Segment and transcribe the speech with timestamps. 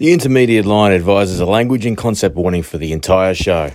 [0.00, 3.70] The intermediate line advises a language and concept warning for the entire show.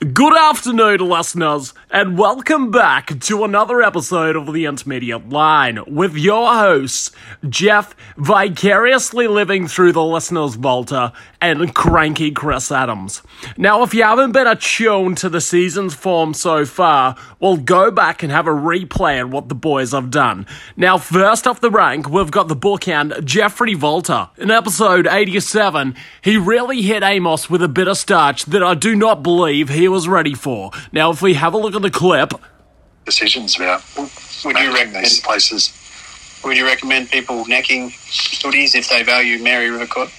[0.00, 6.54] Good afternoon, listeners, and welcome back to another episode of The Intermediate Line with your
[6.54, 7.10] hosts,
[7.48, 13.22] Jeff, vicariously living through the listener's Volta, and cranky Chris Adams.
[13.56, 18.22] Now, if you haven't been attuned to the season's form so far, well, go back
[18.22, 20.46] and have a replay at what the boys have done.
[20.76, 24.30] Now, first off the rank, we've got the bookend, Jeffrey Volta.
[24.38, 28.94] In episode 87, he really hit Amos with a bit of starch that I do
[28.94, 30.70] not believe he was ready for.
[30.92, 32.34] Now, if we have a look at the clip,
[33.04, 35.72] decisions about Would you recommend these places.
[36.44, 40.10] Would you recommend people necking footies if they value Mary River Cod?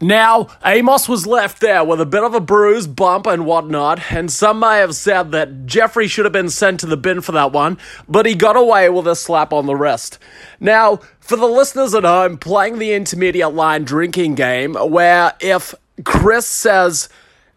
[0.00, 4.30] Now, Amos was left there with a bit of a bruise, bump, and whatnot, and
[4.30, 7.52] some may have said that Jeffrey should have been sent to the bin for that
[7.52, 10.18] one, but he got away with a slap on the wrist.
[10.60, 15.74] Now, for the listeners at home, playing the intermediate line drinking game, where if
[16.04, 17.08] Chris says,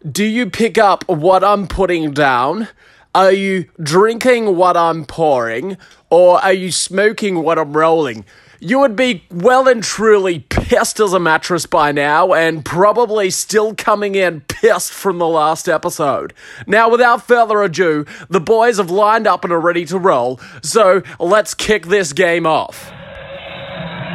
[0.08, 2.68] Do you pick up what I'm putting down?
[3.14, 5.76] Are you drinking what I'm pouring?
[6.08, 8.24] Or are you smoking what I'm rolling?
[8.60, 13.74] You would be well and truly pissed as a mattress by now, and probably still
[13.74, 16.32] coming in pissed from the last episode.
[16.66, 21.02] Now, without further ado, the boys have lined up and are ready to roll, so
[21.18, 22.90] let's kick this game off.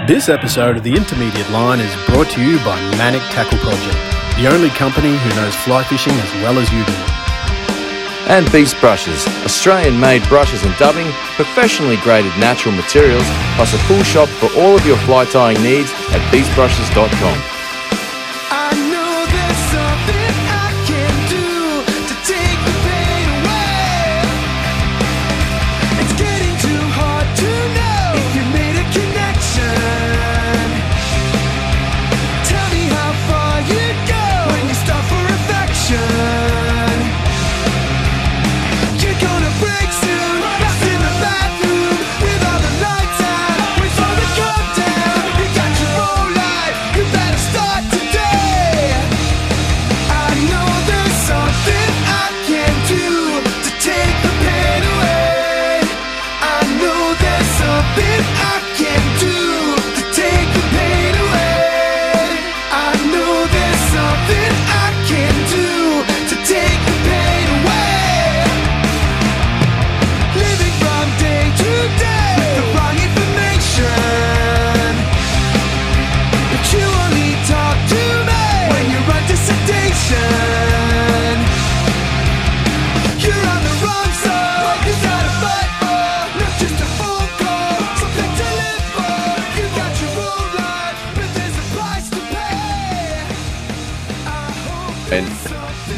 [0.08, 4.48] This episode of The Intermediate Line is brought to you by Manic Tackle Project, the
[4.52, 6.94] only company who knows fly fishing as well as you do.
[8.28, 13.26] And Beast Brushes, Australian made brushes and dubbing, professionally graded natural materials,
[13.56, 17.55] plus a full shop for all of your fly tying needs at beastbrushes.com.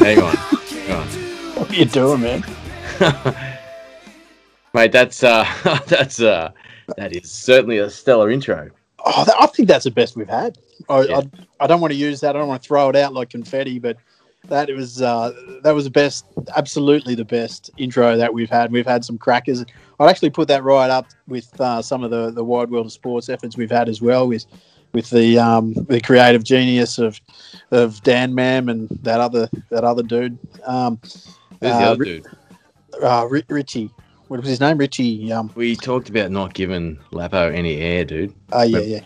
[0.08, 1.06] hang on, hang on.
[1.56, 2.44] What are you doing, man?
[4.74, 5.44] Mate, that's uh
[5.86, 6.50] that's uh
[6.96, 8.70] that is certainly a stellar intro.
[9.04, 10.58] Oh, that, I think that's the best we've had.
[10.88, 11.18] I, Yeah.
[11.18, 12.34] I, I don't want to use that.
[12.34, 13.98] I don't want to throw it out like confetti, but
[14.48, 15.32] that was uh,
[15.62, 16.24] that was the best,
[16.56, 18.72] absolutely the best intro that we've had.
[18.72, 19.62] We've had some crackers.
[20.00, 22.92] I'd actually put that right up with uh, some of the the wide world of
[22.92, 24.46] sports efforts we've had as well with
[24.92, 27.20] with the um, the creative genius of
[27.70, 30.38] of Dan Mam and that other that other dude.
[30.66, 32.26] Um, Who's the Uh, other dude?
[33.02, 33.90] uh, Ri- Richie.
[34.28, 34.76] What was his name?
[34.78, 35.32] Richie.
[35.32, 38.34] Um, We talked about not giving Lapo any air, dude.
[38.52, 39.00] oh yeah, yeah.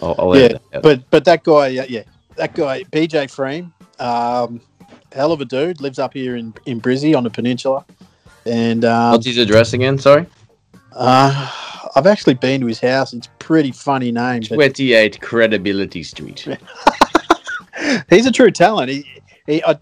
[0.00, 0.82] I'll, I'll yeah, edit that out.
[0.82, 2.02] but but that guy, yeah, yeah,
[2.36, 4.60] that guy, BJ Freem, um,
[5.12, 7.84] hell of a dude, lives up here in in Brizzy on the peninsula,
[8.46, 9.98] and um, What's his address again?
[9.98, 10.26] Sorry,
[10.92, 11.50] uh,
[11.96, 13.12] I've actually been to his house.
[13.12, 16.46] It's pretty funny name, but twenty-eight Credibility Street.
[18.08, 18.88] he's a true talent.
[18.88, 19.04] He,
[19.46, 19.76] he I,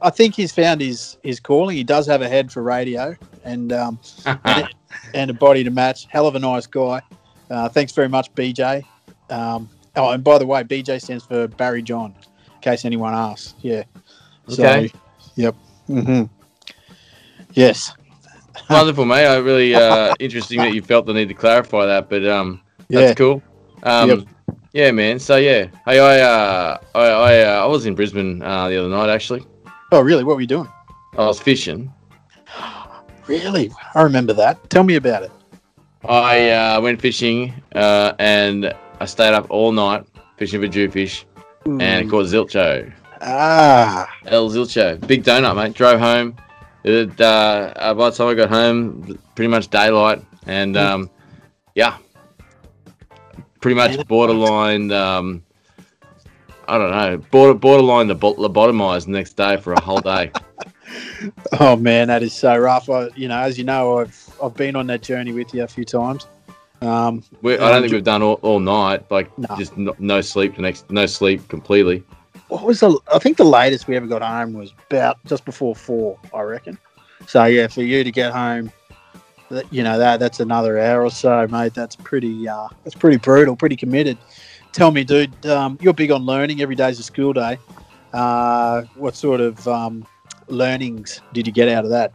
[0.00, 1.76] I think he's found his his calling.
[1.76, 3.14] He does have a head for radio
[3.44, 4.00] and um,
[4.44, 4.68] and,
[5.14, 6.06] and a body to match.
[6.08, 7.02] Hell of a nice guy.
[7.50, 8.82] Uh, thanks very much, BJ.
[9.28, 12.14] Um, oh, and by the way, BJ stands for Barry John,
[12.54, 13.54] in case anyone asks.
[13.60, 13.84] Yeah.
[14.50, 14.88] Okay.
[14.88, 14.98] So,
[15.36, 15.54] yep.
[15.86, 16.22] hmm
[17.52, 17.92] Yes.
[18.70, 19.26] Wonderful, mate.
[19.26, 22.61] I really uh, interesting that you felt the need to clarify that, but um,
[22.92, 23.14] that's Yeah.
[23.14, 23.42] cool.
[23.82, 24.18] Um, Yep.
[24.72, 25.18] yeah, man.
[25.18, 28.88] So yeah, hey, I uh, I I, uh, I was in Brisbane uh, the other
[28.88, 29.44] night actually.
[29.90, 30.24] Oh, really?
[30.24, 30.68] What were you doing?
[31.18, 31.92] I was fishing.
[33.28, 33.70] Really?
[33.94, 34.68] I remember that.
[34.68, 35.30] Tell me about it.
[36.04, 40.04] I uh, went fishing uh, and I stayed up all night
[40.38, 41.24] fishing for jewfish
[41.64, 42.92] and caught zilcho.
[43.20, 44.10] Ah.
[44.26, 45.72] El Zilcho, big donut, mate.
[45.74, 46.34] Drove home.
[46.82, 51.08] It, uh, uh, by the time I got home, pretty much daylight, and um,
[51.76, 51.96] yeah,
[53.62, 55.42] pretty much borderline um,
[56.68, 60.30] I don't know, border, borderline the lobotomized the next day for a whole day.
[61.58, 62.90] Oh man, that is so rough.
[62.90, 65.68] I, you know, as you know, I've I've been on that journey with you a
[65.68, 66.26] few times.
[66.82, 69.48] Um, We, I don't think we've done all, all night, like No.
[69.56, 72.02] just no, no sleep the next, no sleep completely.
[72.48, 72.98] what was the?
[73.14, 76.76] I think the latest we ever got home was about just before four, I reckon.
[77.26, 78.72] So yeah, for you to get home, that
[79.70, 81.74] you know that that's another hour or so, mate.
[81.74, 82.48] That's pretty.
[82.48, 83.56] Uh, that's pretty brutal.
[83.56, 84.18] Pretty committed.
[84.72, 86.62] Tell me, dude, um, you're big on learning.
[86.62, 87.58] Every day's a school day.
[88.12, 90.06] Uh, what sort of um,
[90.48, 92.12] learnings did you get out of that?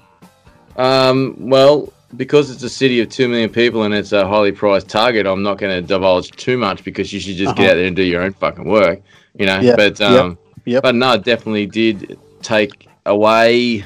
[0.76, 4.88] Um, well, because it's a city of two million people and it's a highly prized
[4.90, 7.72] target, I'm not going to divulge too much because you should just get Uh-huh.
[7.72, 9.02] out there and do your own fucking work,
[9.38, 9.60] you know.
[9.60, 10.84] Yeah, But yep, um, yep.
[10.84, 13.86] but no, I definitely did take away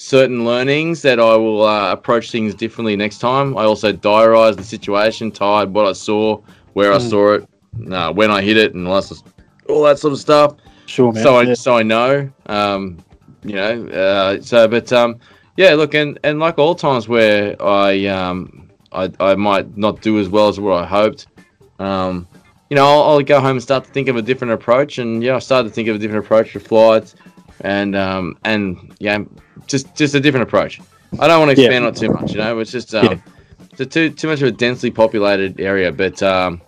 [0.00, 3.54] certain learnings that I will uh, approach things differently next time.
[3.56, 6.40] I also diarized the situation, tied what I saw,
[6.72, 7.10] where I Mm.
[7.10, 7.48] saw it,
[7.92, 9.22] uh, when I hit it, and all that,
[9.68, 10.54] all that sort of stuff
[10.86, 11.22] Sure, man.
[11.22, 11.54] so I Yeah.
[11.54, 12.96] so I know, um,
[13.44, 13.86] you know.
[13.88, 15.16] Uh, so, but um,
[15.58, 20.18] yeah, look, and and like all times where I um, I, I might not do
[20.18, 21.26] as well as what I hoped,
[21.78, 22.26] um,
[22.70, 25.22] you know, I'll, I'll go home and start to think of a different approach, and
[25.22, 27.14] yeah, I started to think of a different approach for flights,
[27.62, 29.18] and um, and yeah,
[29.66, 30.80] just just a different approach.
[31.18, 31.68] I don't want to Yeah.
[31.68, 32.58] expand on it too much, you know.
[32.60, 33.18] It's just um, Yeah.
[33.72, 36.60] it's a too too much of a densely populated area, but um,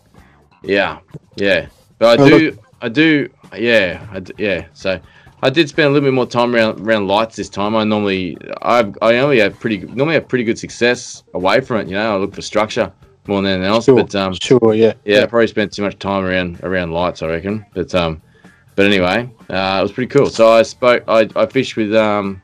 [0.62, 0.99] yeah,
[1.37, 1.67] yeah.
[1.99, 4.65] But I do, I do, yeah, I d yeah.
[4.75, 4.99] So
[5.43, 7.77] I did spend a little bit more time around around lights this time.
[7.77, 11.87] I normally, I I only have pretty normally have pretty good success away from it.
[11.89, 12.93] You know, I look for structure
[13.29, 13.85] more than anything else.
[13.85, 17.23] Sure, But um, sure, yeah, yeah, I probably spent too much time around around lights.
[17.23, 17.65] I reckon.
[17.75, 18.21] But um,
[18.74, 20.26] but anyway, uh, it was pretty cool.
[20.30, 22.42] So I spoke, I, I fished with um,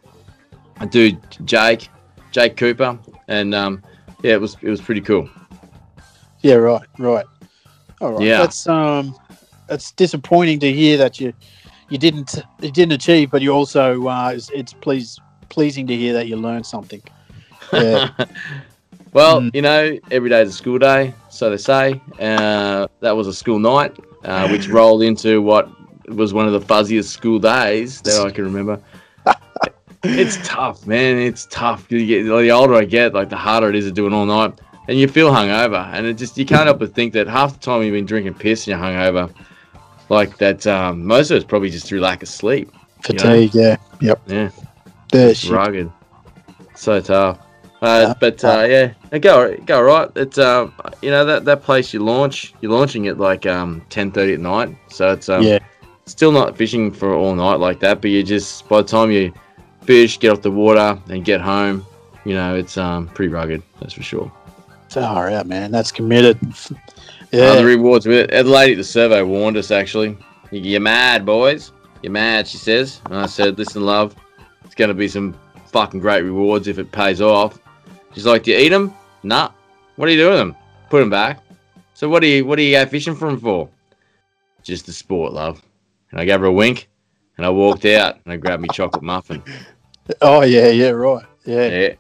[0.80, 1.88] a dude Jake,
[2.32, 2.98] Jake Cooper,
[3.28, 3.82] and um,
[4.22, 5.28] yeah, it was it was pretty cool.
[6.42, 7.26] yeah, right, right.
[8.00, 8.38] All right, Yeah.
[8.38, 9.16] that's um,
[9.68, 11.32] that's disappointing to hear that you
[11.88, 16.12] you didn't you didn't achieve, but you also uh, it's, it's please pleasing to hear
[16.12, 17.02] that you learned something.
[17.72, 18.10] Yeah,
[19.12, 19.54] well, Mm.
[19.54, 22.00] you know, every day is a school day, so they say.
[22.20, 25.68] Uh, that was a school night, uh, which rolled into what
[26.10, 28.80] was one of the fuzziest school days that I can remember.
[30.02, 31.18] it's tough, man.
[31.18, 31.90] It's tough.
[31.90, 34.26] You get, the older I get, like the harder it is to do it all
[34.26, 37.54] night, and you feel hungover, and it just you can't help but think that half
[37.54, 39.32] the time you've been drinking piss and you're hungover,
[40.08, 40.66] like that.
[40.66, 42.70] Um, most of it's probably just through lack of sleep.
[43.02, 43.54] fatigue.
[43.54, 44.20] Yeah, yep.
[44.26, 44.50] Yeah.
[45.10, 45.90] There, It's rugged.
[46.74, 47.40] So tough.
[47.80, 50.10] Uh, but uh, yeah, go go right.
[50.16, 54.10] It's um, you know that that place you launch, you're launching at like um ten
[54.10, 55.58] thirty at night, so it's um, Yeah.
[56.08, 58.00] Still not fishing for all night like that.
[58.00, 59.32] But you just by the time you
[59.82, 61.86] fish, get off the water, and get home,
[62.24, 63.62] you know it's um pretty rugged.
[63.80, 64.32] That's for sure.
[64.90, 65.70] Far out, man.
[65.70, 66.38] That's committed.
[66.42, 66.74] Uh,
[67.30, 68.30] Yeah, the rewards with it.
[68.30, 70.16] The lady at the survey warned us actually.
[70.50, 71.72] "You- You're mad, boys.
[72.02, 73.02] You're mad, she says.
[73.06, 74.14] And I said, listen, love,
[74.64, 75.34] it's going to be some
[75.66, 77.58] fucking great rewards if it pays off.
[78.14, 78.94] She's like, do you eat them?
[79.24, 79.50] Nah.
[79.96, 80.56] What are you doing with them?
[80.88, 81.40] Put them back.
[81.92, 83.68] So what do you what do you go fishing for them for?
[84.62, 85.60] Just the sport, love.
[86.10, 86.88] And I gave her a wink,
[87.36, 89.42] and I walked out, and I grabbed me chocolate muffin.
[90.22, 91.24] Oh yeah, yeah, right.
[91.44, 91.94] Yeah, Yeah.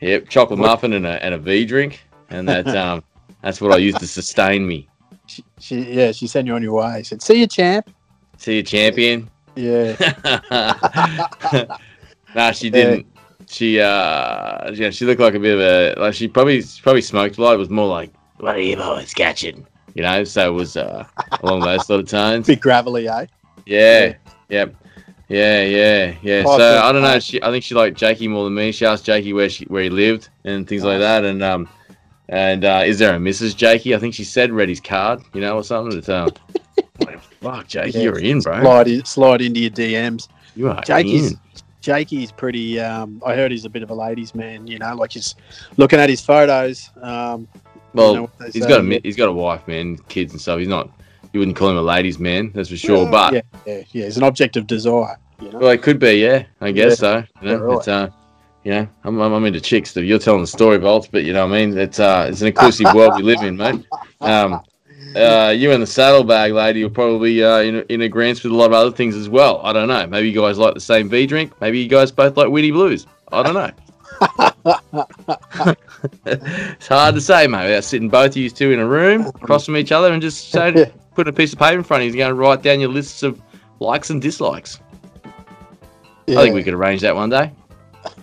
[0.00, 3.02] Yep, chocolate muffin and a, and a V drink, and that um
[3.42, 4.88] that's what I used to sustain me.
[5.26, 6.98] she, she, yeah, she sent you on your way.
[6.98, 7.90] She said, "See you, champ."
[8.36, 9.28] See you, champion.
[9.56, 9.96] Yeah,
[12.34, 13.06] nah, she didn't.
[13.48, 17.02] She uh, yeah, she looked like a bit of a like she probably she probably
[17.02, 17.54] smoked a lot.
[17.54, 19.66] It was more like, "What are you boys catching?"
[19.98, 21.04] You know, so it was uh,
[21.42, 22.46] along those sort of tones.
[22.46, 23.26] big gravelly, eh?
[23.66, 24.14] Yeah,
[24.48, 24.72] yep,
[25.28, 26.44] yeah, yeah, yeah.
[26.46, 26.78] Oh, So.
[26.84, 27.18] I don't know.
[27.18, 28.70] She, I think she liked Jakey more than me.
[28.70, 31.24] She asked Jakey where she where he lived and things like that.
[31.24, 31.68] And um,
[32.28, 33.56] and uh, is there a Mrs.
[33.56, 33.92] Jakey?
[33.92, 35.98] I think she said read his card, you know, or something.
[35.98, 36.30] It's, um,
[37.04, 38.04] like, fuck, Jakey, Yeah.
[38.04, 38.60] you're in, bro.
[38.60, 40.28] Slide, in, slide into your DMs.
[40.54, 41.40] You are Jakey's in.
[41.80, 42.78] Jakey's pretty.
[42.78, 44.68] Um, I heard he's a bit of a ladies' man.
[44.68, 45.34] You know, like he's
[45.76, 46.88] looking at his photos.
[47.02, 47.48] Um,
[47.94, 48.98] Well, he's say, got a yeah.
[49.02, 50.58] he's got a wife, man, kids and stuff.
[50.58, 50.90] He's not.
[51.32, 53.04] You wouldn't call him a ladies' man, that's for sure.
[53.04, 55.18] yeah, but yeah, yeah, yeah, he's an object of desire.
[55.40, 56.44] You know, well, it could be, yeah.
[56.60, 57.22] I guess so.
[57.42, 57.78] You know, Yeah, right.
[57.78, 58.10] it's uh,
[58.64, 59.92] you know, I'm, I'm, I'm into chicks.
[59.92, 62.40] So you're telling the story, Bolts, but you know, what I mean, it's uh, it's
[62.40, 63.84] an inclusive world we live in, mate.
[64.20, 64.60] Um,
[65.16, 68.66] uh, you and the saddlebag lady are probably uh, in, in agreement with a lot
[68.66, 69.60] of other things as well.
[69.62, 70.06] I don't know.
[70.06, 71.58] Maybe you guys like the same V drink.
[71.60, 73.06] Maybe you guys both like Witty Blues.
[73.32, 73.70] I don't know.
[76.26, 77.64] it's hard to say, mate.
[77.64, 80.50] Without sitting both of you two in a room across from each other and just
[80.50, 82.80] saying, putting a piece of paper in front of you and going to write down
[82.80, 83.40] your lists of
[83.80, 84.80] likes and dislikes.
[86.28, 87.52] I think we could arrange that one day.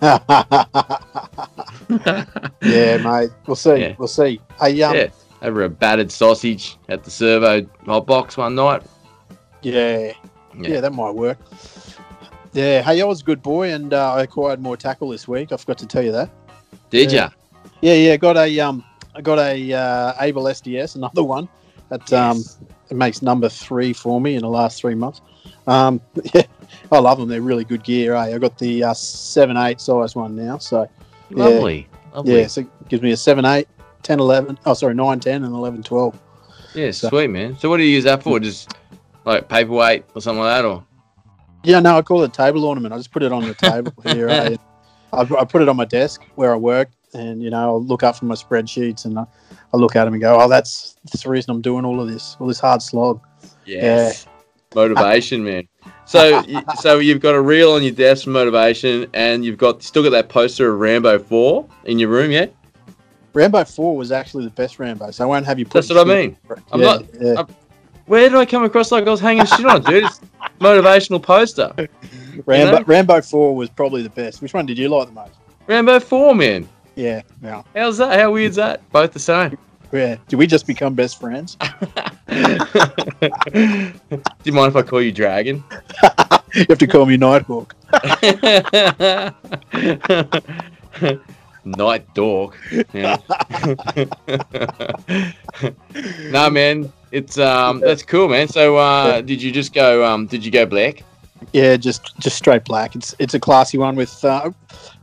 [2.62, 3.30] yeah, mate.
[3.46, 3.76] We'll see.
[3.76, 3.94] Yeah.
[3.98, 4.40] We'll see.
[4.60, 5.08] Hey, um, Yeah,
[5.42, 8.82] over a battered sausage at the servo hot box one night.
[9.62, 10.12] Yeah.
[10.58, 10.68] Yeah.
[10.68, 11.38] yeah, that might work.
[12.52, 15.52] Yeah, hey, I was a good boy, and uh, I acquired more tackle this week.
[15.52, 16.30] I forgot to tell you that.
[16.88, 17.24] Did Yeah.
[17.24, 17.30] ya?
[17.82, 21.48] Yeah, yeah, got a um, I got a uh, Abel SDS, another one
[21.88, 22.42] that um,
[22.90, 25.20] it makes number three for me in the last three months.
[25.66, 26.00] Um,
[26.34, 26.42] yeah,
[26.90, 27.28] I love them.
[27.28, 28.14] They're really good gear.
[28.14, 28.34] Eh?
[28.34, 30.88] I got the uh, seven eight size one now, so
[31.30, 31.44] Yeah.
[31.44, 31.88] Lovely.
[32.14, 32.40] Lovely.
[32.40, 33.68] yeah, so it gives me a 7 8,
[34.02, 34.58] 10 11.
[34.64, 36.18] Oh, sorry, 9 10 and 11 12.
[36.74, 37.58] Yeah, So- sweet man.
[37.58, 38.40] So what do you use that for?
[38.40, 38.72] Just
[39.26, 40.82] like paperweight or something like that, or
[41.62, 42.94] Yeah, no, I call it a table ornament.
[42.94, 44.28] I just put it on the table here.
[44.30, 44.56] eh?
[45.12, 48.02] I, I put it on my desk where I work, and you know, I'll look
[48.02, 49.24] up from my spreadsheets and I,
[49.72, 52.08] I look at them and go, "Oh, that's that's the reason I'm doing all of
[52.08, 53.20] this, all this hard slog."
[53.64, 54.26] yes,
[54.74, 55.68] motivation, man.
[56.04, 59.82] So, you, so you've got a reel on your desk for motivation, and you've got
[59.82, 62.46] still got that poster of Rambo Four in your room, yeah?
[63.32, 65.74] Rambo Four was actually the best Rambo, so I won't have you put.
[65.74, 66.38] That's what I mean.
[66.72, 67.32] I'm yeah, not- Yeah.
[67.34, 67.48] I'm-
[68.06, 70.04] Where did I come across like I was hanging shit on, dude?
[70.04, 70.20] It's
[70.60, 71.72] motivational poster.
[72.46, 72.84] Rambo know?
[72.84, 74.42] Rambo Four was probably the best.
[74.42, 75.32] Which one did you like the most?
[75.66, 76.68] Rambo Four, man.
[76.96, 78.18] Yeah, yeah, How's that?
[78.18, 78.80] How weird's that?
[78.90, 79.58] Both the same.
[79.92, 80.16] yeah.
[80.28, 81.56] Do we just become best friends?
[82.26, 82.34] Do
[84.44, 85.62] you mind if I call you Dragon?
[86.54, 87.74] you have to call me Nighthawk.
[91.66, 92.56] Night Dork.
[92.94, 93.18] Yeah.
[96.30, 98.48] no man, it's um that's cool man.
[98.48, 101.02] So uh did you just go um did you go black?
[101.52, 102.96] Yeah, just just straight black.
[102.96, 104.50] It's it's a classy one with uh,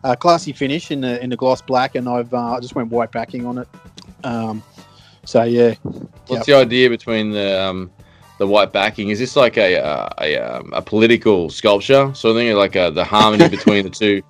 [0.03, 2.89] a classy finish in the in the gloss black, and I've uh, I just went
[2.89, 3.67] white backing on it.
[4.23, 4.63] Um,
[5.25, 5.73] so yeah,
[6.27, 7.91] What's the idea between the um
[8.39, 9.09] the white backing?
[9.09, 12.89] Is this like a uh, a um, a political sculpture sort of thing, like uh,
[12.89, 14.21] the harmony between the two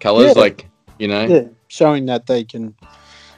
[0.00, 0.40] colors, Yeah.
[0.40, 0.66] like
[0.98, 1.24] you know?
[1.26, 2.74] yeah, showing that they can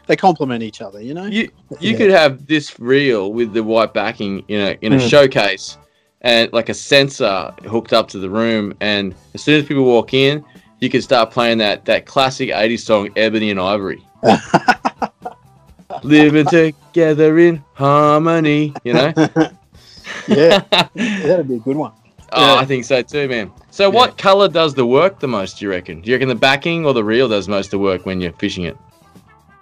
[0.06, 1.00] they complement each other.
[1.00, 1.26] You know.
[1.26, 1.48] You
[1.80, 1.96] you Yeah.
[1.98, 5.08] could have this reel with the white backing in a in a Mm.
[5.08, 5.76] showcase
[6.22, 10.12] and like a sensor hooked up to the room and as soon as people walk
[10.14, 10.44] in
[10.80, 14.02] you can start playing that that classic 80s song Ebony and Ivory.
[16.02, 19.12] Living together in harmony, you know?
[20.28, 20.60] yeah,
[20.94, 21.92] that'd be a good one.
[22.30, 22.60] Oh, Yeah.
[22.60, 23.50] I think so too, man.
[23.70, 26.02] So what color does the work the most, do you reckon?
[26.02, 28.34] Do you reckon the backing or the reel does most of the work when you're
[28.34, 28.76] fishing it?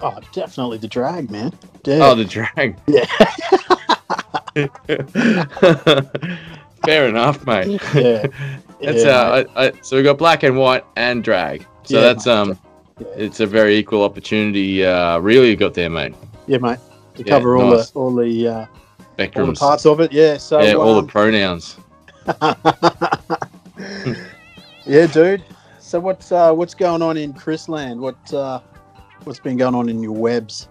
[0.00, 1.52] Oh, definitely the drag, man.
[1.84, 2.00] Yeah.
[2.02, 2.76] Oh, the drag.
[2.88, 3.06] Yeah.
[6.84, 7.80] Fair enough, mate.
[7.94, 8.26] yeah.
[8.82, 11.66] That's yeah, uh, I, I, so we got black and white and drag.
[11.84, 12.58] So Yeah, that's um,
[13.00, 13.06] Yeah.
[13.16, 14.84] it's a very equal opportunity.
[14.84, 16.14] Uh, really, you got there, mate.
[16.46, 16.78] yeah, mate.
[17.14, 17.90] To cover all nice.
[17.90, 18.66] the all the uh,
[19.36, 20.12] all the parts of it.
[20.12, 20.36] Yeah.
[20.36, 21.78] So yeah, all the um, pronouns.
[24.84, 25.42] yeah, dude.
[25.78, 27.96] So what's uh, what's going on in Chrisland?
[27.98, 28.60] What uh,
[29.24, 30.68] what's been going on in your webs?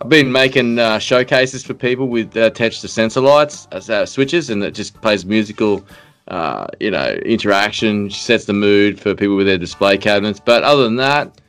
[0.00, 4.04] I've been making uh, showcases for people with uh, attached to sensor lights, as uh,
[4.04, 5.84] switches, and it just plays musical,
[6.28, 8.10] uh, you know, interaction.
[8.10, 10.40] Sets the mood for people with their display cabinets.
[10.44, 11.40] But other than that,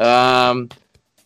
[0.00, 0.68] um,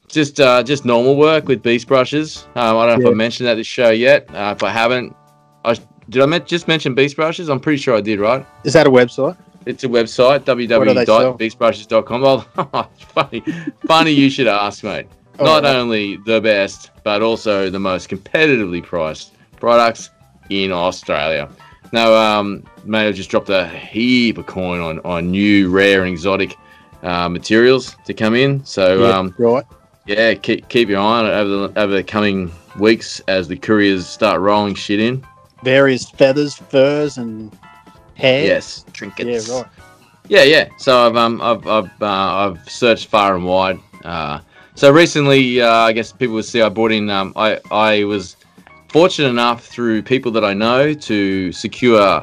[0.09, 2.47] just uh, just normal work with beast brushes.
[2.55, 3.11] Um, I don't know Yeah.
[3.11, 4.29] if I mentioned that this show yet.
[4.35, 5.17] Uh, if I haven't,
[5.65, 5.75] I
[6.09, 7.49] did I men- just mention beast brushes?
[7.49, 8.47] I'm pretty sure I did, right?
[8.65, 9.37] Is that a website?
[9.65, 11.37] It's a website, do they sell?
[11.37, 12.23] www.beastbrushes.com.
[12.25, 13.43] Oh, funny,
[13.87, 15.07] funny you should ask, mate.
[15.39, 15.77] Oh, Not right.
[15.77, 20.11] only the best, but also the most competitively priced products
[20.49, 21.49] in Australia.
[21.93, 26.11] Now, um, mate, I've just dropped a heap of coin on, on new, rare, and
[26.13, 26.57] exotic
[27.03, 28.65] uh, materials to come in.
[28.65, 29.65] So, Yeah, um, right.
[30.07, 33.57] yeah, keep, keep your eye on it over the, over the coming weeks as the
[33.57, 35.25] couriers start rolling shit in.
[35.63, 37.57] Various feathers, furs, and
[38.15, 38.45] hair.
[38.45, 39.49] Yes, trinkets.
[39.49, 39.67] Yeah, right.
[40.29, 40.69] Yeah, yeah.
[40.79, 43.79] So I've um I've I've uh, I've searched far and wide.
[44.05, 44.41] Uh,
[44.77, 47.09] so recently, uh, I guess people would see I bought in.
[47.09, 48.37] Um, I I was
[48.89, 52.23] fortunate enough through people that I know to secure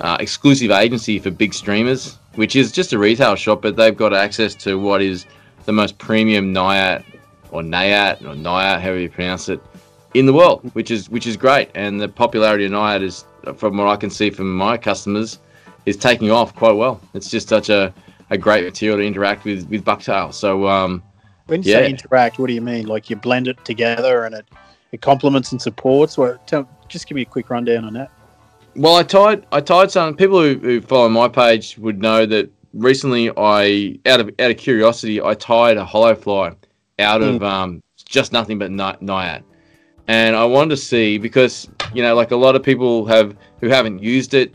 [0.00, 4.12] uh, exclusive agency for big streamers, which is just a retail shop, but they've got
[4.12, 5.26] access to what is
[5.64, 7.04] the most premium Nayat
[7.52, 9.60] or Nayat or Nayat, however you pronounce it,
[10.14, 11.70] in the world, which is which is great.
[11.76, 13.24] And the popularity of Nayat is,
[13.56, 15.38] from what I can see from my customers,
[15.86, 17.00] is taking off quite well.
[17.14, 17.94] It's just such a,
[18.30, 20.34] a great material to interact with with bucktail.
[20.34, 21.02] So um,
[21.46, 21.78] When you Yeah.
[21.78, 22.86] say interact, what do you mean?
[22.86, 24.46] Like you blend it together and it,
[24.92, 26.16] it complements and supports?
[26.16, 26.46] What?
[26.46, 28.10] Tell, just give me a quick rundown on that.
[28.76, 32.50] well, I tied I tied some people who, who follow my page would know that
[32.72, 36.52] recently I out of out of curiosity I tied a hollow fly
[36.98, 39.42] out of um, just nothing but ni- Nayat.
[40.08, 43.68] And I wanted to see because you know, like a lot of people have who
[43.68, 44.54] haven't used it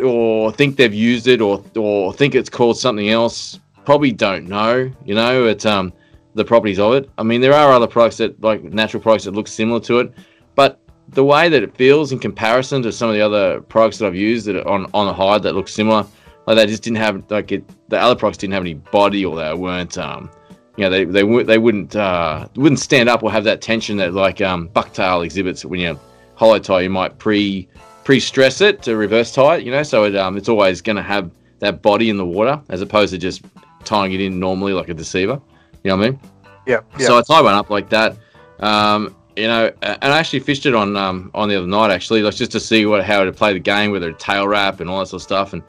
[0.00, 4.90] or think they've used it or or think it's called something else, probably don't know.
[5.04, 5.92] You know, it's um
[6.34, 7.08] the properties of it.
[7.18, 10.12] I mean, there are other products that like natural products that look similar to it,
[10.54, 14.06] but the way that it feels in comparison to some of the other products that
[14.06, 16.06] I've used that are on on the hide that look similar,
[16.46, 17.64] like they just didn't have like it.
[17.88, 19.96] The other products didn't have any body or they weren't.
[19.98, 20.30] Um,
[20.76, 24.14] you know, they they they wouldn't uh, wouldn't stand up or have that tension that
[24.14, 25.98] like um, bucktail exhibits when you
[26.34, 26.80] hollow tie.
[26.80, 27.68] You might pre
[28.02, 29.64] pre stress it to reverse tie it.
[29.64, 32.60] You know, so it um, it's always going to have that body in the water
[32.70, 33.44] as opposed to just
[33.84, 35.40] tying it in normally like a deceiver.
[35.84, 36.20] You know what I mean?
[36.66, 36.80] Yeah.
[36.98, 38.16] So I tied one up like that.
[38.60, 42.22] Um, you know, and I actually fished it on um, on the other night actually,
[42.22, 44.88] like just to see what how to play the game, whether it tail wrap and
[44.88, 45.62] all that sort of stuff, and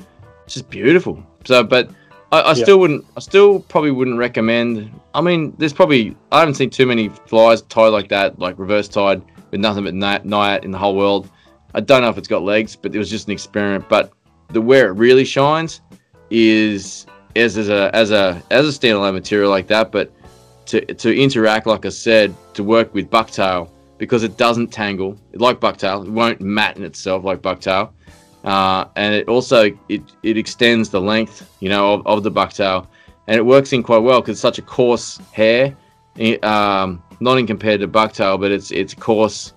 [0.45, 1.21] it's just beautiful.
[1.45, 1.89] So, but
[2.31, 2.63] I, I Yeah.
[2.63, 4.89] still wouldn't, I still probably wouldn't recommend.
[5.13, 8.87] I mean, there's probably I haven't seen too many flies tied like that, like reverse
[8.87, 11.29] tied with nothing but ni- Nayat in the whole world.
[11.73, 13.89] I don't know if it's got legs, but it was just an experiment.
[13.89, 14.13] But
[14.49, 15.81] the where it really shines
[16.29, 17.05] is
[17.35, 20.11] as a as a as a standalone material like that, but
[20.67, 25.59] to to interact, like I said, to work with bucktail because it doesn't tangle like
[25.59, 26.05] bucktail.
[26.05, 27.91] It won't mat in itself like bucktail,
[28.43, 32.87] uh, and it also it it extends the length, you know, of, of the bucktail,
[33.27, 35.75] and it works in quite well because it's such a coarse hair.
[36.43, 39.53] Um, not in compared to bucktail, but it's it's coarse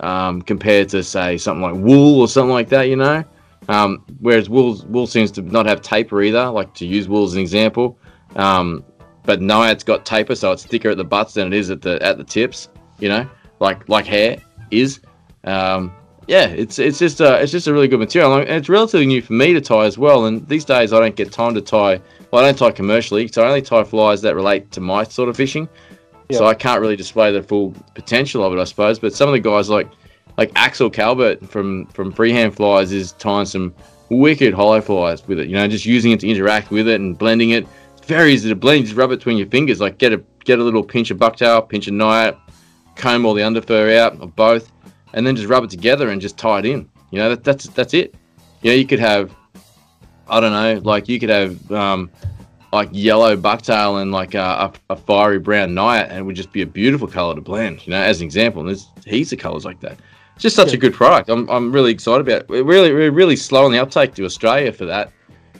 [0.00, 3.24] um, compared to say something like wool or something like that, you know.
[3.68, 6.48] Um, whereas wool wool seems to not have taper either.
[6.50, 7.98] Like to use wool as an example,
[8.36, 8.84] um,
[9.24, 11.82] but no, it's got taper, so it's thicker at the butts than it is at
[11.82, 12.68] the at the tips.
[12.98, 13.28] You know,
[13.60, 14.38] like like hair
[14.70, 15.00] is.
[15.44, 15.92] Um,
[16.26, 19.22] yeah, it's it's just a it's just a really good material, and it's relatively new
[19.22, 20.26] for me to tie as well.
[20.26, 22.00] And these days, I don't get time to tie.
[22.30, 25.28] Well, I don't tie commercially, so I only tie flies that relate to my sort
[25.28, 25.68] of fishing.
[26.30, 28.98] So I can't really display the full potential of it, I suppose.
[28.98, 29.88] But some of the guys like
[30.38, 33.74] like Axel Calvert from from Freehand Flies is tying some
[34.08, 35.48] wicked hollow flies with it.
[35.48, 37.66] You know, just using it to interact with it and blending it.
[37.96, 38.86] It's very easy to blend.
[38.86, 39.80] Just rub it between your fingers.
[39.80, 42.38] Like get a get a little pinch of bucktail, pinch of Nayat,
[42.94, 44.72] comb all the underfur out of both,
[45.12, 46.88] and then just rub it together and just tie it in.
[47.10, 48.14] You know, that, that's that's it.
[48.62, 49.34] You know, you could have,
[50.28, 52.10] I don't know, like you could have um,
[52.72, 56.62] like yellow bucktail and like a, a, fiery brown Nayat, and it would just be
[56.62, 57.86] a beautiful color to blend.
[57.86, 59.98] You know, as an example, and there's heaps of colors like that.
[60.38, 61.28] Just such a good product.
[61.28, 62.48] I'm, I'm really excited about it.
[62.48, 65.12] We're really we're really slow on the uptake to Australia for that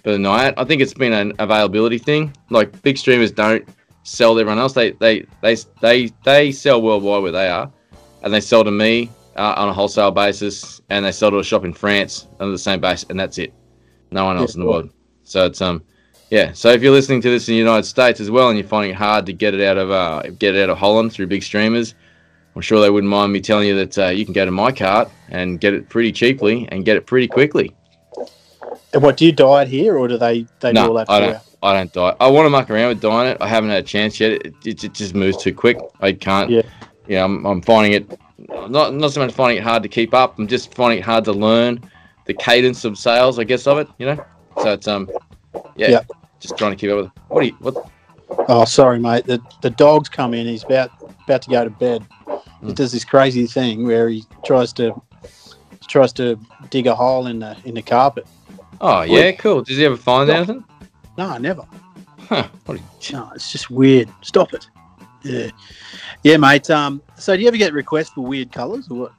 [0.04, 0.54] for the night.
[0.56, 2.34] I think it's been an availability thing.
[2.50, 3.68] Like big streamers don't
[4.04, 4.72] sell to everyone else.
[4.72, 7.70] They they they they they sell worldwide where they are,
[8.22, 11.44] and they sell to me uh, on a wholesale basis, and they sell to a
[11.44, 13.52] shop in France under the same base, and that's it.
[14.10, 14.74] No one else in the cool.
[14.74, 14.90] world.
[15.24, 15.82] So it's um
[16.30, 16.52] yeah.
[16.52, 18.92] So if you're listening to this in the United States as well, and you're finding
[18.92, 21.42] it hard to get it out of uh get it out of Holland through big
[21.42, 21.94] streamers,
[22.59, 24.73] I'm sure they wouldn't mind me telling you that uh, you can go to my
[24.73, 27.73] cart and get it pretty cheaply and get it pretty quickly.
[28.92, 31.21] And what do you dye it here, or do they they do all that I
[31.21, 31.38] don't.
[31.62, 32.16] I don't die.
[32.18, 33.37] I want to muck around with dyeing it.
[33.40, 34.33] I haven't had a chance yet.
[34.33, 35.79] It, it, it just moves too quick.
[36.01, 36.51] I can't.
[36.51, 36.62] Yeah.
[37.07, 38.21] Yeah, I'm, I'm finding it
[38.68, 40.37] not not so much finding it hard to keep up.
[40.37, 41.88] I'm just finding it hard to learn
[42.25, 43.38] the cadence of sales.
[43.38, 43.87] I guess of it.
[43.99, 44.25] You know.
[44.64, 45.09] So it's um.
[45.77, 45.90] Yeah.
[45.90, 46.01] Yeah.
[46.40, 47.11] Just trying to keep up with.
[47.29, 47.57] What do you?
[47.61, 47.88] What?
[48.49, 49.27] Oh, sorry, mate.
[49.27, 50.49] The the dog's come in.
[50.49, 50.90] He's about
[51.23, 52.05] about to go to bed.
[52.64, 55.01] He does this crazy thing where he tries to
[55.87, 56.38] tries to
[56.71, 58.27] dig a hole in the in the carpet.
[58.81, 59.62] Oh yeah, cool.
[59.62, 60.64] Does he ever find anything?
[61.16, 61.62] No, never.
[62.18, 62.47] Huh.
[63.12, 64.09] No, it's just weird.
[64.23, 64.68] Stop it.
[65.23, 65.51] Yeah,
[66.23, 66.68] yeah, mate.
[66.71, 69.12] Um, so do you ever get requests for weird colours or what?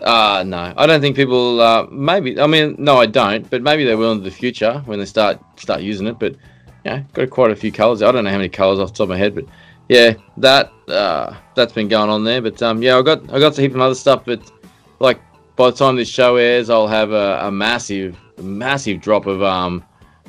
[0.00, 1.60] Uh no, I don't think people.
[1.60, 3.48] Uh, maybe I mean, no, I don't.
[3.48, 6.18] But maybe they will in the future when they start start using it.
[6.18, 6.36] But
[6.84, 8.02] yeah, got quite a few colours.
[8.02, 9.44] I don't know how many colours off the top of my head, but
[9.88, 12.40] yeah, that uh, that's been going on there.
[12.40, 14.24] But um, yeah, I got I got to heap some other stuff.
[14.24, 14.50] But
[14.98, 15.20] like
[15.56, 19.84] by the time this show airs, I'll have a, a massive massive drop of um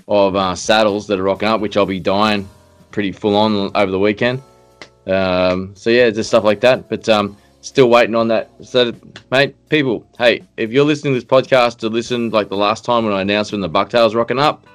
[0.07, 2.47] of uh, saddles that are rocking up, which I'll be dying
[2.91, 4.41] pretty full on over the weekend.
[5.07, 6.89] Um, so yeah, just stuff like that.
[6.89, 8.49] But um, still waiting on that.
[8.61, 8.93] So,
[9.31, 13.05] mate, people, hey, if you're listening to this podcast to listen like the last time
[13.05, 14.65] when I announced when the bucktail's rocking up,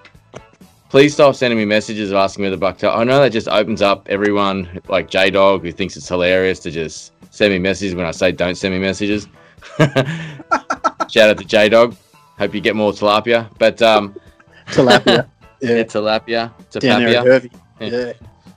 [0.88, 2.96] please stop sending me messages of asking me the bucktail.
[2.96, 6.70] I know that just opens up everyone like J Dog who thinks it's hilarious to
[6.70, 9.29] just send me messages when I say don't send me messages.
[9.79, 11.96] Shout out to J Dog.
[12.38, 13.51] Hope you get more tilapia.
[13.59, 14.14] But um,
[14.68, 15.27] Tilapia.
[15.61, 17.51] yeah, yeah, tilapia, tilapia.
[17.81, 17.88] Yeah.
[17.88, 18.12] Yeah.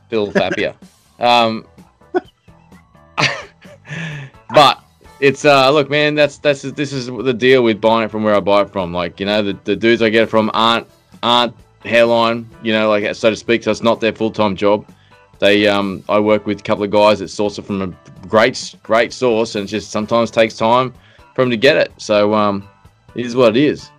[0.10, 0.76] Bill Fapia.
[1.20, 1.66] um,
[4.54, 4.84] but
[5.22, 8.36] it's uh, look, man, that's that's this is the deal with buying it from where
[8.36, 8.94] I buy it from.
[8.94, 10.88] Like you know, the, the dudes I get it from aren't
[11.24, 13.64] aren't Hareline, you know, like so to speak.
[13.64, 14.88] So it's not their full time job.
[15.40, 18.76] They um, I work with a couple of guys that source it from a great
[18.84, 20.94] great source, and it just sometimes takes time
[21.34, 21.92] for them to get it.
[21.98, 22.68] So um,
[23.16, 23.90] it is what it is.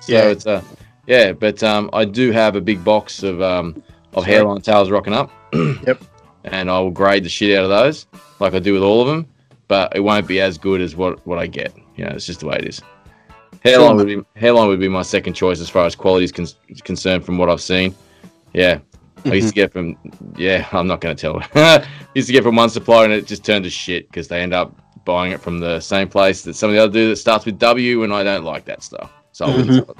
[0.00, 0.24] So Yeah.
[0.28, 0.62] it's a,
[1.06, 3.82] yeah, but um, I do have a big box of um,
[4.14, 4.36] of Sorry.
[4.36, 5.30] Hareline tails rocking up.
[5.86, 6.02] Yep.
[6.44, 8.04] And I will grade the shit out of those,
[8.40, 9.28] like I do with all of them.
[9.68, 11.72] but it won't be as good as what what I get.
[11.96, 12.82] You know, it's just the way it is.
[13.64, 16.46] Hareline would be Hareline would be my second choice as far as quality is con-
[16.82, 17.94] concerned from what I've seen.
[18.52, 18.80] Yeah,
[19.24, 19.96] I used to get from
[20.36, 21.40] yeah, I'm not going to tell.
[22.14, 24.52] used to get from one supplier and it just turned to shit because they end
[24.52, 27.44] up buying it from the same place that some of the other do that starts
[27.44, 29.10] with W, and I don't like that stuff.
[29.32, 29.90] So I it.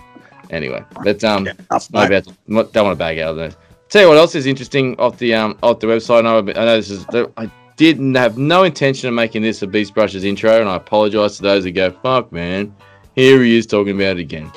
[0.51, 2.27] anyway, but um, Enough, not mate.
[2.46, 3.53] about don't want to bag out of there.
[3.88, 6.18] Tell you what else is interesting off the um off the website.
[6.18, 9.66] I know, I know this is I didn't have no intention of making this a
[9.66, 12.75] Beast Brushes intro, and I apologise to those who go, "Fuck, man,
[13.14, 14.51] here he is talking about it again."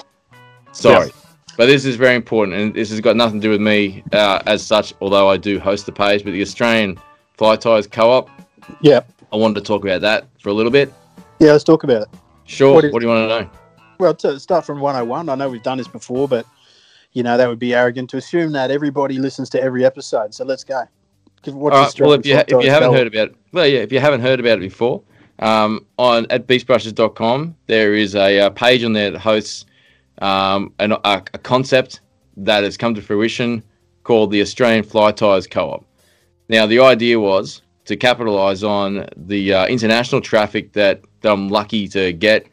[0.72, 1.12] Sorry,
[1.58, 4.42] but this is very important, and this has got nothing to do with me uh,
[4.46, 4.94] as such.
[5.02, 7.00] Although I do host the page, but the Australian
[7.38, 8.30] Fly Ties Co-op,
[8.82, 9.02] Yeah.
[9.32, 10.94] I wanted to talk about that for a little bit.
[11.40, 12.08] Yeah, let's talk about it.
[12.46, 12.74] Sure.
[12.74, 13.50] What What, is- do you want to know?
[13.98, 16.46] Well, to start from 101, I know we've done this before, but
[17.14, 20.34] you know that would be arrogant to assume that everybody listens to every episode.
[20.34, 20.84] So let's go.
[21.46, 23.92] What's All right, well, if you if you haven't heard about it, well, yeah, if
[23.92, 25.02] you haven't heard about it before,
[25.40, 29.66] um, on at beastbrushes.com there is a, uh page on there that hosts
[30.20, 32.02] um, an, a, a concept
[32.38, 33.64] that has come to fruition
[34.04, 35.86] called the Australian Fly Tyers Co-op.
[36.48, 42.14] Now, the idea was to capitalize on the uh, international traffic that I'm lucky to
[42.14, 42.48] get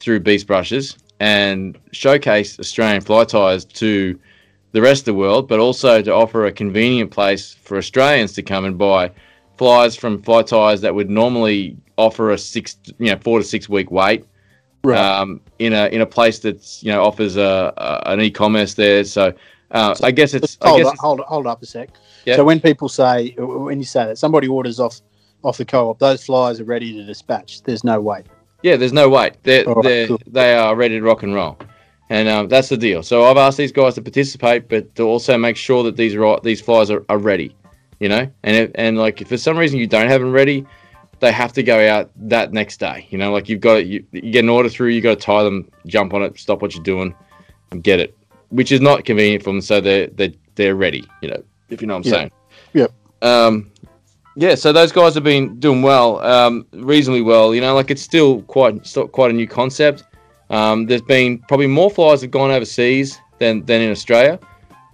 [0.00, 4.18] through Beast Brushes and showcase Australian fly tyers to
[4.72, 8.42] the rest of the world, but also to offer a convenient place for Australians to
[8.42, 9.10] come and buy
[9.56, 13.68] flies from fly tyers that would normally offer a six, you know, four to six
[13.68, 14.24] week wait.
[14.84, 14.98] Right.
[14.98, 19.02] Um, in a in a place that's you know offers a, a an e-commerce there.
[19.04, 19.34] So
[19.72, 21.90] uh, I guess it's I hold guess up, it's, hold hold up a sec.
[22.24, 22.36] Yeah.
[22.36, 25.00] So when people say when you say that somebody orders off
[25.42, 27.62] off the co-op, those flies are ready to dispatch.
[27.62, 28.26] There's no wait.
[28.62, 29.34] Yeah, there's no wait.
[29.42, 30.20] They're, right, they're, cool.
[30.26, 31.58] they are ready to rock and roll.
[32.08, 33.02] And um, that's the deal.
[33.02, 36.38] So I've asked these guys to participate, but to also make sure that these ri-
[36.42, 37.54] these flies are, are ready,
[38.00, 38.30] you know.
[38.44, 40.64] And if, and like if for some reason you don't have them ready,
[41.20, 43.06] they have to go out that next day.
[43.10, 45.42] You know, like you've got you, you get an order through, you got to tie
[45.42, 47.14] them, jump on it, stop what you're doing,
[47.70, 48.16] and get it,
[48.50, 49.60] which is not convenient for them.
[49.60, 51.04] So they're they are they're ready.
[51.22, 52.18] You know, if you know what I'm Yeah.
[52.18, 52.30] saying.
[52.74, 52.92] Yep.
[53.22, 53.70] Um,
[54.38, 57.54] yeah, so those guys have been doing well, um, reasonably well.
[57.54, 60.04] You know, like it's still quite still quite a new concept.
[60.50, 64.38] Um, there's been probably more flies have gone overseas than than in Australia.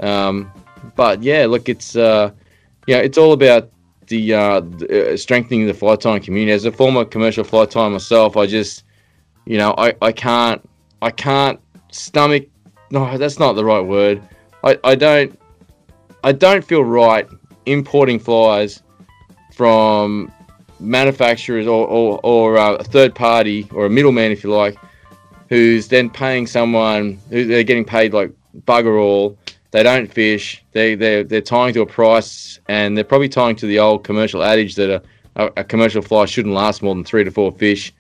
[0.01, 0.51] Um,
[0.95, 2.31] but yeah, look, it's uh,
[2.87, 3.69] yeah, it's all about
[4.13, 6.53] the, uh, uh, strengthening the fly tying community.
[6.53, 8.85] As a former commercial fly tie myself, I just
[9.47, 10.61] you know I, I can't
[11.01, 11.59] I can't
[11.91, 12.45] stomach.
[12.91, 14.23] No, that's not the right word.
[14.63, 15.39] I, I don't
[16.23, 17.27] I don't feel right
[17.67, 18.83] importing flies
[19.55, 20.31] from
[20.79, 24.77] manufacturers or, or, or uh, a third party or a middleman, if you like,
[25.49, 28.31] who's then paying someone who they're getting paid like
[28.67, 29.39] bugger all.
[29.73, 30.63] They don't fish.
[30.73, 34.43] They they they're tying to a price, and they're probably tying to the old commercial
[34.43, 35.03] adage that a,
[35.37, 37.93] a, a commercial fly shouldn't last more than three to four fish.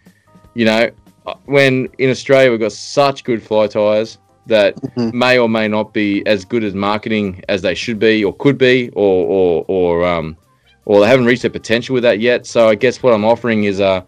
[0.54, 0.90] You know,
[1.26, 4.74] uh, when in Australia we've got such good fly ties that
[5.14, 8.58] may or may not be as good as marketing as they should be or could
[8.58, 10.37] be, or or or um,
[10.85, 12.46] or they haven't reached their potential with that yet.
[12.46, 14.04] So I guess what I'm offering is a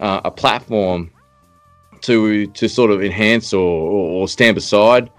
[0.00, 1.10] uh, a platform
[2.02, 5.10] to to sort of enhance or, or, or stand beside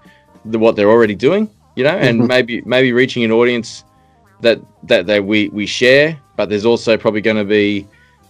[0.44, 3.84] the, what they're already doing, you know, and maybe maybe reaching an audience
[4.40, 7.86] that that that we we share, but there's also probably going to be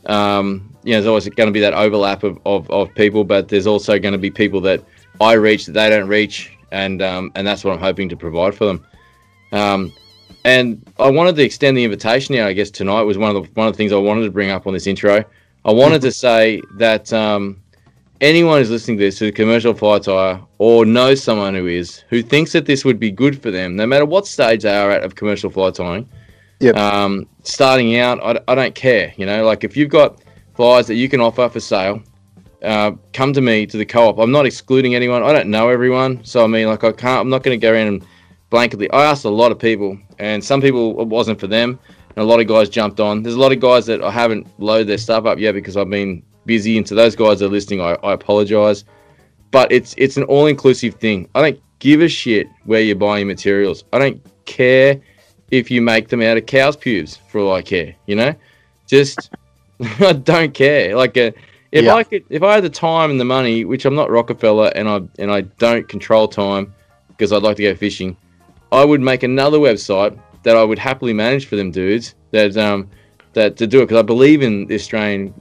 [0.07, 3.49] um, you know, there's always going to be that overlap of, of, of people, but
[3.49, 4.83] there's also going to be people that
[5.21, 8.55] I reach that they don't reach, and um, and that's what I'm hoping to provide
[8.55, 8.87] for them.
[9.53, 9.93] Um,
[10.45, 12.49] and I wanted to extend the invitation out.
[12.49, 14.51] I guess tonight was one of the one of the things I wanted to bring
[14.51, 15.25] up on this intro.
[15.65, 17.61] I wanted to say that um,
[18.21, 22.05] anyone who's listening to this who's a commercial fly tyer or knows someone who is
[22.09, 24.91] who thinks that this would be good for them, no matter what stage they are
[24.91, 26.09] at of commercial fly tying.
[26.61, 26.77] Yep.
[26.77, 29.13] Um, starting out, I, I don't care.
[29.17, 30.23] You know, like if you've got
[30.55, 32.03] flies that you can offer for sale,
[32.63, 34.19] uh, come to me to the co-op.
[34.19, 35.23] I'm not excluding anyone.
[35.23, 37.21] I don't know everyone, so I mean, like I can't.
[37.21, 38.07] I'm not going to go around and
[38.51, 38.89] blanketly.
[38.93, 41.79] I asked a lot of people, and some people it wasn't for them,
[42.09, 43.23] and a lot of guys jumped on.
[43.23, 45.91] There's a lot of guys that I haven't loaded their stuff up yet because I've
[45.91, 46.77] been busy.
[46.77, 48.85] And to those guys that are listening, I, I apologize,
[49.53, 51.29] but it's it's an all-inclusive thing.
[51.37, 53.85] I don't give a shit where you're buying materials.
[53.93, 55.01] I don't care
[55.53, 57.95] if you make them out of cow's pubes for all I care.
[58.07, 58.35] You know,
[58.89, 59.31] just
[60.01, 60.97] I don't care.
[60.97, 61.31] Like uh
[61.71, 61.95] if Yeah.
[61.95, 64.89] I could, if I had the time and the money, which I'm not Rockefeller, and
[64.89, 66.75] I and I don't control time
[67.09, 68.17] because I'd like to go fishing,
[68.73, 72.15] I would make another website that I would happily manage for them dudes.
[72.31, 72.89] That um
[73.35, 75.35] that to do it because I believe in the Australian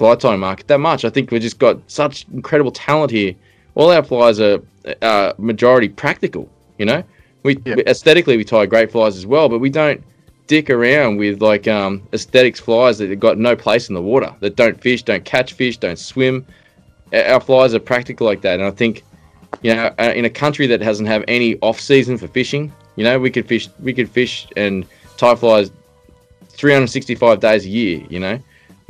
[0.00, 1.04] fly tying market that much.
[1.04, 3.34] I think we've just got such incredible talent here.
[3.74, 4.58] All our flies are
[5.02, 6.48] uh, majority practical.
[6.78, 7.04] You know,
[7.42, 7.74] we Yeah.
[7.86, 10.02] aesthetically we tie great flies as well, but we don't
[10.46, 14.34] dick around with like um, aesthetics flies that have got no place in the water,
[14.40, 16.46] that don't fish, don't catch fish, don't swim.
[17.12, 19.04] Our our flies are practical like that, and I think
[19.60, 23.04] you know, uh, in a country that doesn't have any off season for fishing, you
[23.04, 24.86] know, we could fish, we could fish and
[25.18, 25.70] tie flies
[26.48, 28.38] 365 days a year, you know,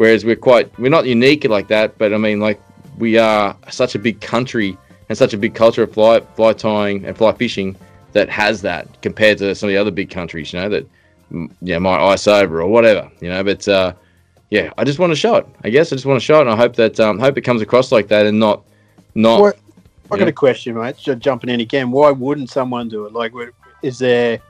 [0.00, 2.58] whereas we're quite, we're not unique like that, but I mean, like
[2.96, 4.74] we are such a big country
[5.10, 7.76] and such a big culture of fly, fly tying and fly fishing
[8.12, 10.88] that has that compared to some of the other big countries, you know, that,
[11.30, 13.92] mm, yeah, might ice over or whatever, you know, but, uh,
[14.48, 15.46] yeah, I just want to show it.
[15.64, 17.42] I guess I just want to show it, and I hope that um, hope it
[17.42, 18.62] comes across like that, and not
[19.14, 19.58] not What,
[20.10, 20.28] I got Yeah.
[20.28, 20.96] a question, mate.
[20.96, 21.90] Just jumping in again.
[21.90, 23.12] Why wouldn't someone do it?
[23.12, 23.32] Like,
[23.82, 24.40] is there?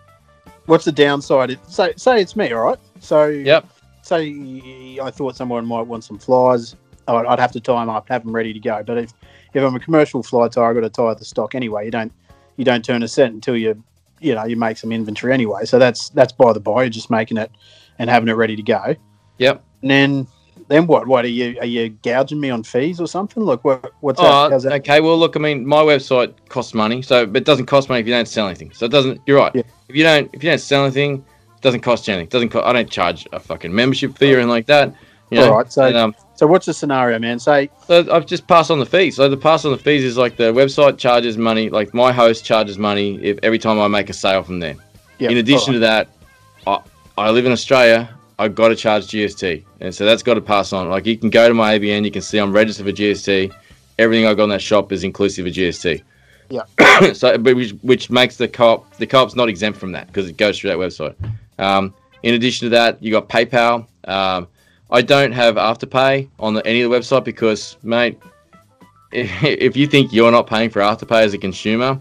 [0.66, 1.50] What's the downside?
[1.50, 2.78] It- Say, say it's me, all right.
[3.00, 3.66] So, Yep.
[4.10, 6.74] Say I thought someone might want some flies.
[7.06, 8.82] I'd, I'd have to tie them up, have them ready to go.
[8.82, 9.12] But if
[9.54, 11.84] if I'm a commercial fly tie, I've got to tie the stock anyway.
[11.84, 12.12] You don't
[12.56, 13.82] you don't turn a set until you
[14.20, 15.64] you know you make some inventory anyway.
[15.64, 16.82] So that's that's by the by.
[16.82, 17.52] You're just making it
[18.00, 18.96] and having it ready to go.
[19.38, 19.64] Yep.
[19.82, 20.26] And then
[20.66, 21.06] then what?
[21.06, 23.44] What are you are you gouging me on fees or something?
[23.44, 23.92] Like what?
[24.00, 24.26] What's that?
[24.26, 24.72] Oh, How's that?
[24.72, 25.00] okay.
[25.00, 28.06] Well, look, I mean, my website costs money, so but it doesn't cost money if
[28.06, 28.72] you don't sell anything.
[28.72, 29.20] So it doesn't.
[29.26, 29.54] You're right.
[29.54, 29.62] Yeah.
[29.88, 31.24] If you don't, if you don't sell anything,
[31.60, 32.28] doesn't cost you anything.
[32.28, 32.48] Doesn't.
[32.50, 34.94] Co- I don't charge a fucking membership fee or anything like that.
[35.30, 35.50] You know.
[35.52, 37.38] All right, so- And, um, So what's the scenario, man?
[37.38, 39.16] Say so I've just passed on the fees.
[39.16, 42.44] So the pass on the fees is like the website charges money, like my host
[42.44, 44.74] charges money if every time I make a sale from there.
[45.18, 45.30] yeah.
[45.30, 46.08] In addition to that,
[46.66, 46.80] I,
[47.18, 48.08] I live in Australia.
[48.38, 50.88] I've got to charge GST, and so that's got to pass on.
[50.88, 53.52] Like you can go to my ABN, you can see I'm registered for GST.
[53.98, 56.02] Everything I got in that shop is inclusive of GST.
[56.48, 57.12] Yeah.
[57.12, 60.38] so, but which, which makes the co-op the co-op's not exempt from that because it
[60.38, 61.14] goes through that website.
[61.60, 63.86] Um, in addition to that, you got PayPal.
[64.04, 64.48] Um,
[64.90, 68.18] I don't have Afterpay on the, any of the website because, mate,
[69.12, 72.00] if you think you're not paying for Afterpay as a consumer,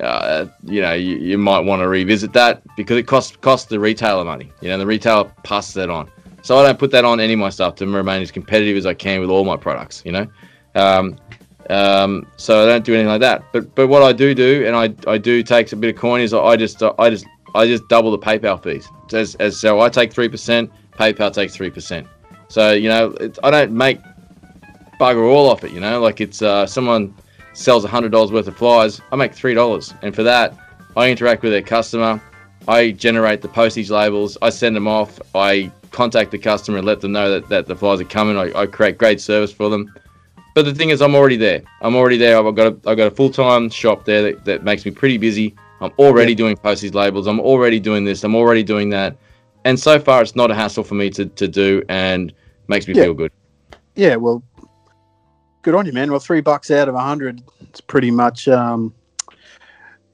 [0.00, 3.78] uh, you know, you, you might want to revisit that because it costs costs the
[3.78, 4.50] retailer money.
[4.60, 6.10] You know, the retailer passes that on.
[6.42, 8.86] So I don't put that on any of my stuff to remain as competitive as
[8.86, 10.02] I can with all my products.
[10.04, 10.26] You know,
[10.74, 11.16] um,
[11.70, 13.44] um, so I don't do anything like that.
[13.52, 16.20] But but what I do do, and I, I do take a bit of coin,
[16.20, 18.88] is I just I just I just double the PayPal fees.
[19.12, 22.06] As, as so I take three percent, PayPal takes three percent.
[22.48, 23.98] So you know, I don't make
[25.00, 25.72] bugger all off it.
[25.72, 27.14] You know, like it's uh, someone
[27.52, 30.54] sells hundred dollars worth of flies, I make three dollars, and for that,
[30.96, 32.20] I interact with their customer.
[32.66, 34.38] I generate the postage labels.
[34.40, 35.20] I send them off.
[35.34, 38.38] I contact the customer and let them know that, that the flies are coming.
[38.38, 39.92] I, I create great service for them.
[40.54, 41.62] But the thing is, I'm already there.
[41.82, 42.38] I'm already there.
[42.38, 45.18] I've got a, I've got a full time shop there that, that makes me pretty
[45.18, 45.54] busy.
[45.84, 47.26] I'm already doing postage labels.
[47.26, 48.24] I'm already doing this.
[48.24, 49.16] I'm already doing that.
[49.64, 52.32] And so far, it's not a hassle for me to, to do and
[52.68, 53.04] makes me Yeah.
[53.04, 53.32] feel good.
[53.96, 54.42] Yeah, well,
[55.62, 56.10] good on you, man.
[56.10, 58.92] Well, three bucks out of a hundred, it's pretty much, um,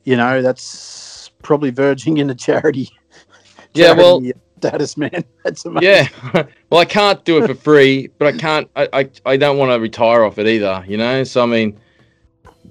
[0.05, 2.91] you know, that's probably verging into charity.
[3.73, 4.21] Yeah, well-
[4.59, 5.25] status, man.
[5.45, 5.89] That's amazing.
[6.35, 6.43] Yeah.
[6.71, 8.69] well, I can't do it for free, but I can't.
[8.75, 10.85] I, I, I don't want to retire off it either.
[10.89, 11.23] You know.
[11.23, 11.79] So I mean,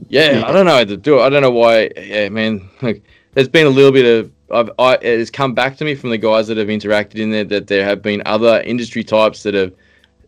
[0.07, 1.23] yeah, I don't know how to do it.
[1.23, 1.91] I don't know why.
[1.97, 2.69] Yeah, man.
[2.81, 4.31] Like, there's been a little bit of.
[4.51, 7.29] I've, I, it has come back to me from the guys that have interacted in
[7.29, 9.73] there that there have been other industry types that have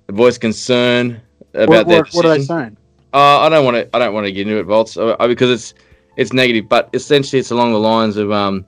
[0.10, 1.20] voiced concern
[1.54, 2.78] about What, their what, what are they saying?
[3.14, 3.96] Uh, I don't want to.
[3.96, 5.74] I don't want to get into it, Volts, uh, uh, because it's
[6.18, 6.70] it's negative.
[6.70, 8.66] But essentially, it's along the lines of um,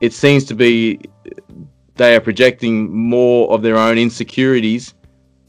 [0.00, 1.00] it seems to be
[1.96, 4.94] they are projecting more of their own insecurities,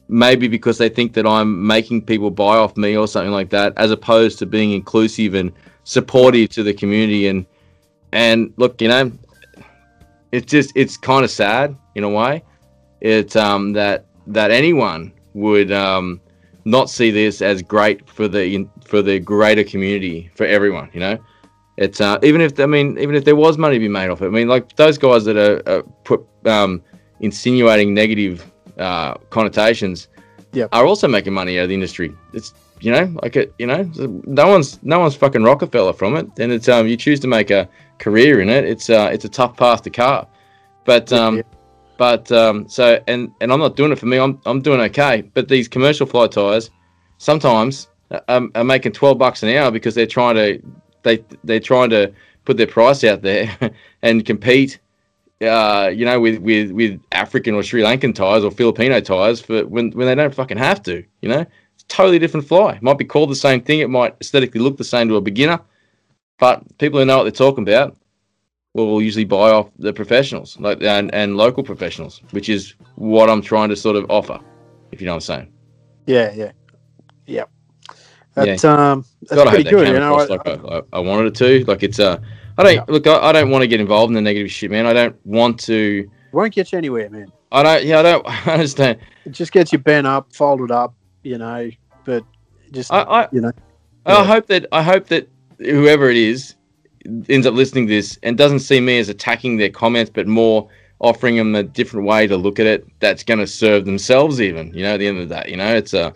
[0.07, 3.73] maybe because they think that I'm making people buy off me or something like that,
[3.77, 5.51] as opposed to being inclusive and
[5.83, 7.27] supportive to the community.
[7.27, 7.45] And
[8.11, 9.11] and look, you know,
[10.31, 12.43] it's just it's kind of sad in a way.
[13.01, 16.21] It's um that that anyone would um
[16.65, 20.89] not see this as great for the for the greater community for everyone.
[20.93, 21.17] You know,
[21.77, 24.21] it's uh, even if I mean even if there was money to be made off
[24.21, 24.27] it.
[24.27, 26.81] I mean, like those guys that are, are put um,
[27.19, 30.07] insinuating negative uh, connotations
[30.53, 30.69] Yep.
[30.71, 32.13] are also making money out of the industry.
[32.33, 33.89] It's you know like it you know
[34.25, 36.27] no one's no one's fucking Rockefeller from it.
[36.39, 37.67] And it's um you choose to make a
[37.99, 38.63] career in it.
[38.63, 40.27] It's uh it's a tough path to carve.
[40.85, 41.43] But um Yeah.
[41.97, 44.17] but um, so and and I'm not doing it for me.
[44.17, 45.23] I'm I'm doing okay.
[45.33, 46.69] But these commercial fly tyers,
[47.17, 47.87] sometimes
[48.29, 50.61] are, are making twelve bucks an hour because they're trying to
[51.03, 52.13] they they're trying to
[52.45, 53.49] put their price out there
[54.03, 54.79] and compete.
[55.45, 59.65] Uh, you know, with, with, with African or Sri Lankan tyers or Filipino tyers for
[59.65, 61.03] when, when they don't fucking have to.
[61.21, 62.73] You know, it's a totally different fly.
[62.73, 63.79] It might be called the same thing.
[63.79, 65.59] It might aesthetically look the same to a beginner,
[66.39, 67.95] but people who know what they're talking about
[68.73, 73.29] will will usually buy off the professionals, like and, and local professionals, which is what
[73.29, 74.39] I'm trying to sort of offer,
[74.91, 75.53] if you know what I'm saying.
[76.05, 76.51] Yeah, yeah,
[77.25, 77.45] yeah.
[78.33, 79.85] That's um, that's God, I pretty hope that good.
[79.85, 81.65] came You know, across I- like I, I, I wanted it to.
[81.71, 82.19] Like it's uh,
[82.57, 83.07] I don't look.
[83.07, 84.85] I, I don't want to get involved in the negative shit, man.
[84.85, 87.31] I don't want to won't get you anywhere, man.
[87.51, 87.83] I don't.
[87.85, 88.99] Yeah, I don't I understand.
[89.25, 91.69] It just gets you bent up, folded up, you know.
[92.03, 92.23] But
[92.71, 93.51] just I, I, you know,
[94.05, 94.23] I Yeah.
[94.25, 95.27] hope that I hope that
[95.59, 96.55] whoever it is
[97.29, 100.69] ends up listening to this and doesn't see me as attacking their comments, but more
[100.99, 104.39] offering them a different way to look at it that's going to serve themselves.
[104.41, 106.13] Even you know, at the end of the day, you know, it's a.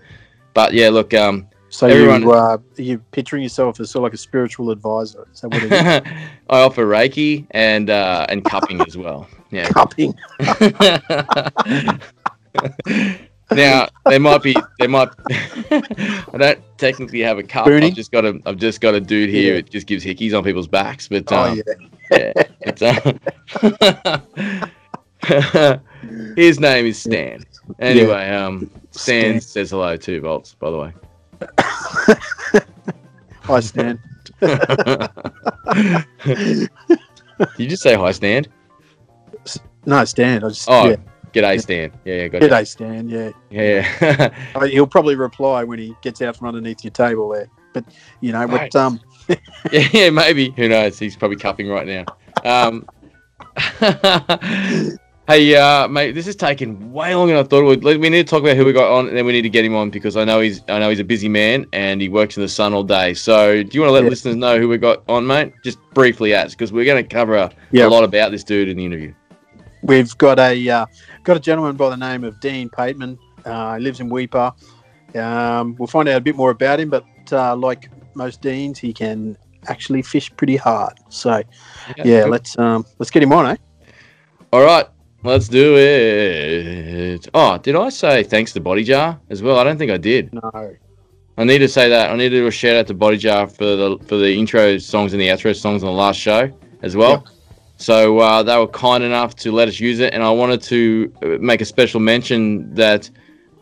[0.54, 4.14] But yeah, look, um, so Everyone- you uh, you picturing yourself as sort of like
[4.14, 5.28] a spiritual advisor.
[5.34, 6.02] Is that what it is?
[6.50, 9.28] I offer Reiki and uh, and cupping as well.
[9.52, 9.70] Yeah.
[9.74, 10.14] Cupping.
[13.52, 15.10] now they might be they might
[15.72, 17.66] I don't technically have a cup.
[17.66, 17.88] Boonie?
[17.88, 19.54] I've just got a I've just got a dude here.
[19.54, 19.60] Yeah.
[19.60, 21.08] It just gives hickeys on people's backs.
[21.08, 21.62] But Oh um,
[22.12, 22.34] yeah.
[22.36, 24.20] yeah, it's, uh,
[26.36, 27.44] his name is Stan.
[27.80, 29.42] Anyway, um, Stan Stan.
[29.42, 30.54] says hello too, Volts.
[30.56, 30.94] By the way.
[33.50, 34.00] I stand.
[37.58, 38.46] you just say hi, Stan.
[39.86, 40.44] No, stand.
[40.44, 40.96] I just Oh, yeah.
[41.34, 41.92] g'day, Stan.
[42.06, 43.10] Yeah, yeah, got G'day, Stan.
[43.10, 43.32] Yeah.
[43.50, 47.50] Yeah, Uh, He'll probably reply when he gets out from underneath your table there.
[47.74, 47.86] But
[48.22, 49.00] you know, but um,
[49.72, 50.52] yeah, yeah, maybe.
[50.58, 50.98] Who knows?
[51.00, 52.06] He's probably cupping right now.
[52.44, 52.88] Um,
[55.30, 57.84] hey, uh, mate, this is taking way longer than I thought it would.
[58.02, 59.64] We need to talk about who we got on, and then we need to get
[59.64, 62.36] him on because I know he's I know he's a busy man and he works
[62.36, 63.14] in the sun all day.
[63.14, 64.10] So, do you want to let Yeah.
[64.10, 65.54] listeners know who we got on, mate?
[65.64, 67.86] Just briefly, as because we're going to cover a, Yeah.
[67.86, 69.14] a lot about this dude in the interview.
[69.84, 70.86] we've got a uh,
[71.24, 73.18] got a gentleman by the name of Dean Pateman.
[73.46, 74.54] Uh, he lives in Weipa.
[75.16, 78.92] Um, we'll find out a bit more about him, but uh, like most deans, he
[78.92, 79.38] can
[79.68, 80.94] actually fish pretty hard.
[81.10, 81.42] So
[82.04, 82.32] yeah, cool.
[82.32, 83.56] let's um, let's get him on, eh?
[84.52, 84.86] All right,
[85.24, 87.28] let's do it.
[87.34, 89.58] Oh, did I say thanks to Bodyjar as well?
[89.58, 90.34] I don't think I did.
[90.34, 90.76] No.
[91.38, 92.12] I need to say that.
[92.12, 95.14] I need to do a shout out to Bodyjar for the for the intro songs
[95.14, 96.52] and the outro songs on the last show
[96.82, 97.12] as well.
[97.12, 97.28] Yep.
[97.78, 101.14] So uh, they were kind enough to let us use it, and I wanted to
[101.24, 103.10] uh, make a special mention that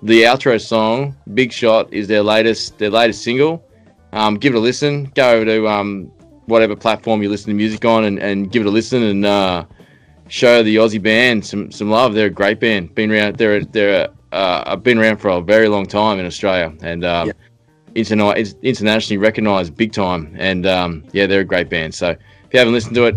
[0.01, 3.63] the outro song "Big Shot" is their latest their latest single.
[4.11, 5.11] Um, give it a listen.
[5.13, 6.11] Go over to um,
[6.47, 9.65] whatever platform you listen to music on, and, and give it a listen and uh,
[10.27, 12.13] show the Aussie band some some love.
[12.13, 12.93] They're a great band.
[12.95, 13.37] Been around.
[13.37, 17.27] They're they're uh, I've been around for a very long time in Australia, and um,
[17.27, 17.33] Yeah.
[17.95, 20.35] interna- internationally recognised big time.
[20.37, 21.95] And um, yeah, they're a great band.
[21.95, 22.17] So if
[22.53, 23.15] you haven't listened to it,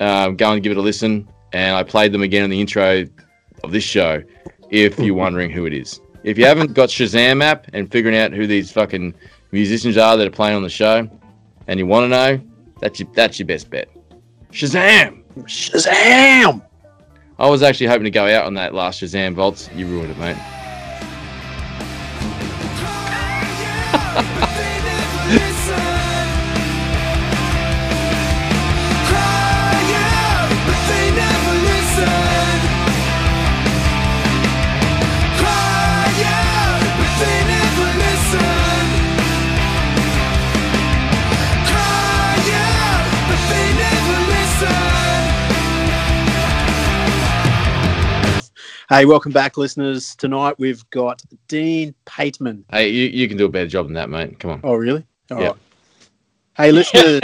[0.00, 1.28] um, go and give it a listen.
[1.52, 3.06] And I played them again in the intro
[3.64, 4.22] of this show.
[4.70, 8.32] If you're wondering who it is, if you haven't got Shazam app and figuring out
[8.32, 9.14] who these fucking
[9.50, 11.08] musicians are that are playing on the show,
[11.66, 12.40] and you want to know,
[12.80, 13.88] that's your that's your best bet.
[14.52, 15.19] Shazam!
[15.38, 16.62] Shazam!
[17.38, 19.70] I was actually hoping to go out on that last Shazam Volts.
[19.74, 20.36] You ruined it, mate.
[48.90, 50.16] Hey, welcome back, listeners.
[50.16, 52.64] Tonight we've got Dean Pateman.
[52.72, 54.40] Hey, you, you can do a better job than that, mate.
[54.40, 54.60] Come on.
[54.64, 55.06] Oh, really?
[55.30, 55.46] All Yeah.
[55.46, 55.56] right.
[56.56, 57.22] Hey, listeners.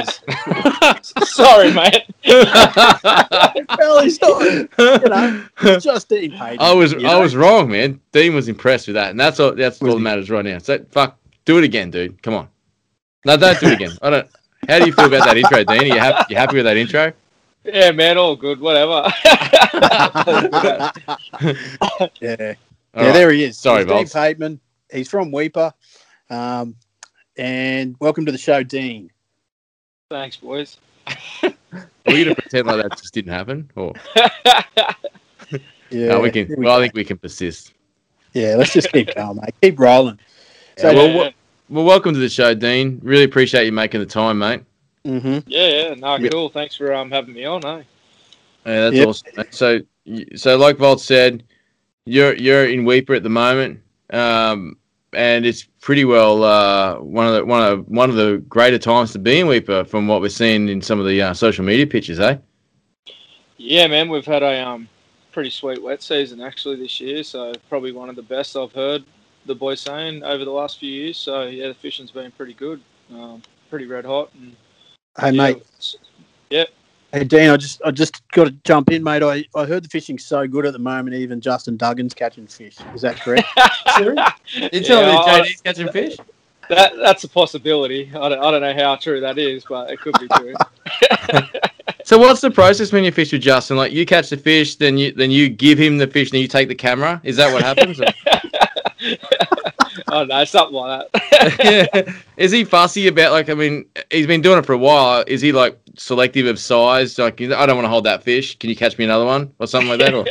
[1.28, 2.04] Sorry, mate.
[2.24, 5.44] well, he's not, you know,
[5.80, 6.56] just Dean Pateman.
[6.60, 8.00] I was you I was wrong, man.
[8.12, 10.58] Dean was impressed with that, and that's all that's Was all that matters right now.
[10.58, 12.22] So fuck, do it again, dude.
[12.22, 12.48] Come on.
[13.24, 13.90] No, don't do it again.
[14.02, 14.28] I don't.
[14.68, 15.80] How do you feel about that intro, Dean?
[15.82, 16.26] Are you happy?
[16.32, 17.12] You happy with that intro?
[17.66, 18.60] Yeah, man, all good.
[18.60, 19.10] Whatever.
[19.24, 20.90] yeah.
[21.40, 22.54] All yeah,
[22.94, 23.12] right.
[23.12, 23.58] there he is.
[23.58, 24.14] Sorry, He's Dean Volts.
[24.14, 24.58] Pateman.
[24.92, 25.72] He's from Weipa.
[26.30, 26.76] Um,
[27.36, 29.10] and welcome to the show, Dean.
[30.10, 30.78] Thanks, boys.
[31.42, 31.52] Are
[32.06, 33.92] we gonna pretend like that just didn't happen, or
[35.90, 36.46] Yeah, no, we can?
[36.46, 37.72] here Well, I think we can persist.
[38.32, 39.54] yeah, let's just keep going, mate.
[39.62, 40.18] Keep rolling.
[40.78, 41.32] So, Yeah, well,
[41.68, 43.00] Well, welcome to the show, Dean.
[43.02, 44.62] Really appreciate you making the time, mate.
[45.06, 45.44] Mhm.
[45.46, 46.28] yeah, yeah, no, Yeah.
[46.30, 46.48] cool.
[46.48, 47.82] Thanks for um having me on, eh?
[48.66, 49.08] Yeah, that's Yep.
[49.08, 49.44] awesome.
[49.50, 49.80] So,
[50.34, 51.44] so like Volt said,
[52.06, 53.80] you're you're in Weipa at the moment,
[54.10, 54.76] um,
[55.12, 59.12] and it's pretty well uh, one of the one of one of the greater times
[59.12, 61.86] to be in Weipa from what we're seeing in some of the uh, social media
[61.86, 62.36] pictures, eh?
[63.58, 64.88] Yeah, man, we've had a um
[65.32, 69.04] pretty sweet wet season actually this year, so probably one of the best I've heard
[69.44, 71.16] the boys saying over the last few years.
[71.16, 72.80] So yeah, the fishing's been pretty good,
[73.14, 74.30] um, pretty red hot.
[74.34, 74.56] And,
[75.18, 75.56] Hey, yeah, mate.
[75.56, 75.96] it's-
[77.12, 79.22] Hey, Dean, I just I just got to jump in, mate.
[79.22, 82.76] I, I heard the fishing's so good at the moment, even Justin Duggan's catching fish.
[82.94, 83.46] Is that correct?
[84.54, 86.16] You tell me that JD's catching fish?
[86.68, 88.10] That that's a possibility.
[88.14, 90.54] I don't, I don't know how true that is, but it could be true.
[92.04, 93.76] So what's the process when you fish with Justin?
[93.76, 96.46] Like you catch the fish, then you then you give him the fish, and you
[96.46, 97.20] take the camera.
[97.24, 98.00] Is that what happens?
[100.12, 102.14] oh no, something like that.
[102.36, 103.48] is he fussy about like?
[103.48, 105.24] I mean, he's been doing it for a while.
[105.26, 107.18] Is he like selective of size?
[107.18, 108.58] Like, I don't want to hold that fish.
[108.58, 110.14] Can you catch me another one or something like that?
[110.14, 110.24] Or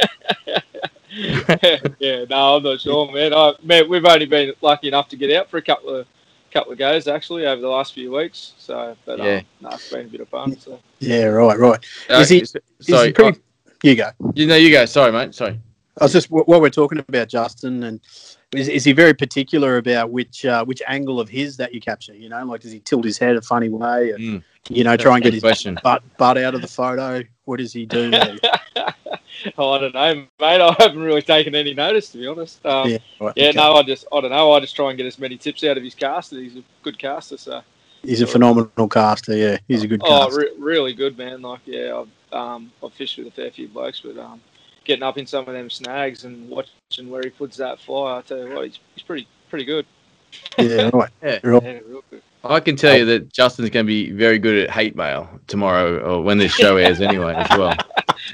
[1.99, 3.34] yeah, no, I'm not sure, man.
[3.34, 6.07] I, man, we've only been lucky enough to get out for a couple of
[6.51, 8.53] couple of goes actually over the last few weeks.
[8.57, 9.38] So, but Yeah.
[9.38, 10.57] um, no, it's been a bit of fun.
[10.57, 10.80] So.
[10.99, 11.86] Yeah, right, right.
[12.09, 13.39] Uh, Is he- s- Is he pretty-
[13.84, 14.09] you go.
[14.34, 14.86] you know, you go.
[14.86, 15.36] Sorry, mate.
[15.36, 15.59] Sorry.
[15.99, 17.99] I was just what we're talking about, Justin, and
[18.53, 22.13] is, is he very particular about which uh, which angle of his that you capture?
[22.13, 24.43] You know, like does he tilt his head a funny way, and, Mm.
[24.69, 25.79] you know, try and get his question.
[25.83, 27.23] butt butt out of the photo?
[27.45, 28.11] What does he do?
[29.57, 30.61] oh, I don't know, mate.
[30.61, 32.65] I haven't really taken any notice to be honest.
[32.65, 33.51] Um, yeah, yeah, okay.
[33.55, 34.51] no, I just I don't know.
[34.53, 36.39] I just try and get as many tips out of his caster.
[36.39, 37.61] He's a good caster, so
[38.03, 39.35] he's a phenomenal caster.
[39.35, 41.41] Yeah, he's a good oh, re- really good man.
[41.41, 44.41] Like yeah, I've um I've fished with a fair few blokes, but um
[44.86, 48.21] getting up in some of them snags and watching where he puts that fly, I
[48.21, 49.86] tell you what, he's, he's pretty pretty good.
[50.57, 51.09] yeah, right.
[51.23, 51.39] Yeah.
[51.43, 52.21] Yeah, real good.
[52.43, 55.97] I can tell you that Justin's going to be very good at hate mail tomorrow,
[55.99, 57.75] or when this show airs, anyway, as well.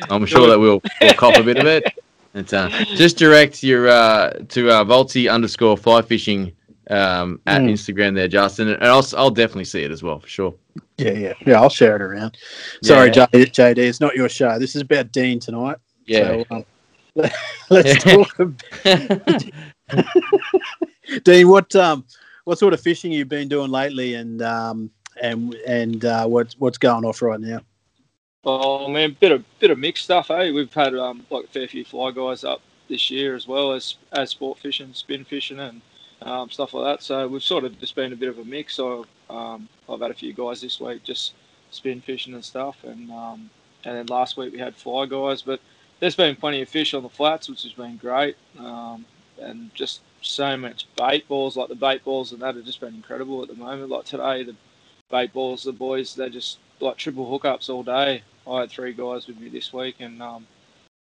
[0.10, 1.86] I'm sure that we'll, we'll cop a bit of it.
[2.34, 6.52] It's, uh, just direct your uh, to uh, Volty underscore fly fishing
[6.90, 7.72] um, at Mm.
[7.72, 10.54] Instagram there, Justin, and I'll I'll definitely see it as well for sure.
[10.98, 11.62] Yeah, yeah, yeah.
[11.62, 12.38] I'll share it around.
[12.84, 13.28] Sorry, Yeah.
[13.34, 14.60] J- JD, it's not your show.
[14.60, 15.78] This is about Dean tonight.
[16.06, 16.44] Yeah.
[16.44, 16.66] So, um,
[17.70, 18.40] let's talk.
[18.40, 19.44] About,
[21.24, 22.06] Dean, what um,
[22.46, 24.90] what sort of fishing you've been doing lately, and um,
[25.22, 27.62] and and uh, what's what's going off right now?
[28.44, 30.52] Oh man, bit of bit of mixed stuff, eh?
[30.52, 33.96] We've had um like a fair few fly guys up this year as well as
[34.14, 35.82] as sport fishing, spin fishing, and
[36.22, 37.04] um, stuff like that.
[37.04, 38.76] So we've sort of just been a bit of a mix.
[38.76, 41.34] So um, I've had a few guys this week just
[41.72, 43.50] spin fishing and stuff, and um,
[43.84, 45.42] and then last week we had fly guys.
[45.42, 45.60] But
[46.02, 49.06] there's been plenty of fish on the flats, which has been great, um,
[49.40, 51.56] and just so much bait balls.
[51.56, 53.90] Like the bait balls and that have just been incredible at the moment.
[53.90, 54.56] Like today, the
[55.10, 58.24] bait balls, the boys they're just like triple hookups all day.
[58.50, 60.48] I had three guys with me this week, and um,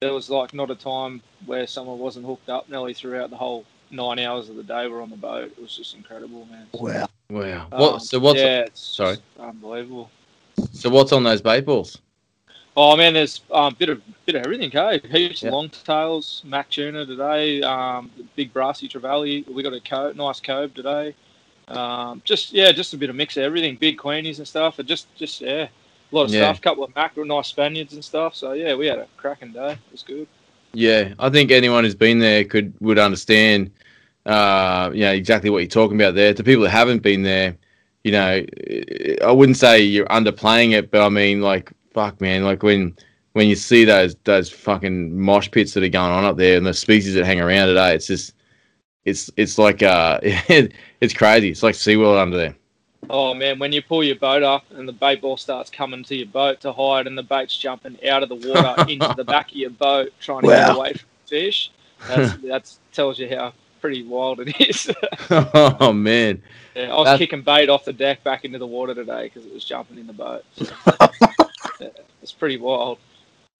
[0.01, 3.65] there was like not a time where someone wasn't hooked up nearly throughout the whole
[3.89, 5.51] nine hours of the day we're on the boat.
[5.57, 6.67] It was just incredible, man.
[6.73, 7.07] Wow.
[7.31, 7.67] Wow.
[7.71, 8.01] Um, What?
[8.03, 9.17] So what's yeah, it's sorry.
[9.39, 10.11] unbelievable.
[10.73, 11.99] so what's on those bait balls?
[12.77, 14.71] Oh man, there's a um, bit of bit of everything.
[14.71, 17.61] Hey, heaps of long tails, mac tuna today.
[17.61, 19.47] Um, big brassy trevally.
[19.51, 21.13] We got a co- nice cove today.
[21.67, 23.75] Um, just yeah, just a bit of mix of everything.
[23.75, 24.79] Big queenies and stuff.
[24.79, 26.51] And just just yeah, a lot of Yeah.
[26.53, 26.61] stuff.
[26.61, 28.35] couple of mackerel, nice Spaniards and stuff.
[28.35, 29.73] So yeah, we had a cracking day.
[29.73, 30.27] It was good.
[30.73, 33.71] Yeah, I think anyone who's been there could would understand,
[34.25, 36.33] uh, you know, exactly what you're talking about there.
[36.33, 37.57] To people that haven't been there,
[38.05, 38.45] you know,
[39.25, 42.95] I wouldn't say you're underplaying it, but I mean, like, fuck, man, like when
[43.33, 46.65] when you see those those fucking mosh pits that are going on up there and
[46.65, 48.33] the species that hang around today, it's just,
[49.05, 51.49] it's it's like uh, it's crazy.
[51.49, 52.55] It's like SeaWorld under there.
[53.09, 56.15] Oh man, when you pull your boat up and the bait ball starts coming to
[56.15, 59.49] your boat to hide, and the bait's jumping out of the water into the back
[59.49, 61.71] of your boat trying to get away from fish,
[62.07, 64.91] that's that's tells you how pretty wild it is.
[65.29, 66.41] oh man,
[66.75, 69.45] yeah, I was That's- kicking bait off the deck back into the water today because
[69.45, 70.45] it was jumping in the boat.
[70.55, 70.65] So,
[70.99, 71.45] yeah,
[72.21, 72.97] it's pretty wild.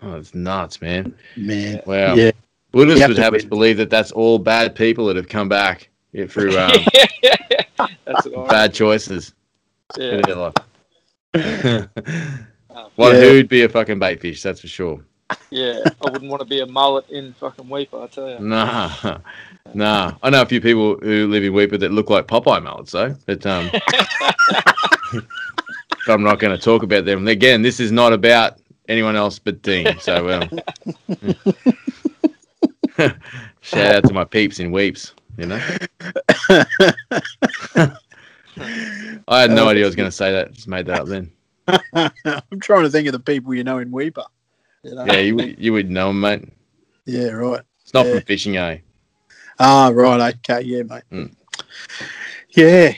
[0.02, 1.14] oh, it's nuts, man.
[1.38, 1.82] Man.
[1.86, 2.16] Wow.
[2.16, 2.32] Yeah.
[2.72, 5.28] Buddhists You have would to have us believe that that's all bad people that have
[5.28, 6.72] come back yeah, through um,
[8.06, 9.34] that's what I bad choices.
[9.98, 10.22] yeah.
[10.28, 11.90] Yeah, like-
[12.96, 13.22] One Yeah.
[13.22, 15.02] who'd be a fucking bait fish, that's for sure.
[15.50, 18.40] yeah, I wouldn't want to be a mullet in fucking Weipa, I tell you.
[18.40, 19.18] Nah,
[19.74, 20.14] nah.
[20.24, 23.16] I know a few people who live in Weipa that look like Popeye mullets, though.
[23.26, 23.70] But um,
[25.14, 25.24] but
[26.08, 27.28] I'm not going to talk about them.
[27.28, 29.98] Again, this is not about anyone else but Dean.
[30.00, 30.50] So um,
[33.62, 35.14] shout out to my peeps in Weeps.
[35.38, 35.62] You know,
[39.28, 40.52] I had no idea I was going to say that.
[40.52, 41.32] Just made that up then.
[41.94, 44.26] I'm trying to think of the people you know in Weipa.
[44.84, 45.06] You know?
[45.06, 46.50] Yeah, you you would know 'em, mate.
[47.06, 47.62] Yeah, right.
[47.84, 48.14] It's not Yeah.
[48.16, 48.80] from fishing, eh?
[49.60, 50.36] Ah, right.
[50.36, 50.62] Okay.
[50.66, 51.04] Yeah, mate.
[51.12, 51.34] Mm.
[52.50, 52.94] Yeah.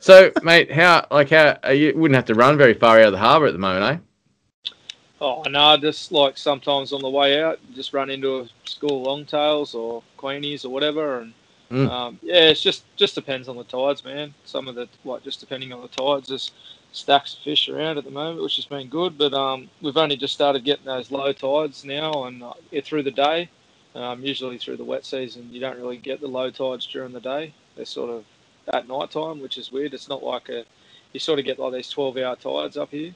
[0.00, 3.18] So, mate, how like how you wouldn't have to run very far out of the
[3.18, 4.72] harbour at the moment, eh?
[5.20, 9.06] Oh no, just like sometimes on the way out, just run into a school of
[9.06, 11.34] longtails or queenies or whatever, and
[11.70, 11.88] Mm.
[11.88, 14.34] um, yeah, it's just just depends on the tides, man.
[14.44, 16.50] Some of the like just depending on the tides, there's
[16.92, 19.16] stacks of fish around at the moment, which has been good.
[19.16, 23.12] But um, we've only just started getting those low tides now, and uh, through the
[23.12, 23.50] day.
[23.94, 27.20] Um, usually through the wet season, you don't really get the low tides during the
[27.20, 27.52] day.
[27.76, 28.24] They're sort of
[28.72, 29.94] at night time, which is weird.
[29.94, 30.64] It's not like a
[31.12, 33.12] you sort of get like these 12 hour tides up here.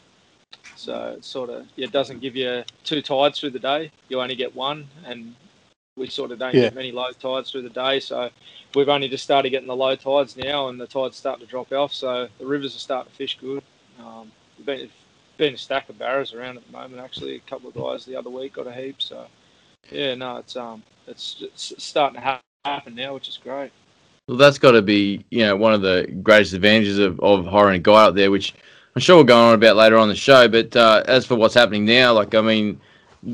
[0.76, 3.90] So it sort of yeah, it doesn't give you two tides through the day.
[4.09, 5.34] You only get one, and
[5.96, 6.62] we sort of don't Yeah.
[6.62, 8.00] get many low tides through the day.
[8.00, 8.30] So
[8.74, 11.72] we've only just started getting the low tides now, and the tides starting to drop
[11.72, 11.92] off.
[11.92, 13.62] So the rivers are starting to fish good.
[14.00, 14.90] Um, there's been
[15.36, 17.00] been a stack of barras around at the moment.
[17.00, 19.02] Actually, a couple of guys the other week got a heap.
[19.02, 19.26] So
[19.90, 23.70] yeah, no, it's um, it's, it's starting to happen now, which is great.
[24.27, 27.77] Well, that's got to be, you know, one of the greatest advantages of, of hiring
[27.77, 28.55] a guy out there, which
[28.97, 30.49] I'm sure we'll go on about later on the show.
[30.49, 32.81] But uh, as for what's happening now, like, I mean,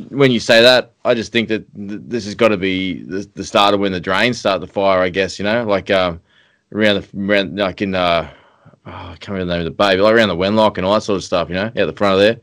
[0.09, 3.28] when you say that, I just think that th- this has got to be the,
[3.34, 6.20] the start of when the drains start to fire, I guess, you know, like um,
[6.72, 8.28] around the, around, like in, uh,
[8.86, 10.84] oh, I can't remember the name of the bay, but like around the Wenlock and
[10.84, 12.41] all that sort of stuff, you know, out the front of there.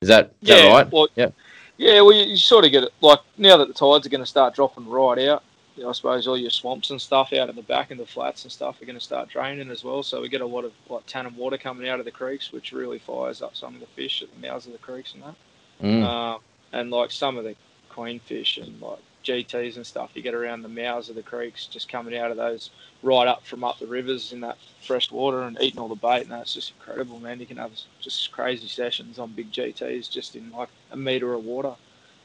[0.00, 0.92] Is that, is that right?
[0.92, 1.34] Well, Yep.
[1.78, 4.22] Yeah, well, you, you sort of get it like now that the tides are going
[4.22, 5.44] to start dropping right out.
[5.76, 8.06] You know, I suppose all your swamps and stuff out in the back and the
[8.06, 10.02] flats and stuff are going to start draining as well.
[10.02, 12.72] So we get a lot of like tannin water coming out of the creeks, which
[12.72, 15.34] really fires up some of the fish at the mouths of the creeks and that.
[15.82, 16.02] Mm.
[16.02, 16.40] Um,
[16.72, 17.54] and like some of the
[17.90, 21.66] queen fish and like GTs and stuff, you get around the mouths of the creeks,
[21.66, 22.70] just coming out of those
[23.02, 26.22] right up from up the rivers in that fresh water and eating all the bait.
[26.22, 27.40] And that's just incredible, man.
[27.40, 31.44] You can have just crazy sessions on big GTs just in like a meter of
[31.44, 31.74] water.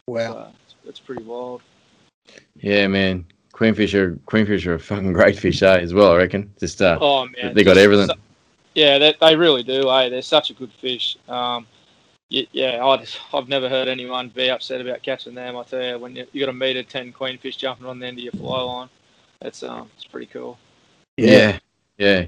[0.08, 0.34] Wow.
[0.34, 1.62] So it's, it's pretty wild.
[2.56, 3.26] Yeah, man.
[3.54, 6.52] Queenfish are, queenfish are a fucking great fish, eh, as well, I reckon.
[6.60, 8.10] Just, uh, Oh man, they got everything.
[8.76, 9.90] yeah, they, they really do.
[9.90, 10.10] Eh?
[10.10, 11.18] They're such a good fish.
[11.28, 11.68] Um,
[12.30, 15.58] yeah, I just, I've never heard anyone be upset about catching them.
[15.58, 18.20] I tell you, when you, you got a meter ten queenfish jumping on the end
[18.20, 18.90] of your fly line,
[19.42, 20.58] it's um, it's pretty cool.
[21.18, 21.60] Yeah,
[21.98, 22.28] yeah,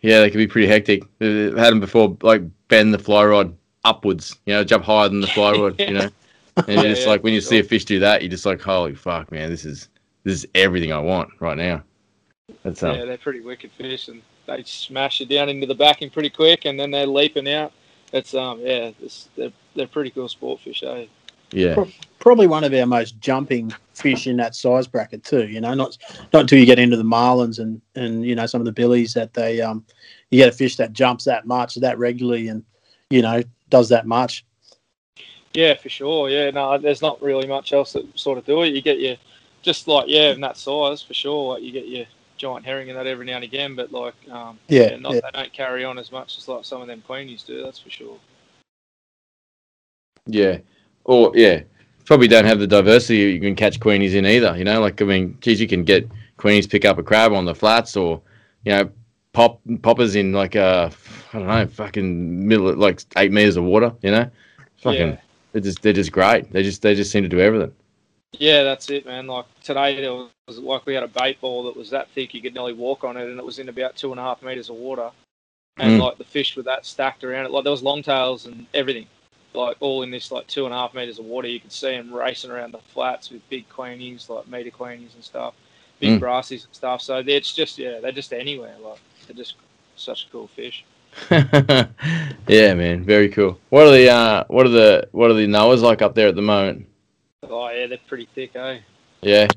[0.00, 0.20] yeah.
[0.20, 1.02] They can be pretty hectic.
[1.20, 3.54] I've had them before, like bend the fly rod
[3.84, 4.36] upwards.
[4.46, 5.78] You know, jump higher than the fly rod.
[5.78, 6.08] You know,
[6.56, 8.46] and Yeah, just yeah, like when you for see a fish do that, you're just
[8.46, 9.90] like, holy fuck, man, this is
[10.26, 11.84] this is everything I want right now.
[12.64, 16.10] That's um, Yeah, they're pretty wicked fish, and they smash you down into the backing
[16.10, 17.72] pretty quick, and then they're leaping out.
[18.12, 21.06] It's um, yeah, it's, they're they're pretty cool sport fish, eh?
[21.52, 21.76] yeah,
[22.18, 25.46] Probably one of our most jumping fish in that size bracket too.
[25.46, 25.96] You know, not
[26.32, 29.14] not until you get into the marlins and and you know some of the billies
[29.14, 29.84] that they um
[30.32, 32.64] you get a fish that jumps that much that regularly and
[33.10, 34.44] you know does that much.
[35.54, 36.28] Yeah, for sure.
[36.28, 38.74] Yeah, no, there's not really much else that sort of do it.
[38.74, 39.16] You get your,
[39.66, 41.54] just like yeah, in that size for sure.
[41.54, 42.06] Like you get your
[42.38, 45.20] giant herring in that every now and again, but like um, Yeah, not yeah.
[45.20, 47.62] they don't carry on as much as like some of them queenies do.
[47.62, 48.18] That's for sure.
[50.26, 50.58] yeah,
[51.04, 51.62] or yeah,
[52.04, 54.56] probably don't have the diversity you can catch queenies in either.
[54.56, 56.08] You know, like I mean, geez, you can get
[56.38, 58.22] queenies pick up a crab on the flats, or
[58.64, 58.90] you know,
[59.32, 60.92] pop poppers in like a
[61.32, 63.92] I don't know, fucking middle of, like eight meters of water.
[64.02, 64.30] You know,
[64.82, 65.08] fucking.
[65.08, 65.16] Yeah.
[65.52, 66.52] They're just they're just great.
[66.52, 67.72] They just they just seem to do everything.
[68.32, 69.26] Yeah, that's it, man.
[69.26, 72.42] Like today, there was like we had a bait ball that was that thick you
[72.42, 74.68] could nearly walk on it, and it was in about two and a half meters
[74.68, 75.10] of water,
[75.78, 76.04] and Mm.
[76.04, 77.50] like the fish were that stacked around it.
[77.50, 79.06] Like there was longtails and everything,
[79.54, 81.48] like all in this like two and a half meters of water.
[81.48, 85.24] You could see them racing around the flats with big queenies, like meter queenies and
[85.24, 85.54] stuff,
[85.98, 86.20] big Mm.
[86.20, 87.00] brassies and stuff.
[87.00, 88.76] So it's just yeah, they're just anywhere.
[88.82, 89.54] Like they're just
[89.96, 90.84] such cool fish.
[91.30, 93.58] yeah, man, very cool.
[93.70, 96.34] What are the uh, what are the what are the Noahs like up there at
[96.36, 96.86] the moment?
[97.50, 98.78] Oh yeah, they're pretty thick, eh?
[99.22, 99.48] Yeah,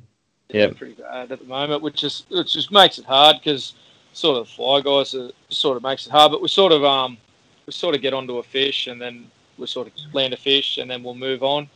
[0.49, 3.73] Yeah, pretty bad at the moment, which is which just makes it hard because
[4.13, 6.31] sort of fly guys are, sort of makes it hard.
[6.31, 7.17] But we sort of um
[7.65, 10.77] we sort of get onto a fish and then we sort of land a fish
[10.77, 11.69] and then we'll move on.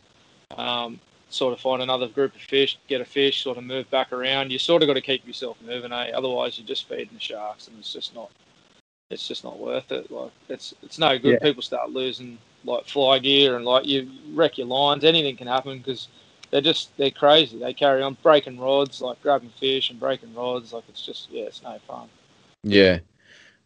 [0.56, 1.00] Um,
[1.30, 4.52] sort of find another group of fish, get a fish, sort of move back around.
[4.52, 6.12] You sort of got to keep yourself moving, eh?
[6.14, 8.30] Otherwise, you're just feeding the sharks, and it's just not
[9.10, 10.10] it's just not worth it.
[10.10, 11.34] Like it's it's no good.
[11.34, 11.46] Yeah.
[11.46, 15.04] People start losing like fly gear and like you wreck your lines.
[15.04, 16.08] Anything can happen because
[16.50, 17.58] they're just they're crazy.
[17.58, 20.72] They carry on breaking rods, like grabbing fish and breaking rods.
[20.72, 22.08] Like it's just yeah, it's no fun.
[22.62, 22.98] yeah,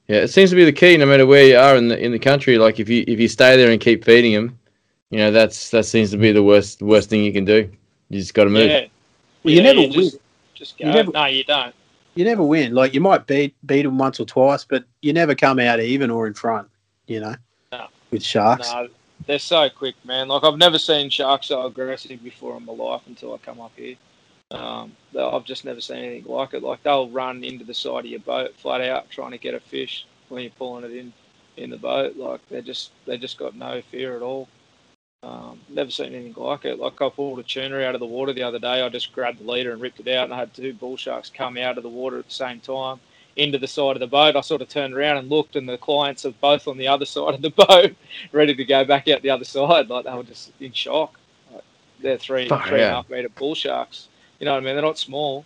[0.09, 0.19] yeah.
[0.19, 2.19] It seems to be the key, no matter where you are in the in the
[2.19, 2.59] country.
[2.59, 4.59] Like if you if you stay there and keep feeding them,
[5.11, 7.71] you know that's that seems to be the worst worst thing you can do.
[8.11, 8.71] You just got to move.
[8.71, 8.87] Yeah,
[9.45, 10.21] Well, you Yeah, never just, win.
[10.55, 10.87] Just go.
[10.87, 11.75] You never- no, you don't.
[12.15, 12.75] You never win.
[12.75, 16.11] Like you might beat beat them once or twice, but you never come out even
[16.11, 16.69] or in front.
[17.07, 17.37] You know, No.
[18.11, 18.73] With sharks.
[18.73, 18.89] No,
[19.27, 20.29] they're so quick, man.
[20.29, 23.73] Like I've never seen sharks so aggressive before in my life until I come up
[23.77, 23.97] here.
[24.51, 26.63] Um, I've just never seen anything like it.
[26.63, 29.61] Like they'll run into the side of your boat flat out trying to get a
[29.61, 31.13] fish when you're pulling it in
[31.57, 32.17] in the boat.
[32.17, 34.49] Like they just they just got no fear at all.
[35.25, 36.79] Um, never seen anything like it.
[36.79, 38.83] Like I pulled a tuna out of the water the other day.
[38.83, 41.29] I just grabbed the leader and ripped it out, and I had two bull sharks
[41.29, 43.01] come out of the water at the same time
[43.39, 44.37] into the side of the boat.
[44.37, 47.05] I sort of turned around and looked, and the clients are both on the other
[47.07, 47.95] side of the boat,
[48.33, 49.89] ready to go back out the other side.
[49.89, 51.19] Like they were just in shock.
[51.53, 51.65] Like,
[52.01, 52.95] they're three Fuck, three and a yeah.
[52.95, 54.09] half meter bull sharks.
[54.41, 54.75] You know what I mean?
[54.75, 55.45] They're not small.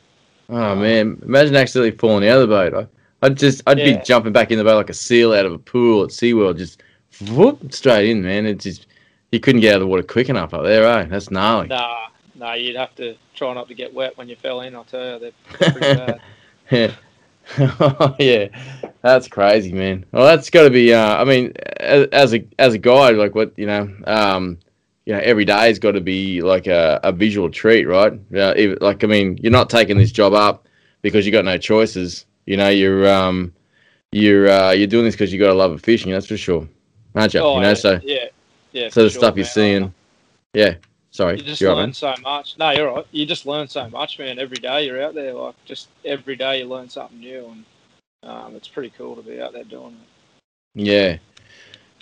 [0.48, 2.74] Oh man, imagine accidentally falling out of the boat.
[3.22, 3.98] I, I'd just I'd Yeah.
[3.98, 6.58] be jumping back in the boat like a seal out of a pool at SeaWorld,
[6.58, 6.82] just
[7.30, 8.46] whoop, straight in, man.
[8.46, 8.86] It's just
[9.30, 11.04] you couldn't get out of the water quick enough up there, eh?
[11.04, 11.68] That's gnarly.
[11.68, 14.74] Nah, nah, you'd have to try not to get wet when you fell in.
[14.74, 16.20] I'll tell you, they're pretty bad.
[16.70, 16.92] yeah.
[18.18, 18.48] yeah,
[19.02, 20.04] that's crazy, man.
[20.12, 20.94] Well, that's got to be.
[20.94, 24.58] Uh, I mean, as, as a as a guide, like what you know, um,
[25.04, 28.12] you know, every day has got to be like a, a visual treat, right?
[28.30, 30.68] Yeah, even, like I mean, you're not taking this job up
[31.02, 32.26] because you got no choices.
[32.46, 33.52] You know, you're um,
[34.12, 36.12] you're uh, you're doing this because you got a love of fishing.
[36.12, 36.68] That's for sure,
[37.14, 37.40] aren't you?
[37.40, 38.24] Oh, you know, yeah, so yeah,
[38.72, 38.88] yeah.
[38.88, 39.92] so the sure, stuff you're seeing.
[40.54, 40.74] Yeah,
[41.12, 42.58] sorry, You just learn so much.
[42.58, 43.06] No, you're right.
[43.12, 44.40] You just learn so much, man.
[44.40, 47.64] Every day you're out there, like just every day you learn something new, and
[48.24, 50.82] um, it's pretty cool to be out there doing it.
[50.82, 51.18] Yeah.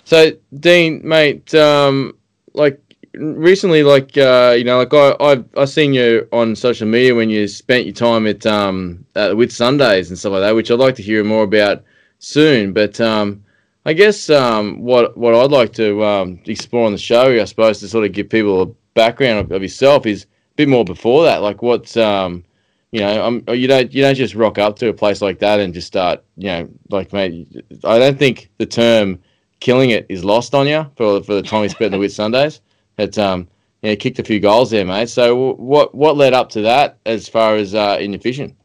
[0.05, 2.17] So Dean, mate, um,
[2.53, 2.79] like
[3.13, 7.29] recently, like uh, you know, like I I've I seen you on social media when
[7.29, 10.95] you spent your time at um uh, Whitsundays and stuff like that, which I'd like
[10.95, 11.83] to hear more about
[12.19, 12.73] soon.
[12.73, 13.43] But um,
[13.85, 17.79] I guess um, what what I'd like to um, explore on the show, I suppose,
[17.79, 21.41] to sort of give people a background of, yourself is a bit more before that,
[21.41, 22.43] like what's um.
[22.93, 25.61] You know, um, you don't you don't just rock up to a place like that
[25.61, 26.25] and just start.
[26.35, 27.47] You know, like mate,
[27.85, 29.17] I don't think the term
[29.61, 32.59] killing it is lost on you for for the time you spent in the Whitsundays.
[32.97, 33.47] It's um
[33.81, 35.09] yeah, kicked a few goals there, mate.
[35.09, 38.55] So what what led up to that as far as uh, in your fishing?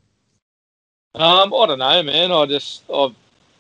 [1.15, 2.33] Um, I don't know, man.
[2.33, 3.15] I just I've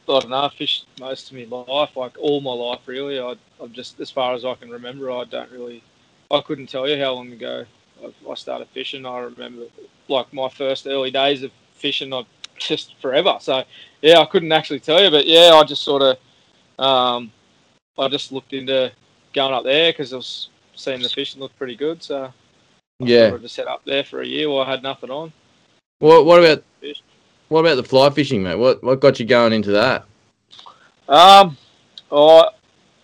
[0.08, 0.44] I don't know.
[0.44, 3.18] I fished most of my life, like all my life, really.
[3.18, 5.82] I I've just as far as I can remember, I don't really.
[6.30, 7.64] I couldn't tell you how long ago
[8.02, 9.06] I, I started fishing.
[9.06, 9.64] I remember
[10.08, 12.12] like my first early days of fishing.
[12.12, 12.24] I
[12.58, 13.36] just forever.
[13.40, 13.64] So
[14.02, 17.32] yeah, I couldn't actually tell you, but yeah, I just sort of um,
[17.98, 18.92] I just looked into
[19.32, 22.02] going up there because I was seeing the fishing looked pretty good.
[22.02, 22.32] So I
[22.98, 23.28] Yeah.
[23.28, 25.32] sort of just set up there for a year while I had nothing on.
[25.98, 27.02] What what about Fish.
[27.48, 28.56] what about the fly fishing, mate?
[28.56, 30.04] What what got you going into that?
[31.08, 31.56] Um,
[32.10, 32.48] oh,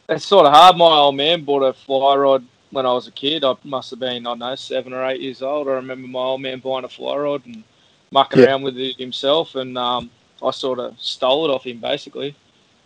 [0.08, 0.76] it's sort of hard.
[0.76, 3.44] My old man bought a fly rod when I was a kid.
[3.44, 5.68] I must have been, I don't know, seven or eight years old.
[5.68, 7.62] I remember my old man buying a fly rod and
[8.10, 8.46] mucking Yeah.
[8.46, 10.10] around with it himself, and um,
[10.42, 12.34] I sort of stole it off him basically,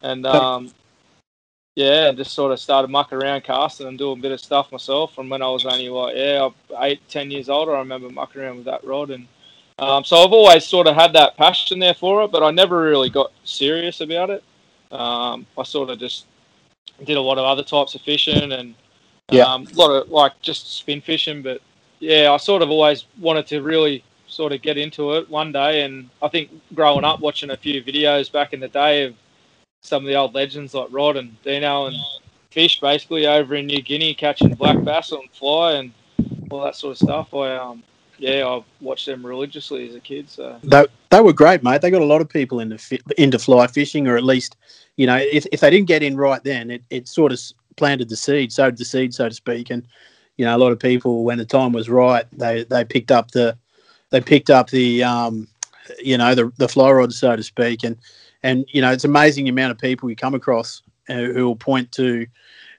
[0.02, 0.70] and um,
[1.76, 5.14] yeah, just sort of started mucking around casting and doing a bit of stuff myself.
[5.14, 6.48] From when I was only like yeah,
[6.80, 9.26] eight, ten years old, I remember mucking around with that rod and.
[9.78, 12.80] Um, so I've always sort of had that passion there for it, but I never
[12.80, 14.42] really got serious about it.
[14.90, 16.24] Um, I sort of just
[17.04, 18.74] did a lot of other types of fishing and
[19.30, 19.44] Yeah.
[19.44, 21.42] um, a lot of like just spin fishing.
[21.42, 21.60] But
[21.98, 25.82] yeah, I sort of always wanted to really sort of get into it one day.
[25.82, 29.14] And I think growing up, watching a few videos back in the day of
[29.80, 31.96] some of the old legends like Rod and Dino and
[32.50, 35.92] Fish, basically over in New Guinea catching black bass on fly and
[36.50, 37.34] all that sort of stuff.
[37.34, 37.82] I um,
[38.18, 40.30] yeah, I watched them religiously as a kid.
[40.30, 41.82] So They, they were great, mate.
[41.82, 44.56] They got a lot of people into fi- into fly fishing, or at least,
[44.96, 47.40] you know, if, if they didn't get in right then, it, it sort of
[47.76, 49.70] planted the seed, sowed the seed, so to speak.
[49.70, 49.86] And
[50.36, 53.30] you know, a lot of people, when the time was right, they they picked up
[53.30, 53.56] the
[54.10, 55.48] they picked up the um,
[56.02, 57.84] you know, the the fly rods, so to speak.
[57.84, 57.96] And
[58.42, 61.56] and you know, it's amazing the amount of people you come across uh, who will
[61.56, 62.26] point to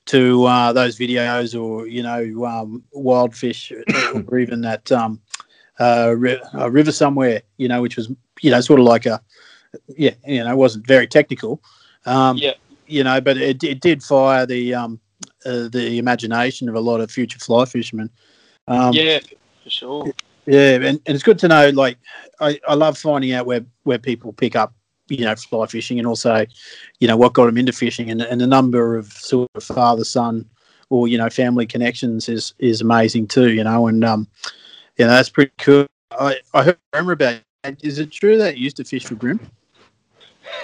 [0.08, 5.22] to uh, those videos or you know um, wild fish or even that um,
[5.80, 8.10] uh, ri- a river somewhere you know which was
[8.42, 9.22] you know sort of like a
[9.90, 11.62] yeah you know it wasn't very technical
[12.06, 12.54] um, Yeah.
[12.88, 15.00] You know but it, it did fire the um,
[15.46, 18.10] uh, the imagination of a lot of future fly fishermen
[18.68, 19.20] um, yeah,
[19.64, 20.14] for sure.
[20.46, 21.70] yeah, and, and it's good to know.
[21.70, 21.98] Like,
[22.40, 24.74] I, I love finding out where, where people pick up,
[25.08, 26.46] you know, fly fishing, and also,
[27.00, 30.04] you know, what got them into fishing, and, and the number of sort of father
[30.04, 30.46] son
[30.90, 33.52] or you know family connections is is amazing too.
[33.52, 34.28] You know, and um,
[34.98, 35.88] you know that's pretty cool.
[36.12, 37.40] I I heard remember about.
[37.82, 39.40] Is it true that you used to fish for bream?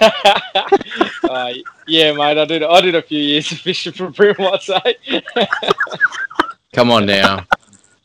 [0.00, 1.52] uh,
[1.86, 2.62] yeah, mate, I did.
[2.62, 4.34] I did a few years of fishing for bream.
[4.38, 4.96] I'd say.
[6.72, 7.44] Come on now,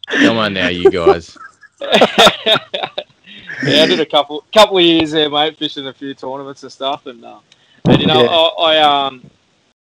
[0.07, 1.37] come on now, you guys.
[1.81, 2.57] yeah,
[3.63, 7.05] I did a couple couple of years there, mate, fishing a few tournaments and stuff,
[7.07, 7.39] and uh,
[7.85, 8.29] and you know, Yeah.
[8.29, 9.29] I, I um,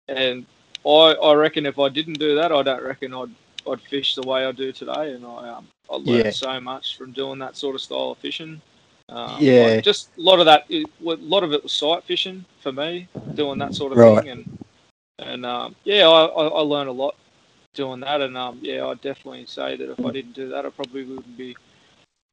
[0.09, 0.47] and
[0.87, 0.91] I
[1.23, 3.31] I reckon if I didn't do that, I don't reckon I'd
[3.71, 6.31] I'd fish the way I do today, and I um, I learned Yeah.
[6.31, 8.61] so much from doing that sort of style of fishing.
[9.11, 9.75] Um, Yeah.
[9.77, 10.65] like, just a lot of that.
[10.69, 14.21] it- A lot of it was sight fishing for me, doing that sort of Right.
[14.23, 14.59] thing, and
[15.21, 17.17] and um, yeah, I, I, I learned a lot
[17.75, 20.71] doing that, and um, yeah, I'd definitely say that if I didn't do that, I
[20.71, 21.57] probably wouldn't be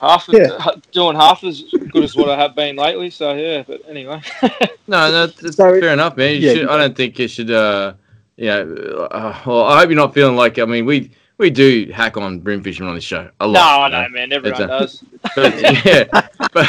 [0.01, 0.57] half Yeah.
[0.91, 3.09] doing half as good as what I have been lately.
[3.09, 4.21] So yeah, but anyway,
[4.87, 6.33] No, no, that's So- fair enough, man.
[6.35, 6.53] You Yeah.
[6.53, 7.51] should, I don't think you should.
[7.51, 7.93] Uh,
[8.37, 10.59] you know, uh, well, I hope you're not feeling like.
[10.59, 13.91] I mean, we we do hack on bream fishing on this show a lot.
[13.91, 13.97] no.
[13.97, 15.03] I you know, man, everyone a- does.
[15.35, 16.03] But, yeah,
[16.53, 16.67] but,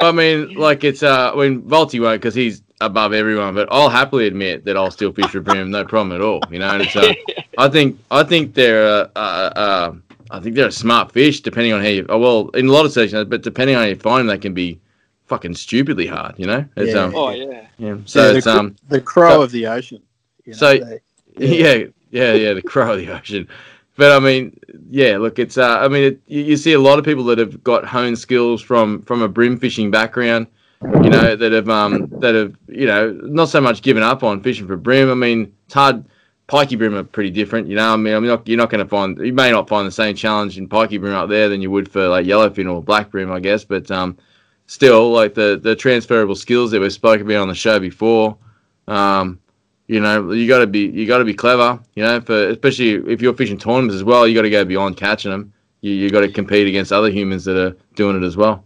[0.00, 3.88] I mean, like it's uh, I mean, Volty won't because he's above everyone, but I'll
[3.88, 6.40] happily admit that I'll still fish for bream, no problem at all.
[6.50, 7.12] You know, and it's, uh,
[7.58, 9.94] I think I think they're uh, uh, uh,
[10.32, 12.06] I think they're a smart fish, depending on how you.
[12.08, 14.38] Oh, well, in a lot of sections, but depending on how you find them, they
[14.38, 14.80] can be
[15.26, 16.34] fucking stupidly hard.
[16.38, 17.02] You know, it's, Yeah.
[17.04, 17.66] um, Oh yeah.
[17.78, 17.96] yeah.
[18.04, 20.02] So Yeah, it's the, um, the crow so- of the ocean.
[20.44, 21.00] you know, so- they-
[21.38, 23.48] yeah, yeah, yeah, yeah, the crow of the ocean.
[23.96, 24.58] But I mean,
[24.90, 27.62] yeah, look, it's uh, I mean, it, you, see a lot of people that have
[27.64, 30.46] got honed skills from from a bream fishing background,
[30.82, 34.42] you know, that have um that have you know not so much given up on
[34.42, 35.10] fishing for bream.
[35.10, 36.04] I mean, it's hard.
[36.48, 37.92] Pikey bream are pretty different, you know.
[37.92, 40.14] I mean, I'm not you're not going to find you may not find the same
[40.14, 43.30] challenge in pikey bream up there than you would for like yellowfin or black bream,
[43.30, 43.64] I guess.
[43.64, 44.18] But um,
[44.66, 48.36] still, like the the transferable skills that we've spoken about on the show before,
[48.88, 49.38] um,
[49.92, 51.78] you know, you got to be you got to be clever.
[51.94, 54.96] You know, for especially if you're fishing tournaments as well, you got to go beyond
[54.96, 55.52] catching them.
[55.82, 58.64] You you got to compete against other humans that are doing it as well.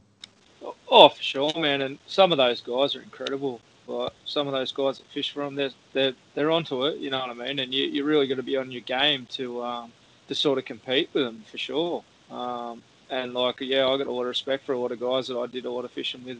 [0.89, 1.83] Oh, for sure, man.
[1.83, 3.61] And some of those guys are incredible.
[3.89, 6.99] Like some of those guys that fish for them, they're they're they're onto it.
[6.99, 7.59] You know what I mean?
[7.59, 9.93] And you you really got to be on your game to um
[10.29, 12.05] to sort of compete with them for sure.
[12.31, 15.27] Um, and like yeah, I got a lot of respect for a lot of guys
[15.27, 16.39] that I did a lot of fishing with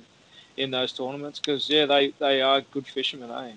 [0.57, 3.53] in those tournaments because yeah, they they are good fishermen, eh?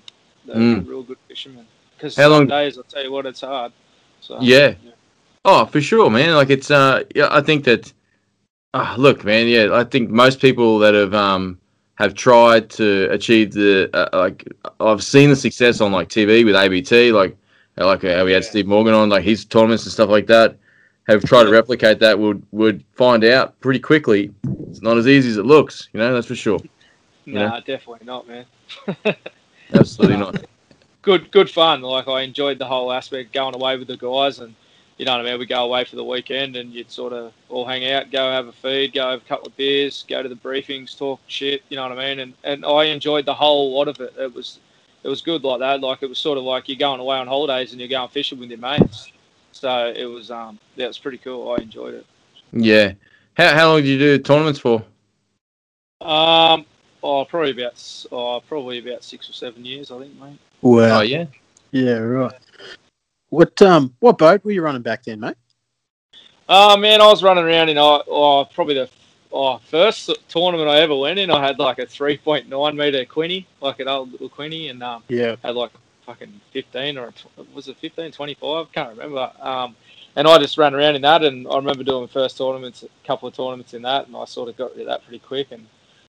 [0.45, 0.87] They're Mm.
[0.87, 1.65] real good fishermen.
[1.97, 3.71] Because How long- days I'll tell you what, it's hard.
[4.21, 4.73] So Yeah.
[5.45, 6.35] Oh, for sure, man.
[6.35, 7.91] Like it's uh, yeah, I think that.
[8.73, 9.47] Uh, look, man.
[9.47, 11.57] Yeah, I think most people that have um
[11.95, 14.47] have tried to achieve the uh, like
[14.79, 17.35] I've seen the success on like TV with ABT, like
[17.77, 18.49] like uh, we had Yeah.
[18.49, 20.55] Steve Morgan on, like his tournaments and stuff like that.
[21.07, 24.31] Have tried to replicate that would would find out pretty quickly.
[24.69, 26.13] It's not as easy as it looks, you know.
[26.13, 26.59] That's for sure.
[27.25, 27.59] Nah, Yeah.
[27.63, 28.45] definitely not, man.
[29.73, 30.45] Absolutely not.
[31.01, 31.81] good good fun.
[31.81, 34.55] Like I enjoyed the whole aspect going away with the guys and
[34.97, 37.31] you know what I mean, we go away for the weekend and you'd sort of
[37.47, 40.27] all hang out, go have a feed, go have a couple of beers, go to
[40.27, 42.19] the briefings, talk shit, you know what I mean?
[42.19, 44.13] And and I enjoyed the whole lot of it.
[44.17, 44.59] It was
[45.03, 45.79] it was good like that.
[45.79, 48.39] Like it was sort of like you're going away on holidays and you're going fishing
[48.39, 49.11] with your mates.
[49.53, 51.51] So it was um yeah, it was pretty cool.
[51.51, 52.05] I enjoyed it.
[52.51, 52.93] Yeah.
[53.35, 54.83] How how long did you do tournaments for?
[56.01, 56.65] Um
[57.03, 60.39] oh probably about oh probably about six or seven years I think, mate.
[60.61, 60.99] Wow.
[60.99, 61.25] Oh yeah.
[61.71, 62.33] Yeah, right.
[63.29, 65.35] What um what boat were you running back then, mate?
[66.47, 68.89] Oh man, I was running around in uh, oh, probably the
[69.31, 71.29] oh, first tournament I ever went in.
[71.29, 75.35] I had like a 3.9 meter quinny, like an old little quinny, and um, Yeah.
[75.43, 75.71] had like
[76.05, 78.71] fucking 15 or tw- was it 15, 25?
[78.71, 79.31] Can't remember.
[79.39, 79.75] Um,
[80.15, 83.27] and I just ran around in that, and I remember doing first tournaments, a couple
[83.27, 85.51] of tournaments in that, and I sort of got rid of that pretty quick.
[85.51, 85.67] And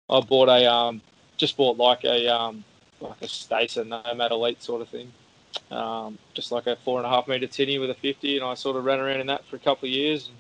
[0.09, 1.01] I bought a um,
[1.37, 2.65] just bought like a um,
[3.01, 5.13] like a Stacer Nomad Elite sort of thing.
[5.71, 8.55] Um, just like a four and a half meter tinny with a 50, and I
[8.55, 10.29] sort of ran around in that for a couple of years.
[10.29, 10.37] And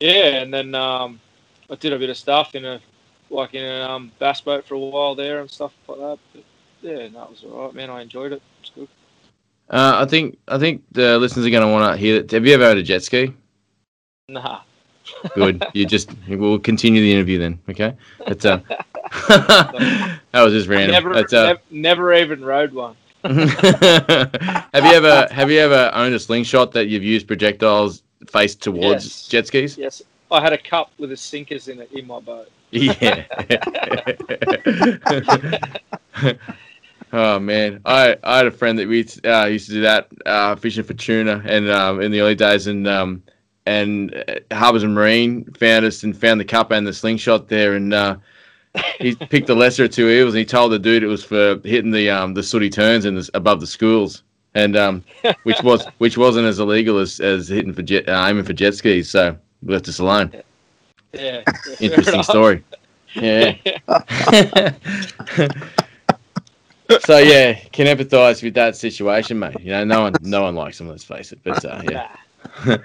[0.00, 1.20] yeah, and then um,
[1.70, 2.80] I did a bit of stuff in a
[3.30, 6.18] like in a um, bass boat for a while there and stuff like that.
[6.32, 6.44] But
[6.82, 7.90] yeah, that was alright, man.
[7.90, 8.42] I enjoyed it.
[8.60, 8.88] It's good.
[9.68, 12.30] Uh, I think I think the listeners are going to want to hear that.
[12.30, 13.34] Have you ever had a jet ski?
[14.28, 14.60] Nah.
[15.34, 15.64] Good.
[15.74, 17.58] you just we'll continue the interview then.
[17.70, 17.94] Okay.
[18.26, 18.60] It's uh,
[19.28, 20.92] that was just random.
[20.92, 22.96] Never, That's, uh, nev- never even rode one.
[23.24, 29.04] have you ever have you ever owned a slingshot that you've used projectiles faced towards
[29.04, 29.28] Yes.
[29.28, 29.76] jet skis?
[29.76, 32.50] Yes, I had a cup with the sinkers in it in my boat.
[32.70, 33.24] Yeah.
[37.12, 40.56] oh man, I I had a friend that we uh, used to do that uh,
[40.56, 43.22] fishing for tuna, and um, in the early days, and um,
[43.66, 47.74] and uh, Harbours and Marine found us and found the cup and the slingshot there,
[47.74, 48.16] and uh,
[48.98, 51.60] he picked the lesser of two evils, and he told the dude it was for
[51.64, 54.22] hitting the um, the sooty terns and the, above the schools.
[54.54, 55.04] And um,
[55.42, 58.74] which was which wasn't as illegal as, as hitting for jet, uh, aiming for jet
[58.74, 60.32] skis, so we left us alone.
[61.12, 61.42] Yeah.
[61.48, 62.64] yeah, Interesting story.
[63.14, 63.54] Yeah.
[67.00, 69.60] so yeah, can empathise with that situation, mate.
[69.60, 70.88] You know, no one, no one likes them.
[70.88, 71.38] Let's face it.
[71.42, 72.78] But uh, yeah.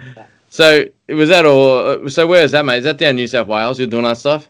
[0.51, 2.05] So was that all?
[2.05, 2.79] uh, So where is that, mate?
[2.79, 3.79] Is that down New South Wales?
[3.79, 4.49] You're doing that stuff?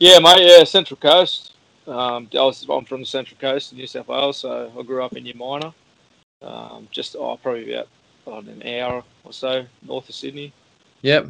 [0.00, 0.44] Yeah, mate.
[0.46, 1.54] Yeah, Central Coast.
[1.86, 5.02] Um, I was, I'm from the Central Coast of New South Wales, so I grew
[5.02, 5.72] up in Umina.
[6.42, 7.88] Um, just oh, probably about
[8.26, 10.52] I an hour or so north of Sydney.
[11.02, 11.28] Yep.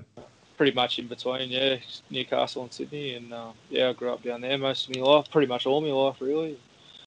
[0.57, 1.77] Pretty much in between, yeah,
[2.11, 5.31] Newcastle and Sydney, and uh, yeah, I grew up down there most of my life,
[5.31, 6.59] pretty much all my life, really.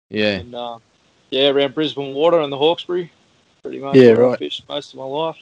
[0.10, 0.36] Yeah.
[0.36, 0.78] And uh,
[1.32, 3.12] yeah, around Brisbane Water and the Hawkesbury,
[3.64, 3.95] pretty much.
[3.95, 4.39] Yeah, I right.
[4.39, 5.38] Fished most of my life.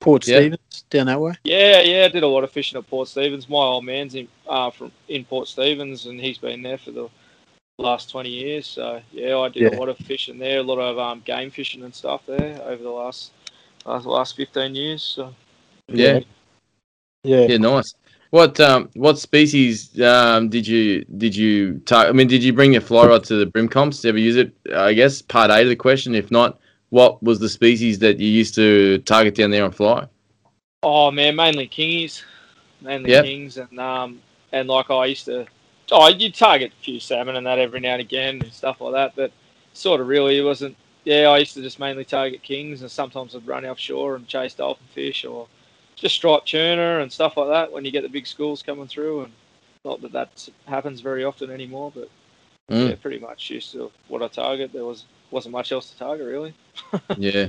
[0.00, 0.36] Port Yeah.
[0.38, 1.34] Stephens down that way.
[1.44, 3.48] Yeah, yeah, I did a lot of fishing at Port Stephens.
[3.48, 7.08] My old man's in uh, from in Port Stephens, and he's been there for the
[7.78, 8.66] last twenty years.
[8.66, 9.78] So yeah, I did Yeah.
[9.78, 12.82] a lot of fishing there, a lot of um, game fishing and stuff there over
[12.82, 13.32] the last
[13.86, 15.02] uh, the last fifteen years.
[15.02, 15.34] So
[15.88, 16.20] Yeah.
[17.24, 17.46] Yeah.
[17.48, 17.56] Yeah.
[17.58, 17.94] Nice.
[18.30, 22.72] What um what species um did you did you tar- I mean did you bring
[22.72, 24.00] your fly rod to the bream comps?
[24.02, 24.52] Did you ever use it?
[24.74, 26.14] I guess part A of the question.
[26.14, 26.58] If not,
[26.90, 30.06] what was the species that you used to target down there on fly?
[30.82, 32.22] Oh man, mainly kingies,
[32.80, 33.24] mainly Yep.
[33.24, 34.22] kings, and um,
[34.52, 35.46] and like I used to,
[35.90, 38.92] oh, you target a few salmon and that every now and again and stuff like
[38.92, 39.32] that, but
[39.72, 40.76] sort of really it wasn't.
[41.04, 44.54] Yeah, I used to just mainly target kings, and sometimes I'd run offshore and chase
[44.54, 45.48] dolphin fish or
[45.96, 49.22] just striped tuna and stuff like that when you get the big schools coming through.
[49.22, 49.32] And
[49.84, 52.08] not that that happens very often anymore, but
[52.70, 52.90] Mm.
[52.90, 54.72] yeah, pretty much used to what I target.
[54.72, 56.54] There was wasn't much else to target really.
[57.16, 57.48] yeah,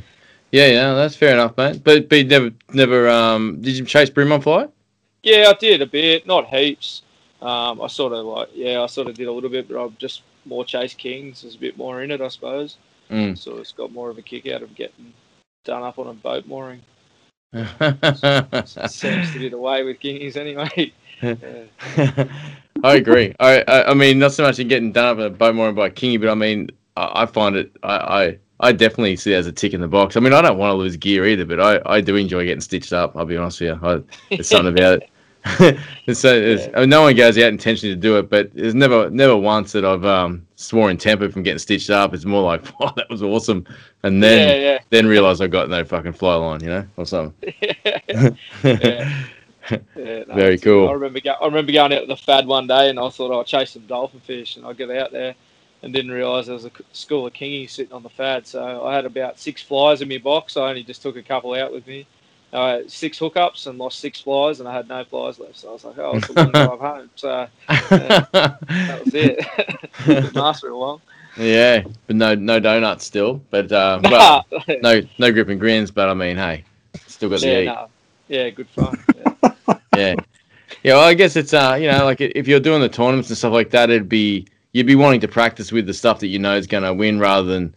[0.51, 0.93] yeah, yeah.
[0.93, 1.83] That's fair enough, mate.
[1.83, 4.67] But but you never never um did you chase bream on fly?
[5.23, 7.01] Yeah, I did a bit, not heaps.
[7.41, 9.87] Um, I sort of like, yeah, I sort of did a little bit, but I
[9.97, 11.41] just more chase kings.
[11.41, 12.77] There's a bit more in it, I suppose.
[13.09, 13.37] Mm.
[13.37, 15.13] So it's got more of a kick out of getting
[15.65, 16.81] done up on a boat mooring.
[17.53, 20.93] Seems to be the way with kingies anyway.
[22.83, 23.33] I agree.
[23.39, 25.75] I, I I mean not so much in getting done up on a boat mooring
[25.75, 26.69] by kingy, but I mean
[26.99, 29.87] I, I find it I, I I definitely see it as a tick in the
[29.87, 30.17] box.
[30.17, 32.61] I mean I don't want to lose gear either, but I, I do enjoy getting
[32.61, 33.15] stitched up.
[33.15, 33.87] I'll be honest with you.
[33.87, 35.09] I, there's something about it.
[36.05, 38.75] it's, so, it's, I mean, no one goes out intentionally to do it, but there's
[38.75, 42.13] never never once that I've um, sworn temper from getting stitched up.
[42.13, 43.65] It's more like, wow, that was awesome,
[44.03, 47.53] and then yeah, then realize I got no fucking fly line, you know, or something.
[47.61, 48.29] yeah.
[48.63, 49.23] yeah.
[49.95, 50.89] Yeah, no, Very cool.
[50.89, 53.39] I remember go- I remember going out with the fad one day, and I thought
[53.39, 55.35] I'd chase some dolphin fish, and I get out there,
[55.81, 58.45] and didn't realise there was a school of kingies sitting on the fad.
[58.45, 60.57] So I had about six flies in my box.
[60.57, 62.05] I only just took a couple out with me.
[62.51, 65.57] I had six hookups and lost six flies, and I had no flies left.
[65.57, 67.09] So I was like, oh, it's a long drive home.
[67.15, 69.45] So that was it.
[70.05, 70.99] Didn't last very long.
[71.37, 73.41] yeah, but no no donuts still.
[73.51, 74.45] But uh, well,
[74.81, 75.91] no no grip and grins.
[75.91, 76.63] But I mean, hey,
[77.05, 77.65] still got the yeah, eat.
[77.65, 77.87] no.
[78.27, 78.97] yeah, good fun.
[79.15, 79.53] Yeah.
[79.95, 80.15] yeah,
[80.81, 80.93] yeah.
[80.95, 83.53] Well, I guess it's uh, you know, like if you're doing the tournaments and stuff
[83.53, 86.55] like that, it'd be you'd be wanting to practice with the stuff that you know
[86.55, 87.73] is going to win rather than,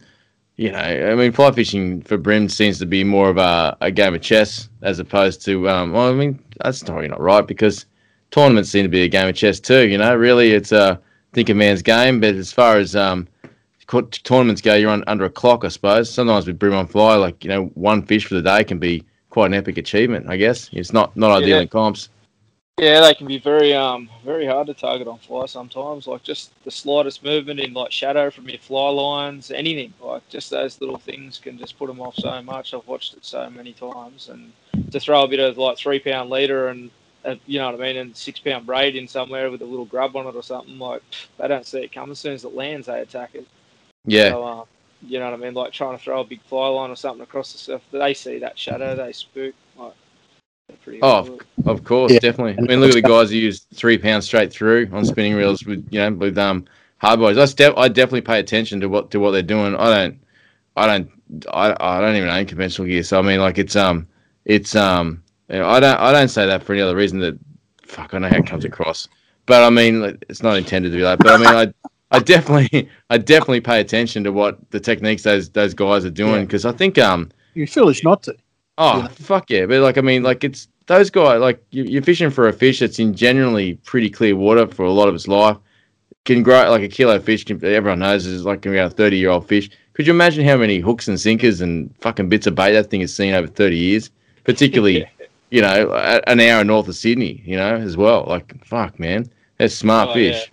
[0.57, 3.91] you know, I mean, fly fishing for bream seems to be more of a, a
[3.91, 7.85] game of chess as opposed to, um, well, I mean, that's probably not right because
[8.31, 9.87] tournaments seem to be a game of chess too.
[9.87, 10.99] You know, really, it's a
[11.33, 13.27] think a man's game, but as far as um.
[14.23, 16.09] Tournaments go, you're on, under a clock, I suppose.
[16.09, 19.03] Sometimes with bream on fly, like you know, one fish for the day can be
[19.29, 20.25] quite an epic achievement.
[20.29, 22.09] I guess it's not not ideal in comps.
[22.79, 26.07] Yeah, they can be very um very hard to target on fly sometimes.
[26.07, 30.49] Like just the slightest movement in like shadow from your fly lines, anything like just
[30.49, 32.73] those little things can just put them off so much.
[32.73, 34.51] I've watched it so many times, and
[34.91, 36.89] to throw a bit of like three pound leader and
[37.23, 39.85] uh, you know what I mean, and six pound braid in somewhere with a little
[39.85, 41.03] grub on it or something like
[41.37, 42.09] they don't see it come.
[42.09, 43.47] As soon as it lands, they attack it.
[44.05, 44.65] Yeah, So, um,
[45.03, 45.53] you know what I mean?
[45.53, 48.39] Like trying to throw a big fly line or something across the surf, they see
[48.39, 49.53] that shadow, they spook.
[50.69, 50.99] Like they're pretty.
[51.01, 51.41] Oh, good.
[51.65, 52.19] Of course, Yeah.
[52.19, 52.55] definitely.
[52.57, 55.65] I mean, look at the guys who use three pounds straight through on spinning reels
[55.65, 56.65] with you know with um
[56.97, 57.37] hard boys.
[57.37, 59.75] I, de- I definitely pay attention to what to what they're doing.
[59.75, 60.19] I don't,
[60.75, 61.09] I don't,
[61.51, 63.03] I, I don't even own conventional gear.
[63.03, 64.07] So I mean, like it's um,
[64.45, 67.37] it's um, you know, I don't I don't say that for any other reason that
[67.83, 69.07] fuck I know how it comes across.
[69.45, 71.19] But I mean, it's not intended to be that.
[71.19, 71.73] But I mean, I.
[72.11, 76.33] I definitely, I definitely pay attention to what the techniques those those guys are doing
[76.35, 76.41] Yeah.
[76.41, 78.35] because I think um, You're foolish not to.
[78.77, 79.09] Oh you know?
[79.09, 79.65] fuck yeah!
[79.65, 81.39] But like I mean, like it's those guys.
[81.39, 84.91] Like you, you're fishing for a fish that's in generally pretty clear water for a
[84.91, 85.57] lot of its life.
[86.25, 87.43] Can grow like a kilo fish.
[87.43, 89.69] Can, everyone knows is like around a thirty year old fish.
[89.93, 93.01] Could you imagine how many hooks and sinkers and fucking bits of bait that thing
[93.01, 94.09] has seen over thirty years?
[94.43, 95.05] Particularly,
[95.51, 95.91] you know,
[96.27, 97.43] an hour north of Sydney.
[97.45, 98.25] You know, as well.
[98.27, 100.51] Like fuck, man, that's smart Oh, fish.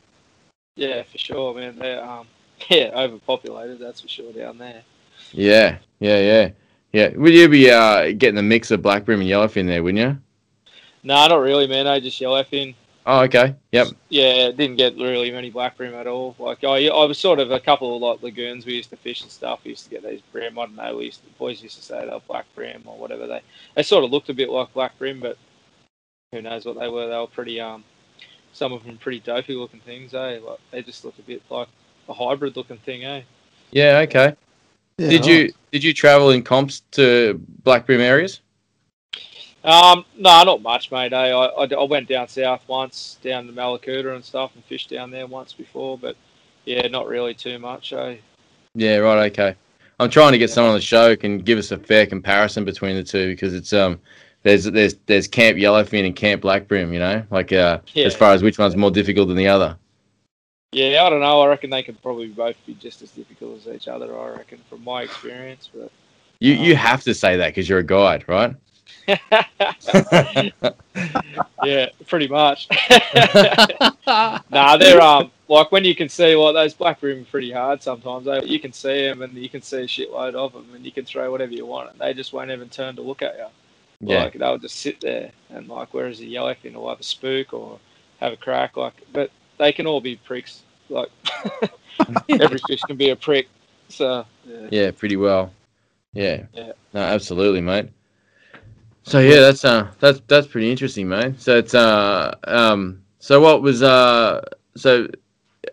[0.76, 1.78] Yeah, for sure, man.
[1.78, 2.26] They're um,
[2.68, 3.78] yeah, overpopulated.
[3.78, 4.82] That's for sure down there.
[5.32, 6.50] Yeah, yeah, yeah,
[6.92, 7.10] yeah.
[7.16, 9.82] Would you be uh getting the mix of black bream and yellowfin there?
[9.82, 10.18] Wouldn't you?
[11.02, 11.86] No, not really, man.
[11.86, 12.74] I just yellowfin.
[13.06, 13.54] Oh, okay.
[13.72, 13.88] Yep.
[14.10, 16.36] Yeah, didn't get really many black bream at all.
[16.38, 19.22] Like I, I was sort of a couple of like lagoons we used to fish
[19.22, 19.60] and stuff.
[19.64, 20.58] We used to get these bream.
[20.58, 20.96] I don't know.
[20.98, 23.26] We used to, boys used to say they were black bream or whatever.
[23.26, 23.40] They
[23.74, 25.38] they sort of looked a bit like black bream, but
[26.32, 27.08] who knows what they were?
[27.08, 27.84] They were pretty um,
[28.52, 30.12] some of them pretty dopey looking things.
[30.12, 31.68] Eh, like they just looked a bit like
[32.08, 33.04] a hybrid looking thing.
[33.04, 33.22] Eh.
[33.70, 33.98] Yeah.
[34.00, 34.36] Okay.
[35.00, 38.40] Yeah, did you did you travel in comps to black bream areas?
[39.64, 41.12] Um, no, not much, mate.
[41.12, 41.16] Eh?
[41.16, 45.10] I, I, I went down south once, down to Mallacoota and stuff, and fished down
[45.10, 46.16] there once before, but
[46.66, 47.92] yeah, not really too much.
[47.94, 48.16] Eh?
[48.74, 49.30] Yeah, right.
[49.32, 49.54] Okay.
[49.98, 52.64] I'm trying to get someone on the show who can give us a fair comparison
[52.64, 53.98] between the two because it's um
[54.42, 58.04] there's there's there's Camp Yellowfin and Camp Black Bream, you know, like uh Yeah.
[58.04, 59.76] as far as which one's more difficult than the other.
[60.72, 61.40] Yeah, I don't know.
[61.40, 64.16] I reckon they could probably both be just as difficult as each other.
[64.18, 65.68] I reckon, from my experience.
[65.74, 65.90] But
[66.38, 68.54] You you Um, have to say that because you're a guide, right?
[71.64, 72.68] yeah, pretty much.
[74.06, 77.82] nah, they're um like when you can see well those black bream are pretty hard
[77.82, 78.26] sometimes.
[78.26, 80.92] They, you can see them and you can see a shitload of them and you
[80.92, 83.46] can throw whatever you want and they just won't even turn to look at you.
[84.00, 84.24] Yeah.
[84.24, 87.78] Like they'll just sit there and like whereas a yellowfin will have a spook or
[88.20, 89.30] have a crack like but
[89.60, 90.62] they can all be pricks.
[90.88, 91.10] Like
[92.28, 93.46] every fish can be a prick.
[93.88, 94.68] So yeah.
[94.70, 95.52] Yeah, pretty well.
[96.12, 96.46] Yeah.
[96.54, 96.72] Yeah.
[96.92, 97.90] No, absolutely, mate.
[99.04, 101.40] So yeah, that's uh that's that's pretty interesting, mate.
[101.40, 104.42] So it's uh um so what was uh
[104.76, 105.06] so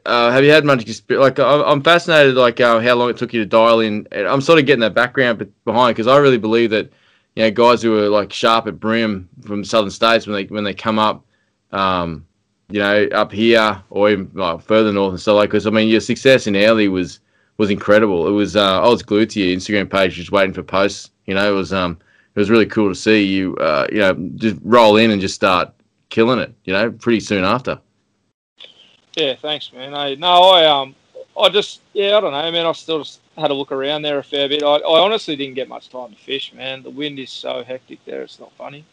[0.06, 1.24] uh have you had much experience?
[1.24, 4.08] Like I- I'm fascinated, like uh, how long it took you to dial in.
[4.12, 6.92] I'm sort of getting that background behind because I really believe that
[7.36, 10.64] you know guys who are like sharp at bream from southern states when they when
[10.66, 11.24] they come up,
[11.72, 12.26] um,
[12.70, 15.49] you know, up here or even like further north and stuff like.
[15.49, 17.20] Because I mean, your success in Airlie was
[17.57, 18.28] was incredible.
[18.28, 21.11] It was uh, I was glued to your Instagram page, just waiting for posts.
[21.26, 21.97] You know, it was um
[22.36, 25.36] it was really cool to see you uh you know just roll in and just
[25.36, 25.74] start
[26.09, 26.53] killing it.
[26.65, 27.80] You know, pretty soon after.
[29.15, 29.93] Yeah, thanks, man.
[29.93, 30.95] I no, I um,
[31.39, 32.65] I just yeah, I don't know, man.
[32.65, 34.63] I still just had a look around there a fair bit.
[34.63, 36.84] I, I honestly didn't get much time to fish, man.
[36.84, 38.86] The wind is so hectic there; it's not funny.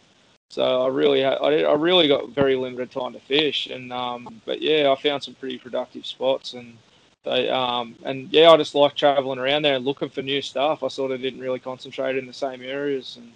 [0.51, 4.41] So I really, I, did- I really got very limited time to fish, and um,
[4.45, 6.77] but yeah, I found some pretty productive spots, and
[7.25, 10.83] they um, and yeah, I just like traveling around there and looking for new stuff.
[10.83, 13.33] I sort of didn't really concentrate in the same areas, and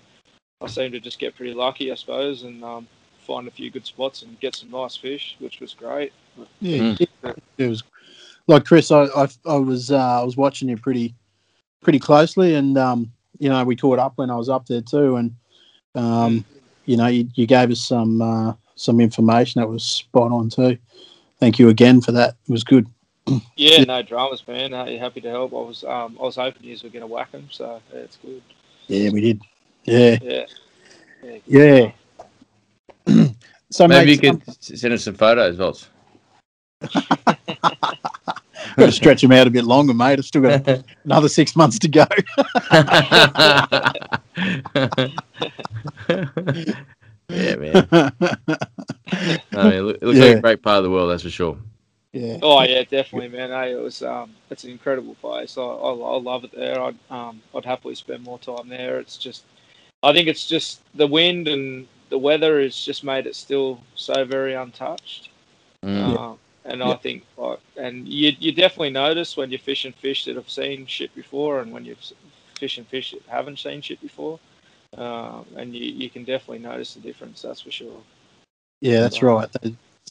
[0.61, 2.87] I seemed to just get pretty lucky, I suppose, and um,
[3.27, 6.13] find a few good spots and get some nice fish, which was great.
[6.61, 6.95] Yeah,
[7.59, 7.83] it was
[8.47, 8.93] like Chris.
[8.93, 11.15] I I, I was uh, I was watching you pretty
[11.81, 15.17] pretty closely, and um, you know we caught up when I was up there too,
[15.17, 15.35] and
[15.95, 16.45] um,
[16.89, 20.79] you know you, you gave us some uh, some information that was spot on too.
[21.39, 22.37] Thank you again for that.
[22.49, 22.87] It was good.
[23.57, 24.73] Yeah, no dramas, man.
[24.73, 25.53] Uh, happy to help.
[25.53, 28.17] I was um, I was hoping you were going to whack him, so yeah, it's
[28.17, 28.41] good.
[28.87, 29.43] Yeah, we did.
[29.85, 30.47] Yeah, Yeah.
[31.47, 31.93] Yeah.
[33.07, 33.27] yeah.
[33.71, 35.89] so Maybe mate, you could s- send us some photos, Volts.
[38.79, 40.19] got to stretch them out a bit longer, mate.
[40.19, 42.07] I've still got another six months to go.
[47.29, 47.89] yeah, man.
[47.93, 51.59] I mean, it looks like a great part of the world, that's for sure.
[52.13, 53.51] yeah, Oh yeah, definitely, man.
[53.51, 55.59] Hey, it was um, it's an incredible place.
[55.59, 56.81] I, I, I love it there.
[56.81, 58.99] I'd um, I'd happily spend more time there.
[58.99, 59.45] It's just,
[60.03, 64.25] I think it's just the wind and the weather has just made it still so
[64.25, 65.31] very untouched.
[65.85, 66.19] Mm.
[66.19, 66.39] Um,
[66.69, 66.91] and Yeah.
[66.91, 70.87] I think, like, and you you definitely notice when you're fishing fish that have seen
[70.87, 71.97] shit before, and when you're
[72.59, 74.39] fishing fish that haven't seen shit before,
[74.97, 77.43] um, and you, you can definitely notice the difference.
[77.43, 78.01] That's for sure.
[78.81, 79.49] yeah, that's right.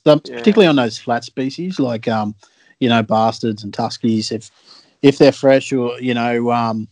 [0.03, 0.38] Some, Yeah.
[0.38, 2.36] Particularly on those flat species like um,
[2.80, 4.32] you know, bastards and tuskies.
[4.32, 4.51] If
[5.01, 6.88] if they're fresh or you know, um,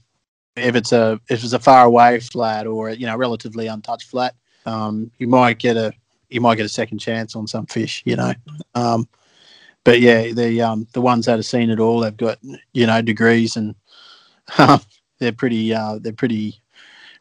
[0.55, 4.36] if it's a if it's a far away flat or you know, relatively untouched flat,
[4.66, 5.93] um, you might get a
[6.30, 8.01] you might get a second chance on some fish.
[8.05, 8.34] You know,
[8.76, 9.07] um,
[9.86, 12.39] but yeah, the um, the ones that have seen it all, they've got
[12.73, 13.73] you know degrees and
[15.19, 16.59] they're pretty uh, they're pretty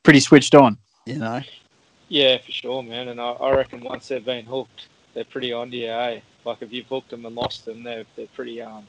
[0.02, 0.76] pretty switched on.
[1.06, 1.42] You know.
[2.08, 3.08] Yeah, for sure, man.
[3.08, 6.20] And I, I reckon once they've been hooked, they're pretty on to you, eh?
[6.44, 8.86] Like if you've hooked them and lost them, they're they're pretty um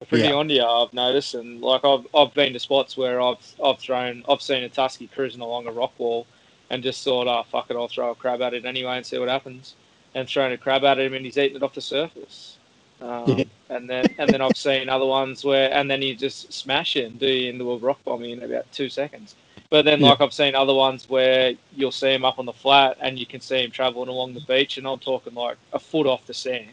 [0.00, 0.34] they're pretty Yeah.
[0.34, 0.64] on to you.
[0.64, 4.62] I've noticed, and like I've I've been to spots where I've I've thrown I've seen
[4.64, 6.26] a tusky cruising along a rock wall,
[6.70, 9.18] and just thought, oh fuck it, I'll throw a crab at it anyway and see
[9.18, 9.74] what happens,
[10.14, 12.57] and thrown a crab at him and he's eating it off the surface.
[13.00, 13.44] Um.
[13.70, 17.04] And then and then I've seen other ones where and then you just smash it
[17.04, 19.34] and do you into a rock bomb in about two seconds.
[19.68, 20.08] But then, Yeah.
[20.08, 23.26] like I've seen other ones where you'll see him up on the flat and you
[23.26, 26.32] can see him traveling along the beach, and I'm talking like a foot off the
[26.32, 26.72] sand.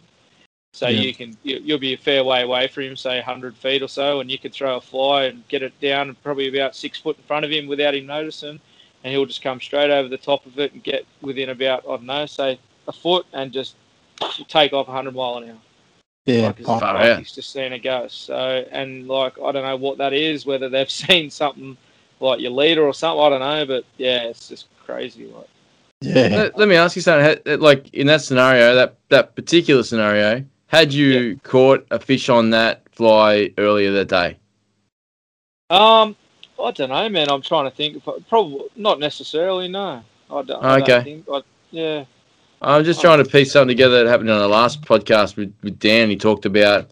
[0.74, 1.02] So Yeah.
[1.02, 3.90] you can you, you'll be a fair way away from him, say 100 feet or
[3.90, 7.18] so, and you can throw a fly and get it down probably about six foot
[7.18, 8.60] in front of him without him noticing,
[9.04, 11.90] and he'll just come straight over the top of it and get within about I
[11.98, 12.58] don't know, say
[12.88, 13.76] a foot, and just
[14.48, 15.58] take off 100 mile an hour.
[16.26, 16.48] Yeah.
[16.48, 17.20] Like, Oh, Far like out.
[17.20, 18.26] he's just seen a ghost.
[18.26, 21.78] So, and like, I don't know what that is, whether they've seen something
[22.20, 25.26] like your leader or something, I don't know, but yeah, it's just crazy.
[25.28, 25.50] Like,
[26.02, 26.28] yeah.
[26.32, 27.60] Let, let me ask you something.
[27.60, 32.84] Like in that scenario, that that particular scenario, had you caught a fish on that
[32.92, 34.38] fly earlier that day?
[35.70, 36.16] um,
[36.62, 37.30] I don't know, man.
[37.30, 38.04] I'm trying to think.
[38.30, 39.68] Probably not necessarily.
[39.68, 40.70] No, I don't.
[40.70, 40.86] I Okay.
[40.88, 41.26] don't think.
[41.32, 42.06] I, yeah,
[42.66, 45.78] I'm just trying to piece something together that happened on the last podcast with, with
[45.78, 46.10] Dan.
[46.10, 46.92] He talked about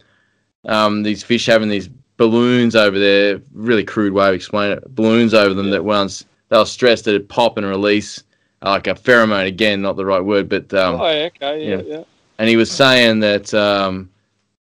[0.66, 3.42] um, these fish having these balloons over there.
[3.54, 4.96] Really crude way of explaining it.
[4.96, 5.74] Balloons over them Yeah.
[5.74, 8.24] that once they were stressed, it'd pop and release
[8.62, 9.48] like a pheromone.
[9.48, 11.82] Again, not the right word, but um, oh, yeah, okay, yeah, yeah.
[11.98, 12.04] yeah.
[12.38, 14.10] and he was saying that um,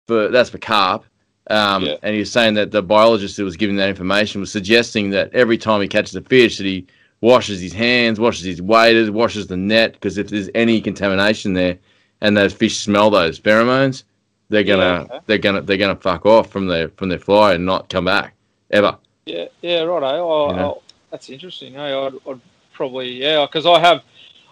[0.08, 1.04] for that's for carp.
[1.48, 1.96] Um, Yeah.
[2.02, 5.32] And he was saying that the biologist who was giving that information was suggesting that
[5.32, 6.84] every time he catches a fish, that he
[7.20, 11.78] washes his hands, washes his waders, washes the net because if there's any contamination there,
[12.20, 14.04] and those fish smell those pheromones,
[14.48, 15.18] they're gonna okay.
[15.26, 18.34] they're gonna they're gonna fuck off from their from their fly and not come back
[18.70, 18.96] ever.
[19.26, 20.02] Yeah, yeah, right.
[20.04, 20.62] Oh, You know?
[20.78, 21.74] oh, that's interesting.
[21.74, 22.40] Hey, I'd, I'd
[22.72, 24.02] probably yeah, because I have,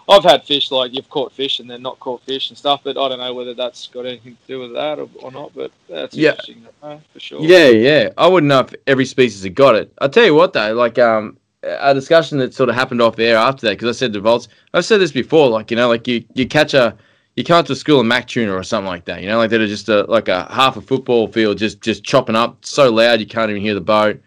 [0.09, 2.99] I've had fish like you've caught fish and then not caught fish and stuff, but
[2.99, 5.55] I don't know whether that's got anything to do with that or, or not.
[5.55, 6.31] But that's Yeah.
[6.31, 7.41] interesting know for sure.
[7.41, 8.09] Yeah, yeah.
[8.19, 9.93] I wouldn't know if every species had got it.
[10.01, 13.37] I'll tell you what though, like um a discussion that sort of happened off air
[13.37, 16.07] after that, because I said to Volts, I've said this before, like, you know, like
[16.07, 16.97] you, you catch a
[17.37, 19.61] you come to school a mack tuna or something like that, you know, like that
[19.61, 23.21] are just a like a half a football field just just chopping up so loud
[23.21, 24.21] you can't even hear the boat.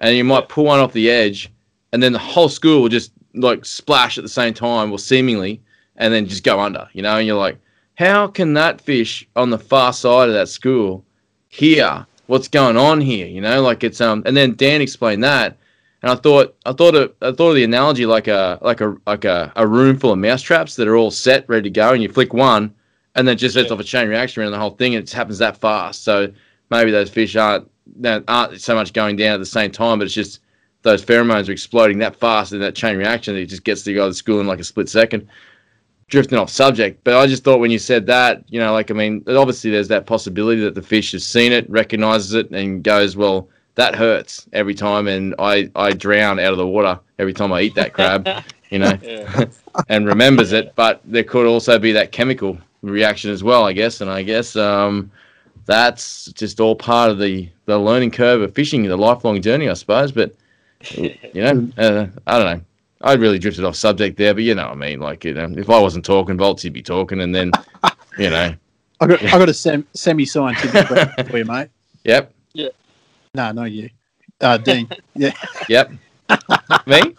[0.00, 1.50] And you might pull one off the edge
[1.92, 5.60] and then the whole school will just like splash at the same time or seemingly
[5.96, 7.58] and then just go under, you know, and you're like,
[7.96, 11.04] how can that fish on the far side of that school
[11.48, 13.26] hear what's going on here?
[13.26, 14.22] You know, like it's um.
[14.26, 15.56] And then Dan explained that,
[16.04, 18.94] and I thought I thought of, I thought of the analogy like a like a
[19.06, 21.94] like a, a room full of mouse traps that are all set ready to go,
[21.94, 22.74] and you flick one,
[23.14, 23.72] and then just sets Yeah.
[23.74, 26.04] off a chain reaction around the whole thing, and it happens that fast.
[26.04, 26.30] So
[26.70, 30.04] maybe those fish aren't that aren't so much going down at the same time, but
[30.04, 30.40] it's just
[30.82, 33.94] those pheromones are exploding that fast in that chain reaction that it just gets to
[33.94, 35.26] go to school in like a split second.
[36.08, 38.94] Drifting off subject, but I just thought when you said that, you know, like I
[38.94, 43.16] mean, obviously there's that possibility that the fish has seen it, recognizes it, and goes,
[43.16, 47.52] "Well, that hurts every time," and I I drown out of the water every time
[47.52, 48.28] I eat that crab,
[48.70, 49.46] you know, Yeah.
[49.88, 50.72] and remembers it.
[50.76, 54.56] But there could also be that chemical reaction as well, I guess, and I guess
[54.56, 55.10] um,
[55.66, 59.74] that's just all part of the the learning curve of fishing, the lifelong journey, I
[59.74, 60.12] suppose.
[60.12, 60.34] But
[60.92, 62.64] you know, uh, I don't know.
[63.00, 64.98] I really drifted off subject there, but you know what I mean.
[65.00, 67.50] Like, you know, if I wasn't talking, Volts, he'd be talking, and then,
[68.16, 68.54] you know,
[69.00, 71.68] I got, I got a sem- semi-scientific question for you, mate.
[72.04, 72.32] yep,
[73.34, 73.90] No, not you.
[74.40, 74.88] Uh, Dean.
[75.16, 75.32] Yeah,
[75.68, 75.90] yep.
[76.86, 77.14] me?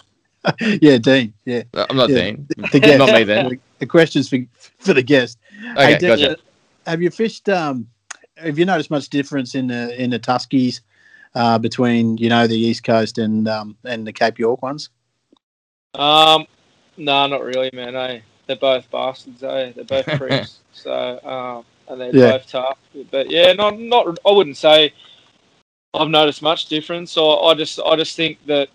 [0.82, 1.34] yeah, Dean.
[1.45, 2.16] Yeah, I'm not Yeah.
[2.32, 2.47] Dean.
[2.72, 2.97] the guest.
[2.99, 3.49] Not me then.
[3.49, 4.38] The, the questions for
[4.80, 5.38] for the guest.
[5.78, 6.32] Okay, Hey, Dean, gotcha.
[6.34, 6.36] uh,
[6.88, 7.47] Have you fished?
[7.49, 7.88] Um,
[8.38, 10.82] have you noticed much difference in the in the Tuskies
[11.36, 14.89] uh, between you know the East Coast and um, and the Cape York ones?
[15.93, 16.45] Um,
[16.97, 17.95] no, not really, man.
[17.95, 18.20] Eh?
[18.47, 19.41] They're both bastards.
[19.43, 19.72] Eh?
[19.76, 20.59] They're both freaks.
[20.74, 22.32] so, um, and they're Yeah.
[22.38, 22.78] both tough.
[23.09, 24.18] But yeah, not not.
[24.26, 24.93] I wouldn't say
[25.96, 27.12] I've noticed much difference.
[27.12, 28.70] So I just I just think that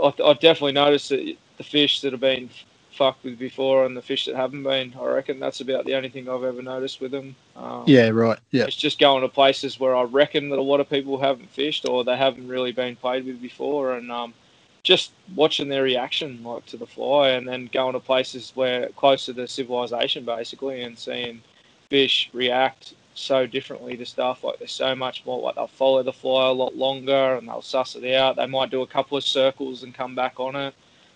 [0.00, 2.50] I, I definitely noticed that the fish that have been
[2.92, 4.94] fucked with before and the fish that haven't been.
[4.98, 7.36] I reckon that's about the only thing I've ever noticed with them.
[7.54, 8.38] Um, Yeah, right.
[8.50, 11.50] Yeah, It's just going to places where I reckon that a lot of people haven't
[11.50, 14.34] fished or they haven't really been played with before, and um,
[14.82, 19.32] just watching their reaction like to the fly, and then going to places where closer
[19.32, 21.42] to the civilization basically, and seeing
[21.90, 24.44] fish react so differently to stuff.
[24.44, 25.40] Like there's so much more.
[25.40, 28.36] Like they'll follow the fly a lot longer, and they'll suss it out.
[28.36, 30.74] They might do a couple of circles and come back on it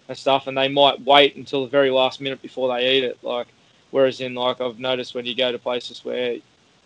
[0.08, 3.18] and stuff, and they might wait until the very last minute before they eat it.
[3.22, 3.48] Like
[3.90, 6.36] whereas in like I've noticed when you go to places where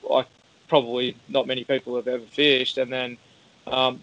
[0.09, 0.27] like
[0.69, 3.17] probably not many people have ever fished, and then
[3.67, 4.01] um,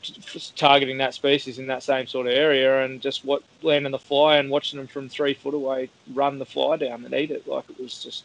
[0.55, 4.37] targeting that species in that same sort of area, and just what landing the fly
[4.37, 7.69] and watching them from three foot away run the fly down and eat it, like
[7.69, 8.23] it was just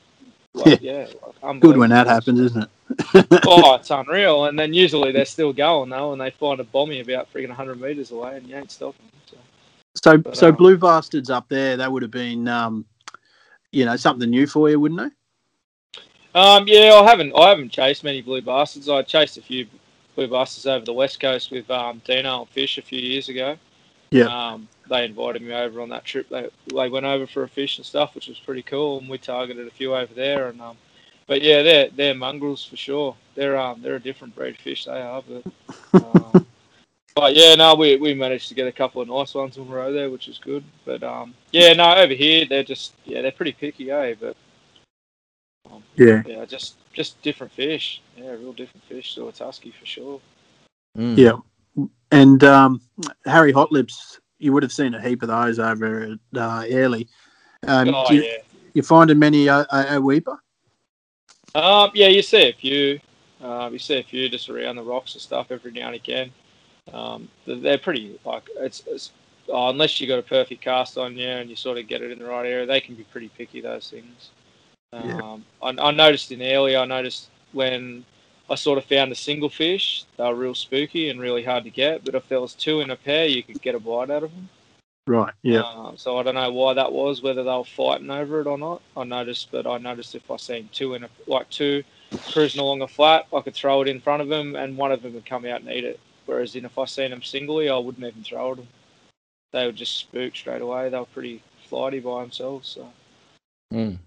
[0.67, 1.07] like, yeah,
[1.61, 3.27] good when that happens, isn't it?
[3.47, 4.47] oh, it's unreal.
[4.47, 7.81] And then usually they're still going though, and they find a bommy about freaking 100
[7.81, 9.07] meters away, and you ain't stopping.
[9.27, 9.37] So.
[10.03, 12.85] So, But, so um, blue bastards up there, that would have been, um,
[13.73, 15.13] you know, something new for you, wouldn't it?
[16.35, 18.91] Um, yeah, I haven't I haven't chased many blue bastards.
[18.91, 19.67] I chased a few
[20.15, 23.57] blue bastards over the west coast with um, Dino and Fish a few years ago.
[24.11, 24.27] Yeah.
[24.27, 26.29] Um, they invited me over on that trip.
[26.29, 29.19] They they went over for a fish and stuff, which was pretty cool, and we
[29.19, 30.49] targeted a few over there.
[30.49, 30.77] And um,
[31.27, 33.17] but yeah, they're they're mongrels for sure.
[33.35, 34.85] They're um they're a different breed of fish.
[34.85, 35.45] They are, but.
[36.03, 36.47] Um,
[37.17, 39.75] But yeah, no, we, we managed to get a couple of nice ones on the
[39.75, 40.63] row there, which is good.
[40.85, 44.15] But um, yeah, no, over here they're just yeah they're pretty picky, eh?
[44.21, 44.37] But
[45.73, 46.23] um, Yeah.
[46.27, 48.03] yeah, just just different fish.
[48.19, 50.21] Yeah, real different fish So it's tusky for sure.
[50.99, 51.17] Mm.
[51.17, 51.87] Yeah.
[52.13, 52.83] And um,
[53.25, 57.09] Harry Hotlips, you would have seen a heap of those over at uh, Airlie.
[57.67, 58.37] Um, oh you, yeah.
[58.75, 60.39] you finding many uh, a, a Weipa?
[61.55, 63.01] Um, yeah, you see a few.
[63.43, 66.31] Um, you see a few just around the rocks and stuff every now and again.
[66.93, 69.11] Um, they're, pretty like it's, it's
[69.49, 72.13] oh, unless you got a perfect cast on you and you sort of get it
[72.13, 73.61] in the right area, they can be pretty picky.
[73.61, 74.31] Those things.
[74.93, 75.19] Yeah.
[75.19, 76.77] Um, I, I noticed in early.
[76.77, 78.05] I noticed when
[78.49, 81.71] I sort of found a single fish, they were real spooky and really hard to
[81.71, 82.05] get.
[82.05, 84.31] But if there was two in a pair, you could get a bite out of
[84.31, 84.49] them.
[85.09, 85.33] Right.
[85.43, 85.61] Yeah.
[85.63, 88.59] Um, so I don't know why that was, whether they were fighting over it or
[88.59, 88.83] not.
[88.97, 91.83] I noticed, but I noticed if I seen two in a like two
[92.33, 95.03] cruising along a flat, I could throw it in front of them, and one of
[95.03, 96.01] them would come out and eat it.
[96.27, 98.59] Whereas in if I seen them singly, I wouldn't even throw it.
[98.59, 98.69] 'em.
[99.53, 100.89] they would just spook straight away.
[100.89, 102.69] They were pretty flighty by themselves.
[102.69, 102.93] So,
[103.73, 103.99] Mm.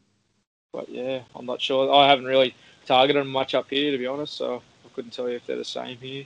[0.74, 1.92] but yeah, I'm not sure.
[1.92, 2.54] I haven't really
[2.90, 4.34] targeted them much up here to be honest.
[4.36, 6.26] So I couldn't tell you if they're the same here.